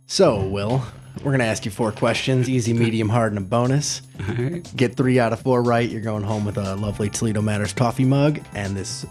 So, 0.06 0.46
Will, 0.46 0.84
we're 1.18 1.30
going 1.30 1.38
to 1.38 1.46
ask 1.46 1.64
you 1.64 1.70
four 1.70 1.90
questions 1.90 2.50
easy, 2.50 2.72
medium, 2.74 3.08
hard, 3.08 3.32
and 3.32 3.38
a 3.38 3.48
bonus. 3.48 4.02
All 4.28 4.34
right. 4.34 4.76
Get 4.76 4.96
three 4.96 5.18
out 5.18 5.32
of 5.32 5.40
four 5.40 5.62
right. 5.62 5.88
You're 5.88 6.02
going 6.02 6.24
home 6.24 6.44
with 6.44 6.58
a 6.58 6.76
lovely 6.76 7.08
Toledo 7.08 7.40
Matters 7.40 7.72
coffee 7.72 8.04
mug 8.04 8.38
and 8.54 8.76
this 8.76 9.06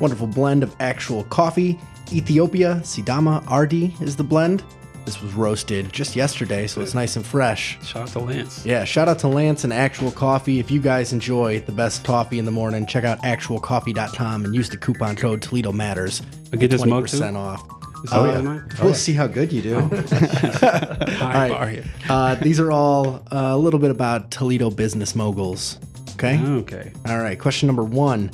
wonderful 0.00 0.28
blend 0.28 0.62
of 0.62 0.74
actual 0.78 1.24
coffee. 1.24 1.78
Ethiopia 2.12 2.76
Sidama 2.84 3.42
RD 3.50 4.00
is 4.00 4.14
the 4.14 4.22
blend. 4.22 4.62
This 5.06 5.22
was 5.22 5.32
roasted 5.34 5.92
just 5.92 6.16
yesterday, 6.16 6.66
so 6.66 6.80
it's 6.80 6.92
nice 6.92 7.14
and 7.16 7.24
fresh. 7.24 7.78
Shout 7.86 8.02
out 8.02 8.08
to 8.08 8.18
Lance. 8.18 8.66
Yeah, 8.66 8.82
shout 8.84 9.08
out 9.08 9.20
to 9.20 9.28
Lance 9.28 9.62
and 9.64 9.72
Actual 9.72 10.10
Coffee. 10.10 10.58
If 10.58 10.68
you 10.70 10.80
guys 10.80 11.12
enjoy 11.12 11.60
the 11.60 11.70
best 11.72 12.04
coffee 12.04 12.40
in 12.40 12.44
the 12.44 12.50
morning, 12.50 12.86
check 12.86 13.04
out 13.04 13.22
actualcoffee.com 13.22 14.44
and 14.44 14.52
use 14.54 14.68
the 14.68 14.76
coupon 14.76 15.14
code 15.14 15.40
Toledo 15.42 15.70
Matters. 15.70 16.22
I 16.52 16.56
get 16.56 16.72
this 16.72 16.84
mug 16.84 17.06
too? 17.06 17.18
20% 17.18 17.36
off. 17.36 17.62
Is 18.04 18.10
Oh, 18.12 18.24
that 18.24 18.34
yeah. 18.34 18.40
mine? 18.42 18.68
We'll 18.82 18.94
see 18.94 19.12
how 19.12 19.26
good 19.28 19.52
you 19.52 19.62
do. 19.62 19.80
High 19.80 21.48
right. 21.50 21.84
bar. 22.08 22.10
Uh, 22.10 22.34
these 22.36 22.58
are 22.60 22.70
all 22.72 23.22
uh, 23.32 23.50
a 23.52 23.56
little 23.56 23.80
bit 23.80 23.90
about 23.90 24.30
Toledo 24.30 24.70
business 24.70 25.14
moguls. 25.14 25.78
Okay? 26.14 26.38
Okay. 26.44 26.92
All 27.08 27.18
right, 27.18 27.38
question 27.38 27.68
number 27.68 27.84
one. 27.84 28.30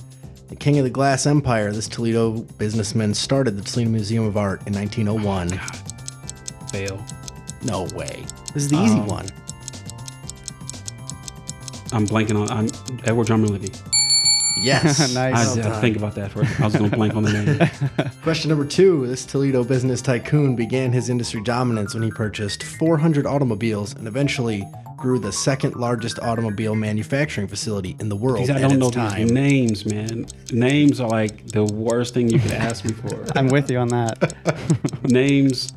The 0.49 0.57
king 0.57 0.79
of 0.79 0.85
the 0.85 0.91
glass 0.91 1.27
empire, 1.27 1.73
this 1.73 1.89
Toledo 1.89 2.33
businessman 2.59 3.15
started 3.15 3.57
the 3.57 3.63
Toledo 3.63 3.91
Museum 3.91 4.25
of 4.25 4.37
Art 4.37 4.67
in 4.67 4.75
1901. 4.75 5.59
Fail. 6.73 7.05
No 7.65 7.85
way. 7.95 8.25
This 8.55 8.65
is 8.65 8.69
the 8.71 8.77
easy 8.83 8.99
Um, 8.99 9.07
one. 9.07 9.27
I'm 11.93 12.07
blanking 12.07 12.41
on. 12.41 12.51
I'm 12.51 12.69
Edward 13.05 13.27
Drummond 13.27 13.51
Libbey. 13.53 13.79
Yes. 14.63 15.13
Nice. 15.15 15.35
I 15.35 15.45
Well 15.45 15.55
had 15.57 15.75
to 15.75 15.81
think 15.81 15.97
about 15.97 16.15
that 16.15 16.31
for. 16.33 16.45
I 16.61 16.65
was 16.65 16.75
going 16.75 16.91
to 16.91 16.97
blank 16.97 17.15
on 17.15 17.23
the 17.25 17.33
name. 17.33 18.11
Question 18.23 18.49
number 18.49 18.65
two. 18.65 19.07
This 19.07 19.27
Toledo 19.27 19.63
business 19.65 20.01
tycoon 20.01 20.57
began 20.57 20.93
his 20.93 21.09
industry 21.11 21.43
dominance 21.43 21.93
when 21.95 22.03
he 22.03 22.11
purchased 22.11 22.63
400 22.63 23.27
automobiles 23.27 23.95
and 23.95 24.07
eventually 24.09 24.65
grew 24.97 25.19
the 25.19 25.33
second 25.33 25.75
largest 25.77 26.19
automobile 26.21 26.75
manufacturing 26.77 27.49
facility 27.49 27.97
in 27.99 28.09
the 28.09 28.15
world 28.17 28.39
These, 28.39 28.51
I 28.51 28.61
don't 28.61 28.79
know 28.79 28.91
time. 28.91 29.23
these 29.23 29.33
names, 29.33 29.85
man. 29.85 30.27
Names 30.53 31.01
are 31.01 31.09
like 31.09 31.49
the 31.49 31.65
worst 31.65 32.15
thing 32.15 32.31
you 32.31 32.39
could 32.39 32.53
ask 32.53 32.85
me 32.85 32.93
for. 32.93 33.27
I'm 33.37 33.49
with 33.49 33.71
you 33.71 33.79
on 33.79 33.89
that. 33.89 34.33
names. 35.05 35.73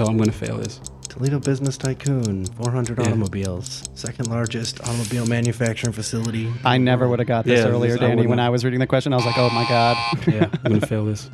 So 0.00 0.06
I'm 0.06 0.16
going 0.16 0.30
to 0.30 0.36
fail 0.36 0.56
this. 0.56 0.80
Toledo 1.10 1.38
business 1.38 1.76
tycoon, 1.76 2.46
400 2.46 2.96
Yeah. 2.98 3.04
automobiles, 3.04 3.82
second 3.94 4.30
largest 4.30 4.80
automobile 4.80 5.26
manufacturing 5.26 5.92
facility. 5.92 6.50
I 6.64 6.78
never 6.78 7.06
would 7.06 7.18
have 7.18 7.28
got 7.28 7.44
this 7.44 7.58
Yeah, 7.60 7.66
earlier, 7.70 7.92
this- 7.92 8.00
I 8.00 8.06
Danny. 8.08 8.26
When. 8.26 8.40
I 8.40 8.48
was 8.48 8.64
reading 8.64 8.80
the 8.80 8.86
question, 8.86 9.12
I 9.12 9.16
was 9.16 9.26
like, 9.26 9.36
"Oh 9.36 9.50
my 9.50 9.64
god." 9.68 9.96
Yeah, 10.26 10.46
I'm 10.64 10.70
going 10.70 10.80
to 10.80 10.86
fail 10.86 11.04
this. 11.04 11.28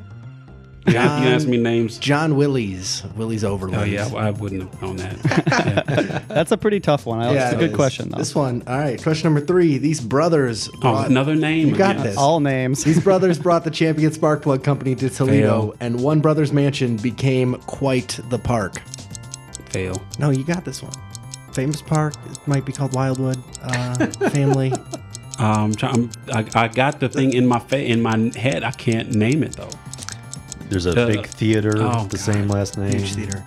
You, 0.87 0.93
John- 0.93 1.23
you 1.23 1.29
asked 1.31 1.47
me 1.47 1.57
names. 1.57 1.99
John 1.99 2.37
Willys, 2.37 3.03
Willys 3.17 3.43
Overland. 3.45 3.83
Oh 3.83 3.85
yeah, 3.85 4.09
I, 4.15 4.29
I 4.29 4.31
wouldn't 4.31 4.63
have 4.63 4.83
known 4.83 4.97
that. 4.97 5.17
Yeah. 5.97 6.19
That's 6.29 6.53
a 6.53 6.57
pretty 6.57 6.81
tough 6.81 7.07
one. 7.07 7.21
I- 7.21 7.33
That's 7.35 7.55
a 7.55 7.59
good 7.59 7.71
is. 7.71 7.77
question 7.77 8.09
though. 8.11 8.19
This 8.19 8.35
one, 8.35 8.63
all 8.67 8.79
right. 8.79 9.03
Question 9.03 9.33
number 9.33 9.45
three. 9.47 9.79
These 9.79 10.01
brothers. 10.01 10.69
Oh, 10.77 10.81
brought- 10.81 11.09
another 11.11 11.35
name. 11.35 11.69
You 11.69 11.77
got 11.77 11.93
again. 11.97 12.07
this. 12.07 12.17
All 12.17 12.41
names. 12.41 12.85
These 12.85 13.01
brothers 13.03 13.39
brought 13.47 13.65
the 13.65 13.71
Champion 13.71 14.13
Spark 14.13 14.43
Plug 14.43 14.63
Company 14.63 14.95
to 14.97 15.09
Toledo, 15.11 15.61
Fail. 15.73 15.75
and 15.81 16.01
one 16.03 16.21
brother's 16.21 16.53
mansion 16.53 16.97
became 16.97 17.55
quite 17.67 18.19
the 18.31 18.39
park. 18.39 18.81
Fail. 19.71 20.01
No, 20.19 20.31
you 20.31 20.45
got 20.45 20.65
this 20.65 20.83
one. 20.83 20.93
Famous 21.53 21.83
park. 21.83 22.15
It 22.31 22.39
might 22.47 22.65
be 22.65 22.73
called 22.73 22.95
Wildwood. 22.95 23.43
Uh, 23.63 24.07
family. 24.31 24.73
Um, 25.39 25.75
I'm, 25.83 26.11
I, 26.33 26.47
I 26.55 26.69
got 26.69 26.99
the 26.99 27.11
thing 27.11 27.35
in 27.35 27.47
my 27.47 27.59
fa- 27.59 27.85
in 27.85 28.01
my 28.01 28.17
head. 28.37 28.65
I 28.65 28.71
can't 28.71 29.15
name 29.15 29.43
it 29.43 29.53
though. 29.55 29.69
There's 30.69 30.87
a 30.87 30.91
Uh, 31.01 31.07
big 31.07 31.27
theater, 31.27 31.75
oh, 31.79 32.03
with 32.03 32.11
the 32.11 32.17
God. 32.17 32.25
same 32.35 32.49
last 32.49 32.79
name. 32.79 32.93
Huge 32.99 33.15
theater. 33.15 33.45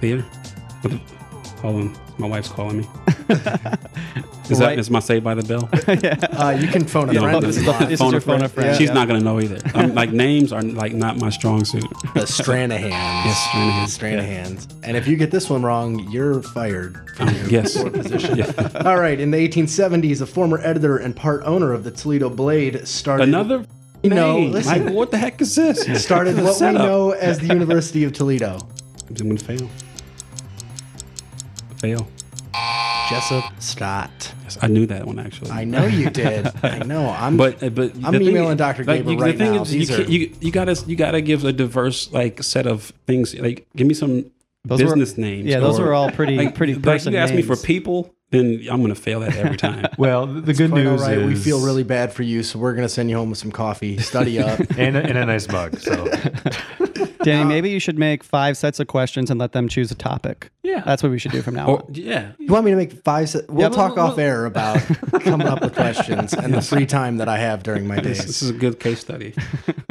Theater. 0.00 0.24
What 0.82 0.92
Hold 1.62 1.76
on, 1.76 1.96
my 2.18 2.26
wife's 2.26 2.48
calling 2.48 2.78
me. 2.78 2.88
Is 4.50 4.58
Right. 4.60 4.70
that 4.70 4.78
is 4.80 4.90
my 4.90 4.98
Saved 4.98 5.22
by 5.24 5.34
the 5.34 5.42
Bell? 5.44 5.68
Uh, 6.36 6.50
you 6.60 6.66
can 6.66 6.84
phone 6.84 7.08
a 7.08 7.12
You 7.12 7.20
friend. 7.20 7.42
the- 7.42 7.48
if 7.48 7.56
you 7.56 7.62
the 7.62 7.70
want. 7.70 7.88
This 7.88 8.00
is 8.00 8.12
your 8.12 8.20
phone 8.20 8.42
a 8.42 8.48
friend. 8.48 8.76
She's 8.76 8.88
Yeah. 8.88 8.94
not 8.94 9.06
gonna 9.06 9.20
know 9.20 9.40
either. 9.40 9.58
I'm, 9.74 9.94
like 9.94 10.12
names 10.12 10.52
are 10.52 10.60
like 10.62 10.92
not 10.92 11.16
my 11.18 11.30
strong 11.30 11.64
suit. 11.64 11.84
The 12.14 12.22
Stranahan's. 12.22 12.90
Yes, 12.90 13.46
Stranahan's. 13.52 13.96
Stranahan's. 13.96 14.68
And 14.82 14.96
if 14.96 15.06
you 15.06 15.16
get 15.16 15.30
this 15.30 15.48
one 15.48 15.62
wrong, 15.62 16.00
you're 16.10 16.42
fired 16.42 16.98
from 17.16 17.28
Um, 17.28 17.34
your 17.36 17.46
yes. 17.48 17.80
position. 17.82 18.36
Yeah. 18.36 18.50
All 18.84 18.98
right. 18.98 19.18
In 19.20 19.30
the 19.30 19.38
1870s, 19.38 20.20
a 20.20 20.26
former 20.26 20.58
editor 20.62 20.96
and 20.96 21.14
part 21.14 21.42
owner 21.46 21.72
of 21.72 21.84
the 21.84 21.92
Toledo 21.92 22.28
Blade 22.28 22.86
started. 22.86 23.28
Another 23.28 23.58
You 23.58 23.66
know, 24.10 24.38
listen. 24.40 24.86
Like, 24.86 24.94
what 24.94 25.10
the 25.10 25.18
heck 25.18 25.40
is 25.40 25.54
this? 25.54 25.86
It 25.88 25.98
started 25.98 26.36
what 26.36 26.44
we 26.44 26.52
Setup. 26.52 26.82
know 26.82 27.10
as 27.12 27.38
the 27.38 27.46
University 27.48 28.04
of 28.04 28.12
Toledo. 28.12 28.58
I'm 29.08 29.14
gonna 29.14 29.38
fail. 29.38 29.68
Fail. 31.78 32.08
Jesup 33.08 33.60
Scott. 33.60 34.32
Yes, 34.44 34.58
I 34.62 34.68
knew 34.68 34.86
that 34.86 35.06
one 35.06 35.18
actually. 35.18 35.50
I 35.50 35.64
know 35.64 35.84
you 35.86 36.08
did. 36.22 36.48
I 36.62 36.78
know. 36.80 37.08
I'm. 37.10 37.36
But 37.36 37.62
uh, 37.62 37.70
but 37.70 37.92
I'm 38.04 38.14
emailing 38.14 38.52
is- 38.52 38.56
Dr. 38.56 38.84
Gaber 38.84 39.12
you- 39.12 39.18
right 39.18 39.36
the 39.36 39.44
thing 39.44 39.54
now. 39.54 39.62
Is, 39.62 39.70
These 39.70 39.90
you, 39.90 39.96
are- 39.96 40.08
you 40.08 40.34
you 40.40 40.52
gotta 40.52 40.82
you 40.86 40.96
gotta 40.96 41.20
give 41.20 41.44
a 41.44 41.52
diverse 41.52 42.10
like 42.12 42.42
set 42.42 42.66
of 42.66 42.92
things. 43.06 43.34
Like 43.34 43.66
give 43.76 43.86
me 43.86 43.94
some 43.94 44.30
Those 44.64 44.80
were- 44.82 44.86
business 44.94 45.18
names. 45.18 45.46
Yeah, 45.46 45.60
those 45.60 45.78
or- 45.80 45.86
were 45.86 45.94
all 45.94 46.10
pretty 46.10 46.36
like, 46.36 46.54
pretty 46.54 46.74
like 46.74 46.82
person 46.84 47.12
you 47.12 47.18
ask 47.18 47.34
me 47.34 47.42
for 47.42 47.56
people, 47.56 48.14
then 48.32 48.66
I'm 48.70 48.82
gonna 48.82 48.94
fail 48.96 49.20
that 49.20 49.36
every 49.36 49.56
time. 49.56 49.86
Well, 49.98 50.26
the 50.26 50.40
the 50.40 50.54
good 50.54 50.72
news 50.72 51.00
right. 51.02 51.18
is 51.18 51.26
We 51.26 51.36
feel 51.36 51.60
really 51.64 51.84
bad 51.84 52.12
for 52.12 52.24
you, 52.24 52.42
so 52.42 52.58
we're 52.58 52.74
gonna 52.74 52.88
send 52.88 53.08
you 53.10 53.16
home 53.16 53.30
with 53.30 53.38
some 53.38 53.52
coffee. 53.52 53.98
Study 53.98 54.40
up. 54.40 54.58
and 54.76 54.96
a, 54.96 55.02
and 55.02 55.16
a 55.16 55.24
nice 55.26 55.46
mug. 55.48 55.78
So 55.78 56.10
Danny, 57.22 57.44
maybe 57.44 57.70
you 57.70 57.78
should 57.78 57.98
make 57.98 58.24
five 58.24 58.56
sets 58.56 58.80
of 58.80 58.88
questions 58.88 59.30
and 59.30 59.38
let 59.38 59.52
them 59.52 59.68
choose 59.68 59.90
a 59.92 59.94
topic. 59.94 60.50
yeah. 60.64 60.82
That's 60.84 61.02
what 61.04 61.10
we 61.12 61.18
should 61.20 61.30
do 61.30 61.40
from 61.42 61.54
now 61.54 61.66
or, 61.68 61.78
on. 61.84 61.94
yeah. 61.94 62.32
You 62.38 62.48
want 62.52 62.64
me 62.64 62.72
to 62.72 62.76
make 62.76 62.92
five? 63.04 63.28
Se- 63.28 63.44
we'll 63.48 63.60
Yep. 63.60 63.72
talk 63.72 63.96
Well, 63.96 64.08
off 64.12 64.18
air 64.18 64.44
about 64.46 64.78
coming 65.22 65.46
up 65.46 65.60
with 65.62 65.74
questions 65.74 66.32
and 66.34 66.52
the 66.52 66.60
free 66.62 66.86
time 66.86 67.18
that 67.18 67.28
I 67.28 67.38
have 67.38 67.62
during 67.62 67.86
my 67.86 68.00
days. 68.00 68.24
this 68.26 68.42
is 68.42 68.50
a 68.50 68.52
good 68.54 68.80
case 68.80 68.98
study. 69.00 69.34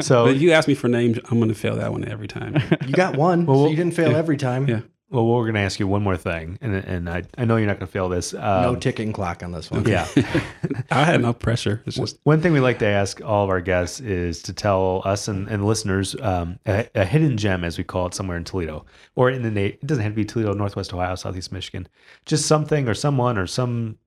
so 0.00 0.26
But 0.26 0.36
if 0.36 0.42
you 0.42 0.52
ask 0.52 0.68
me 0.68 0.74
for 0.74 0.88
names, 0.88 1.18
I'm 1.30 1.40
gonna 1.40 1.54
fail 1.54 1.76
that 1.76 1.90
one 1.92 2.04
every 2.06 2.28
time. 2.28 2.56
You 2.86 2.92
got 2.92 3.16
one, 3.16 3.46
so 3.46 3.52
Well, 3.52 3.68
you 3.68 3.76
didn't 3.76 3.94
fail 3.94 4.14
every 4.14 4.36
time. 4.36 4.68
Yeah. 4.68 4.80
Well, 5.12 5.26
we're 5.26 5.42
going 5.42 5.54
to 5.54 5.60
ask 5.60 5.78
you 5.78 5.86
one 5.86 6.02
more 6.02 6.16
thing, 6.16 6.58
and 6.62 6.74
and 6.74 7.08
I, 7.08 7.22
I 7.36 7.44
know 7.44 7.56
you're 7.56 7.66
not 7.66 7.78
going 7.78 7.86
to 7.86 7.92
fail 7.92 8.08
this. 8.08 8.32
Um, 8.32 8.62
No 8.62 8.76
ticking 8.76 9.12
clock 9.12 9.42
on 9.42 9.52
this 9.52 9.70
one. 9.70 9.86
Yeah. 9.86 10.08
I 10.90 11.04
had 11.04 11.16
enough 11.16 11.38
pressure. 11.38 11.82
It's 11.86 11.96
just 11.96 12.18
One 12.24 12.40
thing 12.40 12.52
we 12.52 12.60
like 12.60 12.78
to 12.78 12.86
ask 12.86 13.20
all 13.22 13.44
of 13.44 13.50
our 13.50 13.60
guests 13.60 14.00
is 14.00 14.40
to 14.42 14.52
tell 14.52 15.02
us 15.04 15.28
and, 15.28 15.48
and 15.48 15.66
listeners 15.66 16.16
um, 16.20 16.58
a, 16.66 16.88
a 16.94 17.04
hidden 17.04 17.36
gem, 17.36 17.62
as 17.62 17.76
we 17.76 17.84
call 17.84 18.06
it, 18.06 18.14
somewhere 18.14 18.36
in 18.38 18.44
Toledo 18.44 18.86
or 19.14 19.30
in 19.30 19.42
the 19.42 19.50
na- 19.50 19.60
it 19.60 19.86
doesn't 19.86 20.02
have 20.02 20.12
to 20.12 20.16
be 20.16 20.24
Toledo, 20.24 20.54
Northwest 20.54 20.94
Ohio, 20.94 21.14
Southeast 21.14 21.52
Michigan, 21.52 21.86
just 22.24 22.46
something 22.46 22.88
or 22.88 22.94
someone 22.94 23.36
or 23.36 23.46
some 23.46 23.98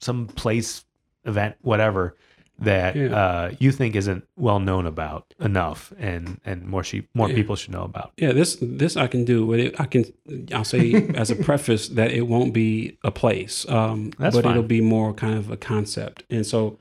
some 0.00 0.26
place, 0.26 0.84
event, 1.24 1.56
whatever 1.62 2.16
that 2.58 2.94
Yeah. 2.96 3.14
uh, 3.16 3.52
you 3.58 3.72
think 3.72 3.96
isn't 3.96 4.24
well 4.36 4.60
known 4.60 4.86
about 4.86 5.34
enough, 5.40 5.92
and 5.98 6.40
and 6.44 6.64
more 6.66 6.84
she 6.84 7.02
more 7.14 7.28
Yeah. 7.28 7.34
people 7.34 7.56
should 7.56 7.72
know 7.72 7.82
about. 7.84 8.12
Yeah, 8.16 8.32
this 8.32 8.56
this 8.62 8.96
I 8.96 9.06
can 9.08 9.24
do, 9.24 9.46
but 9.46 9.58
it, 9.60 9.80
I 9.80 9.86
can 9.86 10.04
I'll 10.52 10.64
say 10.64 10.92
as 11.14 11.30
a 11.30 11.36
preface 11.36 11.88
that 11.88 12.12
it 12.12 12.22
won't 12.28 12.52
be 12.54 12.96
a 13.02 13.10
place, 13.10 13.68
um, 13.68 14.10
That's 14.18 14.36
but 14.36 14.44
fine. 14.44 14.52
it'll 14.52 14.62
be 14.68 14.80
more 14.80 15.12
kind 15.14 15.36
of 15.36 15.50
a 15.50 15.56
concept, 15.56 16.24
and 16.30 16.46
so 16.46 16.78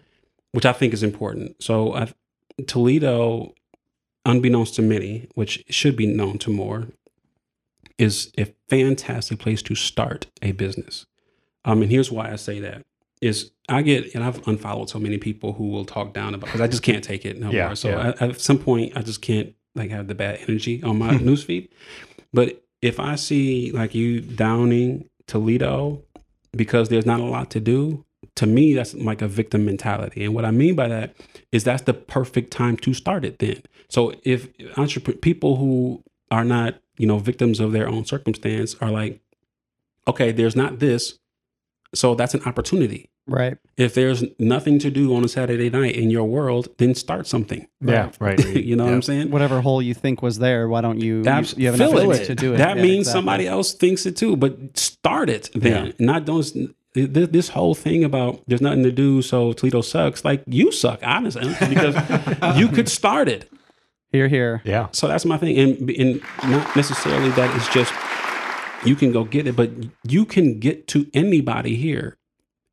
which 0.51 0.65
I 0.65 0.73
think 0.73 0.93
is 0.93 1.01
important. 1.01 1.55
So 1.63 1.93
I, 1.95 2.07
Toledo, 2.67 3.53
unbeknownst 4.25 4.75
to 4.75 4.81
many, 4.83 5.27
which 5.33 5.63
should 5.69 5.95
be 5.95 6.05
known 6.05 6.37
to 6.39 6.51
more, 6.51 6.87
is 7.97 8.31
a 8.37 8.45
fantastic 8.69 9.39
place 9.39 9.61
to 9.63 9.73
start 9.75 10.27
a 10.43 10.51
business. 10.51 11.05
Um, 11.65 11.81
and 11.81 11.89
here's 11.91 12.11
why 12.11 12.31
I 12.31 12.35
say 12.35 12.59
that 12.59 12.83
is 13.21 13.51
I 13.69 13.81
get 13.81 14.13
and 14.13 14.23
I've 14.23 14.45
unfollowed 14.47 14.89
so 14.89 14.99
many 14.99 15.17
people 15.17 15.53
who 15.53 15.69
will 15.69 15.85
talk 15.85 16.13
down 16.13 16.33
about 16.33 16.47
because 16.47 16.61
I 16.61 16.67
just 16.67 16.83
can't 16.83 17.03
take 17.03 17.25
it 17.25 17.39
no 17.39 17.49
Yeah, 17.49 17.67
more. 17.67 17.75
So 17.75 17.89
yeah. 17.89 18.13
I, 18.19 18.25
at 18.25 18.41
some 18.41 18.59
point, 18.59 18.93
I 18.95 19.01
just 19.01 19.21
can't 19.21 19.53
like 19.75 19.89
have 19.89 20.07
the 20.07 20.15
bad 20.15 20.39
energy 20.47 20.83
on 20.83 20.99
my 20.99 21.15
hmm. 21.15 21.27
newsfeed. 21.27 21.69
But 22.33 22.63
if 22.81 22.99
I 22.99 23.15
see 23.15 23.71
like 23.71 23.95
you 23.95 24.21
downing 24.21 25.09
Toledo 25.27 26.03
because 26.51 26.89
there's 26.89 27.05
not 27.05 27.19
a 27.19 27.25
lot 27.25 27.49
to 27.51 27.59
do, 27.59 28.05
to 28.35 28.45
me 28.45 28.73
that's 28.73 28.93
like 28.93 29.21
a 29.21 29.27
victim 29.27 29.65
mentality. 29.65 30.25
And 30.25 30.33
what 30.33 30.45
I 30.45 30.51
mean 30.51 30.75
by 30.75 30.87
that 30.87 31.15
is 31.51 31.63
that's 31.63 31.83
the 31.83 31.93
perfect 31.93 32.51
time 32.51 32.77
to 32.77 32.93
start 32.93 33.23
it. 33.23 33.39
Then, 33.39 33.61
so 33.89 34.13
if 34.23 34.49
entrepreneur 34.77 35.17
people 35.17 35.55
who 35.55 36.03
are 36.31 36.43
not 36.43 36.75
you 36.97 37.07
know 37.07 37.19
victims 37.19 37.59
of 37.59 37.71
their 37.71 37.87
own 37.87 38.05
circumstance 38.05 38.75
are 38.81 38.91
like, 38.91 39.21
okay, 40.07 40.31
there's 40.31 40.55
not 40.55 40.79
this, 40.79 41.19
so 41.93 42.15
that's 42.15 42.33
an 42.33 42.43
opportunity. 42.43 43.09
Right. 43.25 43.57
If 43.77 43.93
there's 43.93 44.23
nothing 44.37 44.79
to 44.79 44.91
do 44.91 45.15
on 45.15 45.23
a 45.23 45.27
Saturday 45.27 45.69
night 45.69 45.95
in 45.95 46.09
your 46.09 46.25
world, 46.25 46.67
then 46.77 46.93
start 46.93 47.25
something. 47.25 47.67
Yeah, 47.79 48.11
right. 48.19 48.37
you 48.55 48.75
know 48.75 48.83
what 48.85 48.93
I'm 48.93 49.01
saying? 49.01 49.31
Whatever 49.31 49.61
hole 49.61 49.81
you 49.81 49.93
think 49.93 50.21
was 50.21 50.39
there, 50.39 50.67
why 50.67 50.81
don't 50.81 50.99
you? 50.99 51.23
You, 51.23 51.29
Abs- 51.29 51.57
you 51.57 51.67
have 51.67 51.77
fill 51.77 52.11
it. 52.11 52.25
to 52.25 52.35
do 52.35 52.53
it. 52.53 52.57
That 52.57 52.75
Yeah, 52.77 52.83
means 52.83 53.07
exactly. 53.07 53.17
somebody 53.19 53.47
else 53.47 53.73
thinks 53.73 54.05
it 54.05 54.17
too, 54.17 54.35
but 54.35 54.77
start 54.77 55.29
it 55.29 55.49
then. 55.55 55.87
Yeah. 55.87 55.91
Not 55.99 56.25
those. 56.25 56.53
This, 56.95 57.29
this 57.29 57.49
whole 57.49 57.73
thing 57.73 58.03
about 58.03 58.43
there's 58.45 58.61
nothing 58.61 58.83
to 58.83 58.91
do, 58.91 59.21
so 59.23 59.53
Toledo 59.53 59.81
sucks. 59.81 60.23
Like 60.23 60.43
you 60.45 60.71
suck, 60.71 60.99
honestly, 61.01 61.47
because 61.69 61.95
you 62.57 62.67
could 62.67 62.87
start 62.89 63.27
it. 63.29 63.49
Here, 64.11 64.27
here. 64.27 64.61
Yeah. 64.63 64.89
So 64.91 65.07
that's 65.07 65.25
my 65.25 65.37
thing, 65.37 65.57
and 65.57 65.89
and 65.89 66.21
not 66.43 66.75
necessarily 66.75 67.29
that 67.31 67.55
it's 67.55 67.67
just 67.73 67.91
you 68.85 68.95
can 68.95 69.11
go 69.11 69.23
get 69.23 69.47
it, 69.47 69.55
but 69.55 69.71
you 70.07 70.25
can 70.25 70.59
get 70.59 70.87
to 70.89 71.07
anybody 71.15 71.75
here, 71.77 72.17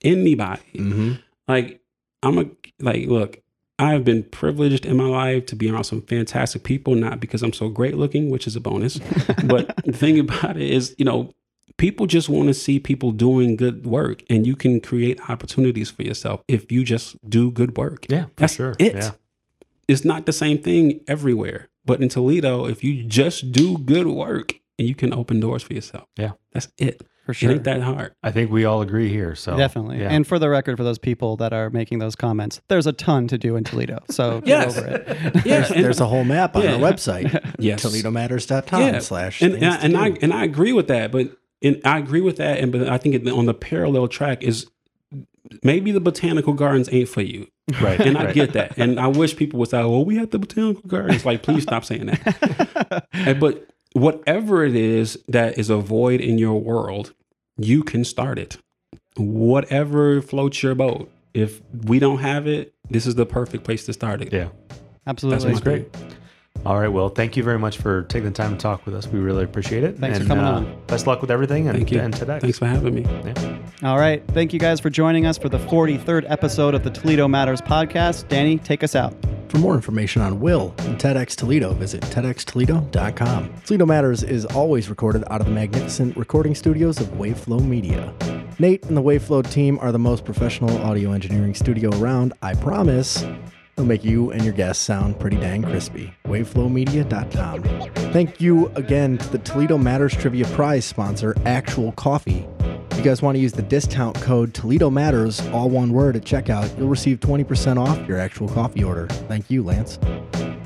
anybody. 0.02 0.62
Mm-hmm. 0.74 1.12
Like 1.48 1.80
I'm 2.22 2.38
a 2.38 2.44
like 2.78 3.06
look, 3.06 3.40
I've 3.78 4.04
been 4.04 4.22
privileged 4.24 4.84
in 4.84 4.96
my 4.96 5.04
life 5.04 5.46
to 5.46 5.56
be 5.56 5.70
around 5.70 5.84
some 5.84 6.02
fantastic 6.02 6.64
people, 6.64 6.94
not 6.94 7.18
because 7.18 7.42
I'm 7.42 7.52
so 7.52 7.68
great 7.68 7.96
looking, 7.96 8.30
which 8.30 8.46
is 8.46 8.56
a 8.56 8.60
bonus. 8.60 8.98
but 9.44 9.74
the 9.84 9.92
thing 9.92 10.18
about 10.18 10.56
it 10.56 10.70
is, 10.70 10.94
you 10.98 11.04
know, 11.04 11.34
people 11.78 12.06
just 12.06 12.28
want 12.28 12.48
to 12.48 12.54
see 12.54 12.78
people 12.78 13.10
doing 13.10 13.56
good 13.56 13.86
work 13.86 14.22
and 14.28 14.46
you 14.46 14.54
can 14.54 14.80
create 14.80 15.30
opportunities 15.30 15.90
for 15.90 16.02
yourself 16.02 16.42
if 16.46 16.70
you 16.70 16.84
just 16.84 17.16
do 17.28 17.50
good 17.50 17.76
work. 17.78 18.04
Yeah, 18.10 18.26
for 18.26 18.30
That's 18.36 18.54
sure. 18.54 18.76
it. 18.78 18.94
Yeah. 18.96 19.10
It's 19.88 20.04
not 20.04 20.26
the 20.26 20.32
same 20.32 20.58
thing 20.58 21.00
everywhere. 21.08 21.68
But 21.86 22.02
in 22.02 22.10
Toledo, 22.10 22.66
if 22.66 22.84
you 22.84 23.02
just 23.04 23.50
do 23.50 23.78
good 23.78 24.06
work 24.06 24.60
and 24.78 24.86
you 24.86 24.94
can 24.94 25.14
open 25.14 25.40
doors 25.40 25.62
for 25.62 25.72
yourself. 25.72 26.06
Yeah. 26.18 26.32
That's 26.52 26.68
it. 26.76 27.02
For 27.26 27.32
It 27.32 27.34
sure. 27.34 27.50
ain't 27.52 27.64
that 27.64 27.82
hard. 27.82 28.12
I 28.22 28.30
think 28.32 28.50
we 28.50 28.64
all 28.64 28.80
agree 28.82 29.08
here. 29.08 29.34
So 29.34 29.56
Definitely. 29.56 30.00
yeah. 30.00 30.08
And 30.10 30.26
for 30.26 30.38
the 30.38 30.48
record, 30.48 30.76
for 30.76 30.84
those 30.84 30.98
people 30.98 31.36
that 31.36 31.52
are 31.52 31.70
making 31.70 31.98
those 31.98 32.16
comments, 32.16 32.60
there's 32.68 32.86
a 32.86 32.92
ton 32.92 33.28
to 33.28 33.38
do 33.38 33.56
in 33.56 33.64
Toledo. 33.64 33.98
So 34.10 34.42
Yes. 34.46 34.74
get 34.74 34.84
over 34.84 34.94
it. 34.96 35.06
Yeah. 35.46 35.60
There's, 35.60 35.68
there's 35.68 36.00
a 36.00 36.06
whole 36.06 36.24
map 36.24 36.56
on 36.56 36.62
Yeah. 36.62 36.74
our 36.74 36.80
website, 36.80 37.54
Yes. 37.58 37.84
ToledoMatters.com 37.84 38.80
Yeah. 38.82 38.98
slash 39.00 39.42
and 39.42 39.52
and, 39.54 39.60
to 39.60 39.66
and 39.84 39.96
I 39.96 40.08
and 40.22 40.32
I 40.32 40.44
agree 40.44 40.72
with 40.72 40.88
that, 40.88 41.12
but 41.12 41.36
and 41.62 41.80
I 41.84 41.98
agree 41.98 42.22
with 42.22 42.36
that, 42.38 42.58
and 42.58 42.72
but 42.72 42.88
I 42.88 42.96
think 42.98 43.14
it, 43.14 43.28
on 43.28 43.44
the 43.46 43.54
parallel 43.54 44.08
track 44.08 44.42
is 44.42 44.66
maybe 45.62 45.92
the 45.92 46.00
botanical 46.00 46.54
gardens 46.54 46.88
ain't 46.92 47.08
for 47.08 47.20
you, 47.22 47.46
right. 47.82 48.00
and 48.00 48.16
I 48.16 48.26
right. 48.26 48.34
get 48.34 48.52
that, 48.54 48.78
and 48.78 48.98
I 48.98 49.08
wish 49.08 49.36
people 49.36 49.58
would 49.60 49.68
say, 49.68 49.78
"Well, 49.82 50.04
we 50.04 50.16
have 50.16 50.30
the 50.30 50.38
botanical 50.38 50.82
gardens." 50.86 51.24
Like, 51.26 51.42
please 51.42 51.62
stop 51.64 51.84
saying 51.84 52.06
that. 52.06 53.06
And- 53.12 53.38
but 53.40 53.66
whatever 53.92 54.64
it 54.64 54.76
is 54.76 55.18
that 55.28 55.58
is 55.58 55.70
a 55.70 55.76
void 55.76 56.20
in 56.20 56.38
your 56.38 56.60
world, 56.60 57.14
you 57.56 57.82
can 57.82 58.04
start 58.04 58.38
it. 58.38 58.58
Whatever 59.16 60.22
floats 60.22 60.62
your 60.62 60.74
boat. 60.74 61.10
If 61.34 61.60
we 61.84 61.98
don't 61.98 62.18
have 62.18 62.46
it, 62.46 62.74
this 62.88 63.06
is 63.06 63.14
the 63.14 63.26
perfect 63.26 63.64
place 63.64 63.86
to 63.86 63.92
start 63.92 64.22
it. 64.22 64.32
Yeah. 64.32 64.48
Absolutely. 65.06 65.52
That's 65.52 65.64
my 65.64 65.72
great. 65.72 65.96
All 66.66 66.78
right. 66.78 66.88
Well, 66.88 67.08
thank 67.08 67.36
you 67.36 67.42
very 67.42 67.58
much 67.58 67.78
for 67.78 68.02
taking 68.04 68.26
the 68.28 68.34
time 68.34 68.52
to 68.52 68.58
talk 68.58 68.84
with 68.84 68.94
us. 68.94 69.06
We 69.06 69.18
really 69.20 69.44
appreciate 69.44 69.84
it. 69.84 69.98
Thanks 69.98 70.18
for 70.18 70.26
coming 70.26 70.44
uh, 70.44 70.52
on. 70.52 70.82
Best 70.86 71.06
luck 71.06 71.20
with 71.20 71.30
everything 71.30 71.68
and, 71.68 71.76
Thank 71.76 71.92
you. 71.92 72.00
and 72.00 72.12
today. 72.12 72.38
Thanks 72.40 72.58
for 72.58 72.66
having 72.66 72.94
me. 72.94 73.59
All 73.82 73.98
right. 73.98 74.22
Thank 74.28 74.52
you 74.52 74.58
guys 74.60 74.78
for 74.78 74.90
joining 74.90 75.24
us 75.24 75.38
for 75.38 75.48
the 75.48 75.58
43rd 75.58 76.30
episode 76.30 76.74
of 76.74 76.84
the 76.84 76.90
Toledo 76.90 77.26
Matters 77.26 77.62
podcast. 77.62 78.28
Danny, 78.28 78.58
take 78.58 78.84
us 78.84 78.94
out. 78.94 79.14
For 79.48 79.58
more 79.58 79.74
information 79.74 80.22
on 80.22 80.38
Will 80.38 80.74
and 80.80 80.98
TEDx 80.98 81.34
Toledo, 81.34 81.72
visit 81.72 82.02
TEDxToledo.com. 82.02 83.54
Toledo 83.64 83.86
Matters 83.86 84.22
is 84.22 84.44
always 84.44 84.88
recorded 84.88 85.24
out 85.30 85.40
of 85.40 85.46
the 85.46 85.52
magnificent 85.52 86.16
recording 86.16 86.54
studios 86.54 87.00
of 87.00 87.08
WavFlow 87.08 87.60
Media. 87.66 88.14
Nate 88.58 88.84
and 88.84 88.96
the 88.96 89.02
WavFlow 89.02 89.50
team 89.50 89.78
are 89.80 89.90
the 89.92 89.98
most 89.98 90.24
professional 90.24 90.76
audio 90.82 91.12
engineering 91.12 91.54
studio 91.54 91.90
around. 91.98 92.34
I 92.42 92.54
promise 92.54 93.24
they'll 93.74 93.86
make 93.86 94.04
you 94.04 94.30
and 94.30 94.44
your 94.44 94.52
guests 94.52 94.84
sound 94.84 95.18
pretty 95.18 95.38
dang 95.38 95.62
crispy. 95.62 96.12
WavFlowMedia.com. 96.26 97.62
Thank 98.12 98.40
you 98.40 98.68
again 98.76 99.18
to 99.18 99.28
the 99.30 99.38
Toledo 99.38 99.78
Matters 99.78 100.14
Trivia 100.14 100.44
Prize 100.48 100.84
sponsor, 100.84 101.34
Actual 101.46 101.92
Coffee. 101.92 102.46
You 103.00 103.04
guys 103.04 103.22
want 103.22 103.36
to 103.36 103.40
use 103.40 103.54
the 103.54 103.62
discount 103.62 104.14
code 104.16 104.52
Toledo 104.52 104.90
Matters, 104.90 105.40
all 105.52 105.70
one 105.70 105.90
word 105.90 106.16
at 106.16 106.22
checkout, 106.22 106.78
you'll 106.78 106.88
receive 106.88 107.18
20% 107.18 107.78
off 107.78 108.06
your 108.06 108.18
actual 108.18 108.46
coffee 108.46 108.84
order. 108.84 109.06
Thank 109.26 109.50
you, 109.50 109.62
Lance. 109.62 109.98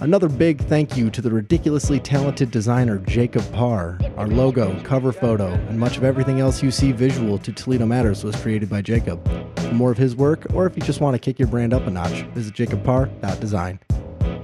Another 0.01 0.29
big 0.29 0.61
thank 0.63 0.97
you 0.97 1.11
to 1.11 1.23
the 1.23 1.31
ridiculously 1.31 2.01
talented 2.01 2.51
designer 2.51 2.99
Jacob 2.99 3.49
Parr. 3.53 4.01
Our 4.17 4.27
logo, 4.27 4.83
cover 4.83 5.13
photo, 5.13 5.47
and 5.47 5.79
much 5.79 5.97
of 5.97 6.03
everything 6.03 6.41
else 6.41 6.61
you 6.61 6.73
see 6.73 6.91
visual 6.91 7.39
to 7.39 7.53
Toledo 7.53 7.87
Matters 7.87 8.25
was 8.25 8.35
created 8.35 8.69
by 8.69 8.83
Jacob. 8.83 9.25
For 9.61 9.73
more 9.73 9.93
of 9.93 9.99
his 9.99 10.17
work, 10.17 10.45
or 10.55 10.67
if 10.67 10.75
you 10.75 10.83
just 10.83 11.01
want 11.01 11.15
to 11.15 11.21
kick 11.21 11.39
your 11.39 11.47
brand 11.47 11.73
up 11.73 11.87
a 11.87 11.91
notch, 11.91 12.23
visit 12.35 12.53
jacobparr.design. 12.53 13.79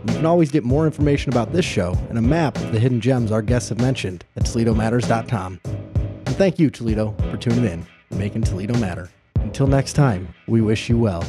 You 0.07 0.15
can 0.15 0.27
always 0.27 0.53
get 0.53 0.63
more 0.63 0.87
information 0.87 1.33
about 1.33 1.53
this 1.53 1.65
show 1.65 1.99
and 2.09 2.17
a 2.17 2.23
map 2.23 2.57
of 2.59 2.71
the 2.71 2.79
hidden 2.79 3.01
gems 3.01 3.33
our 3.33 3.43
guests 3.43 3.71
have 3.71 3.81
mentioned 3.81 4.25
at 4.37 4.45
ToledoMatters.com 4.45 5.90
thank 6.41 6.59
you, 6.59 6.71
Toledo, 6.71 7.15
for 7.31 7.37
tuning 7.37 7.67
in, 7.67 7.87
making 8.17 8.41
Toledo 8.41 8.73
matter. 8.79 9.11
Until 9.35 9.67
next 9.67 9.93
time, 9.93 10.27
we 10.47 10.63
wish 10.63 10.89
you 10.89 10.97
well. 10.97 11.23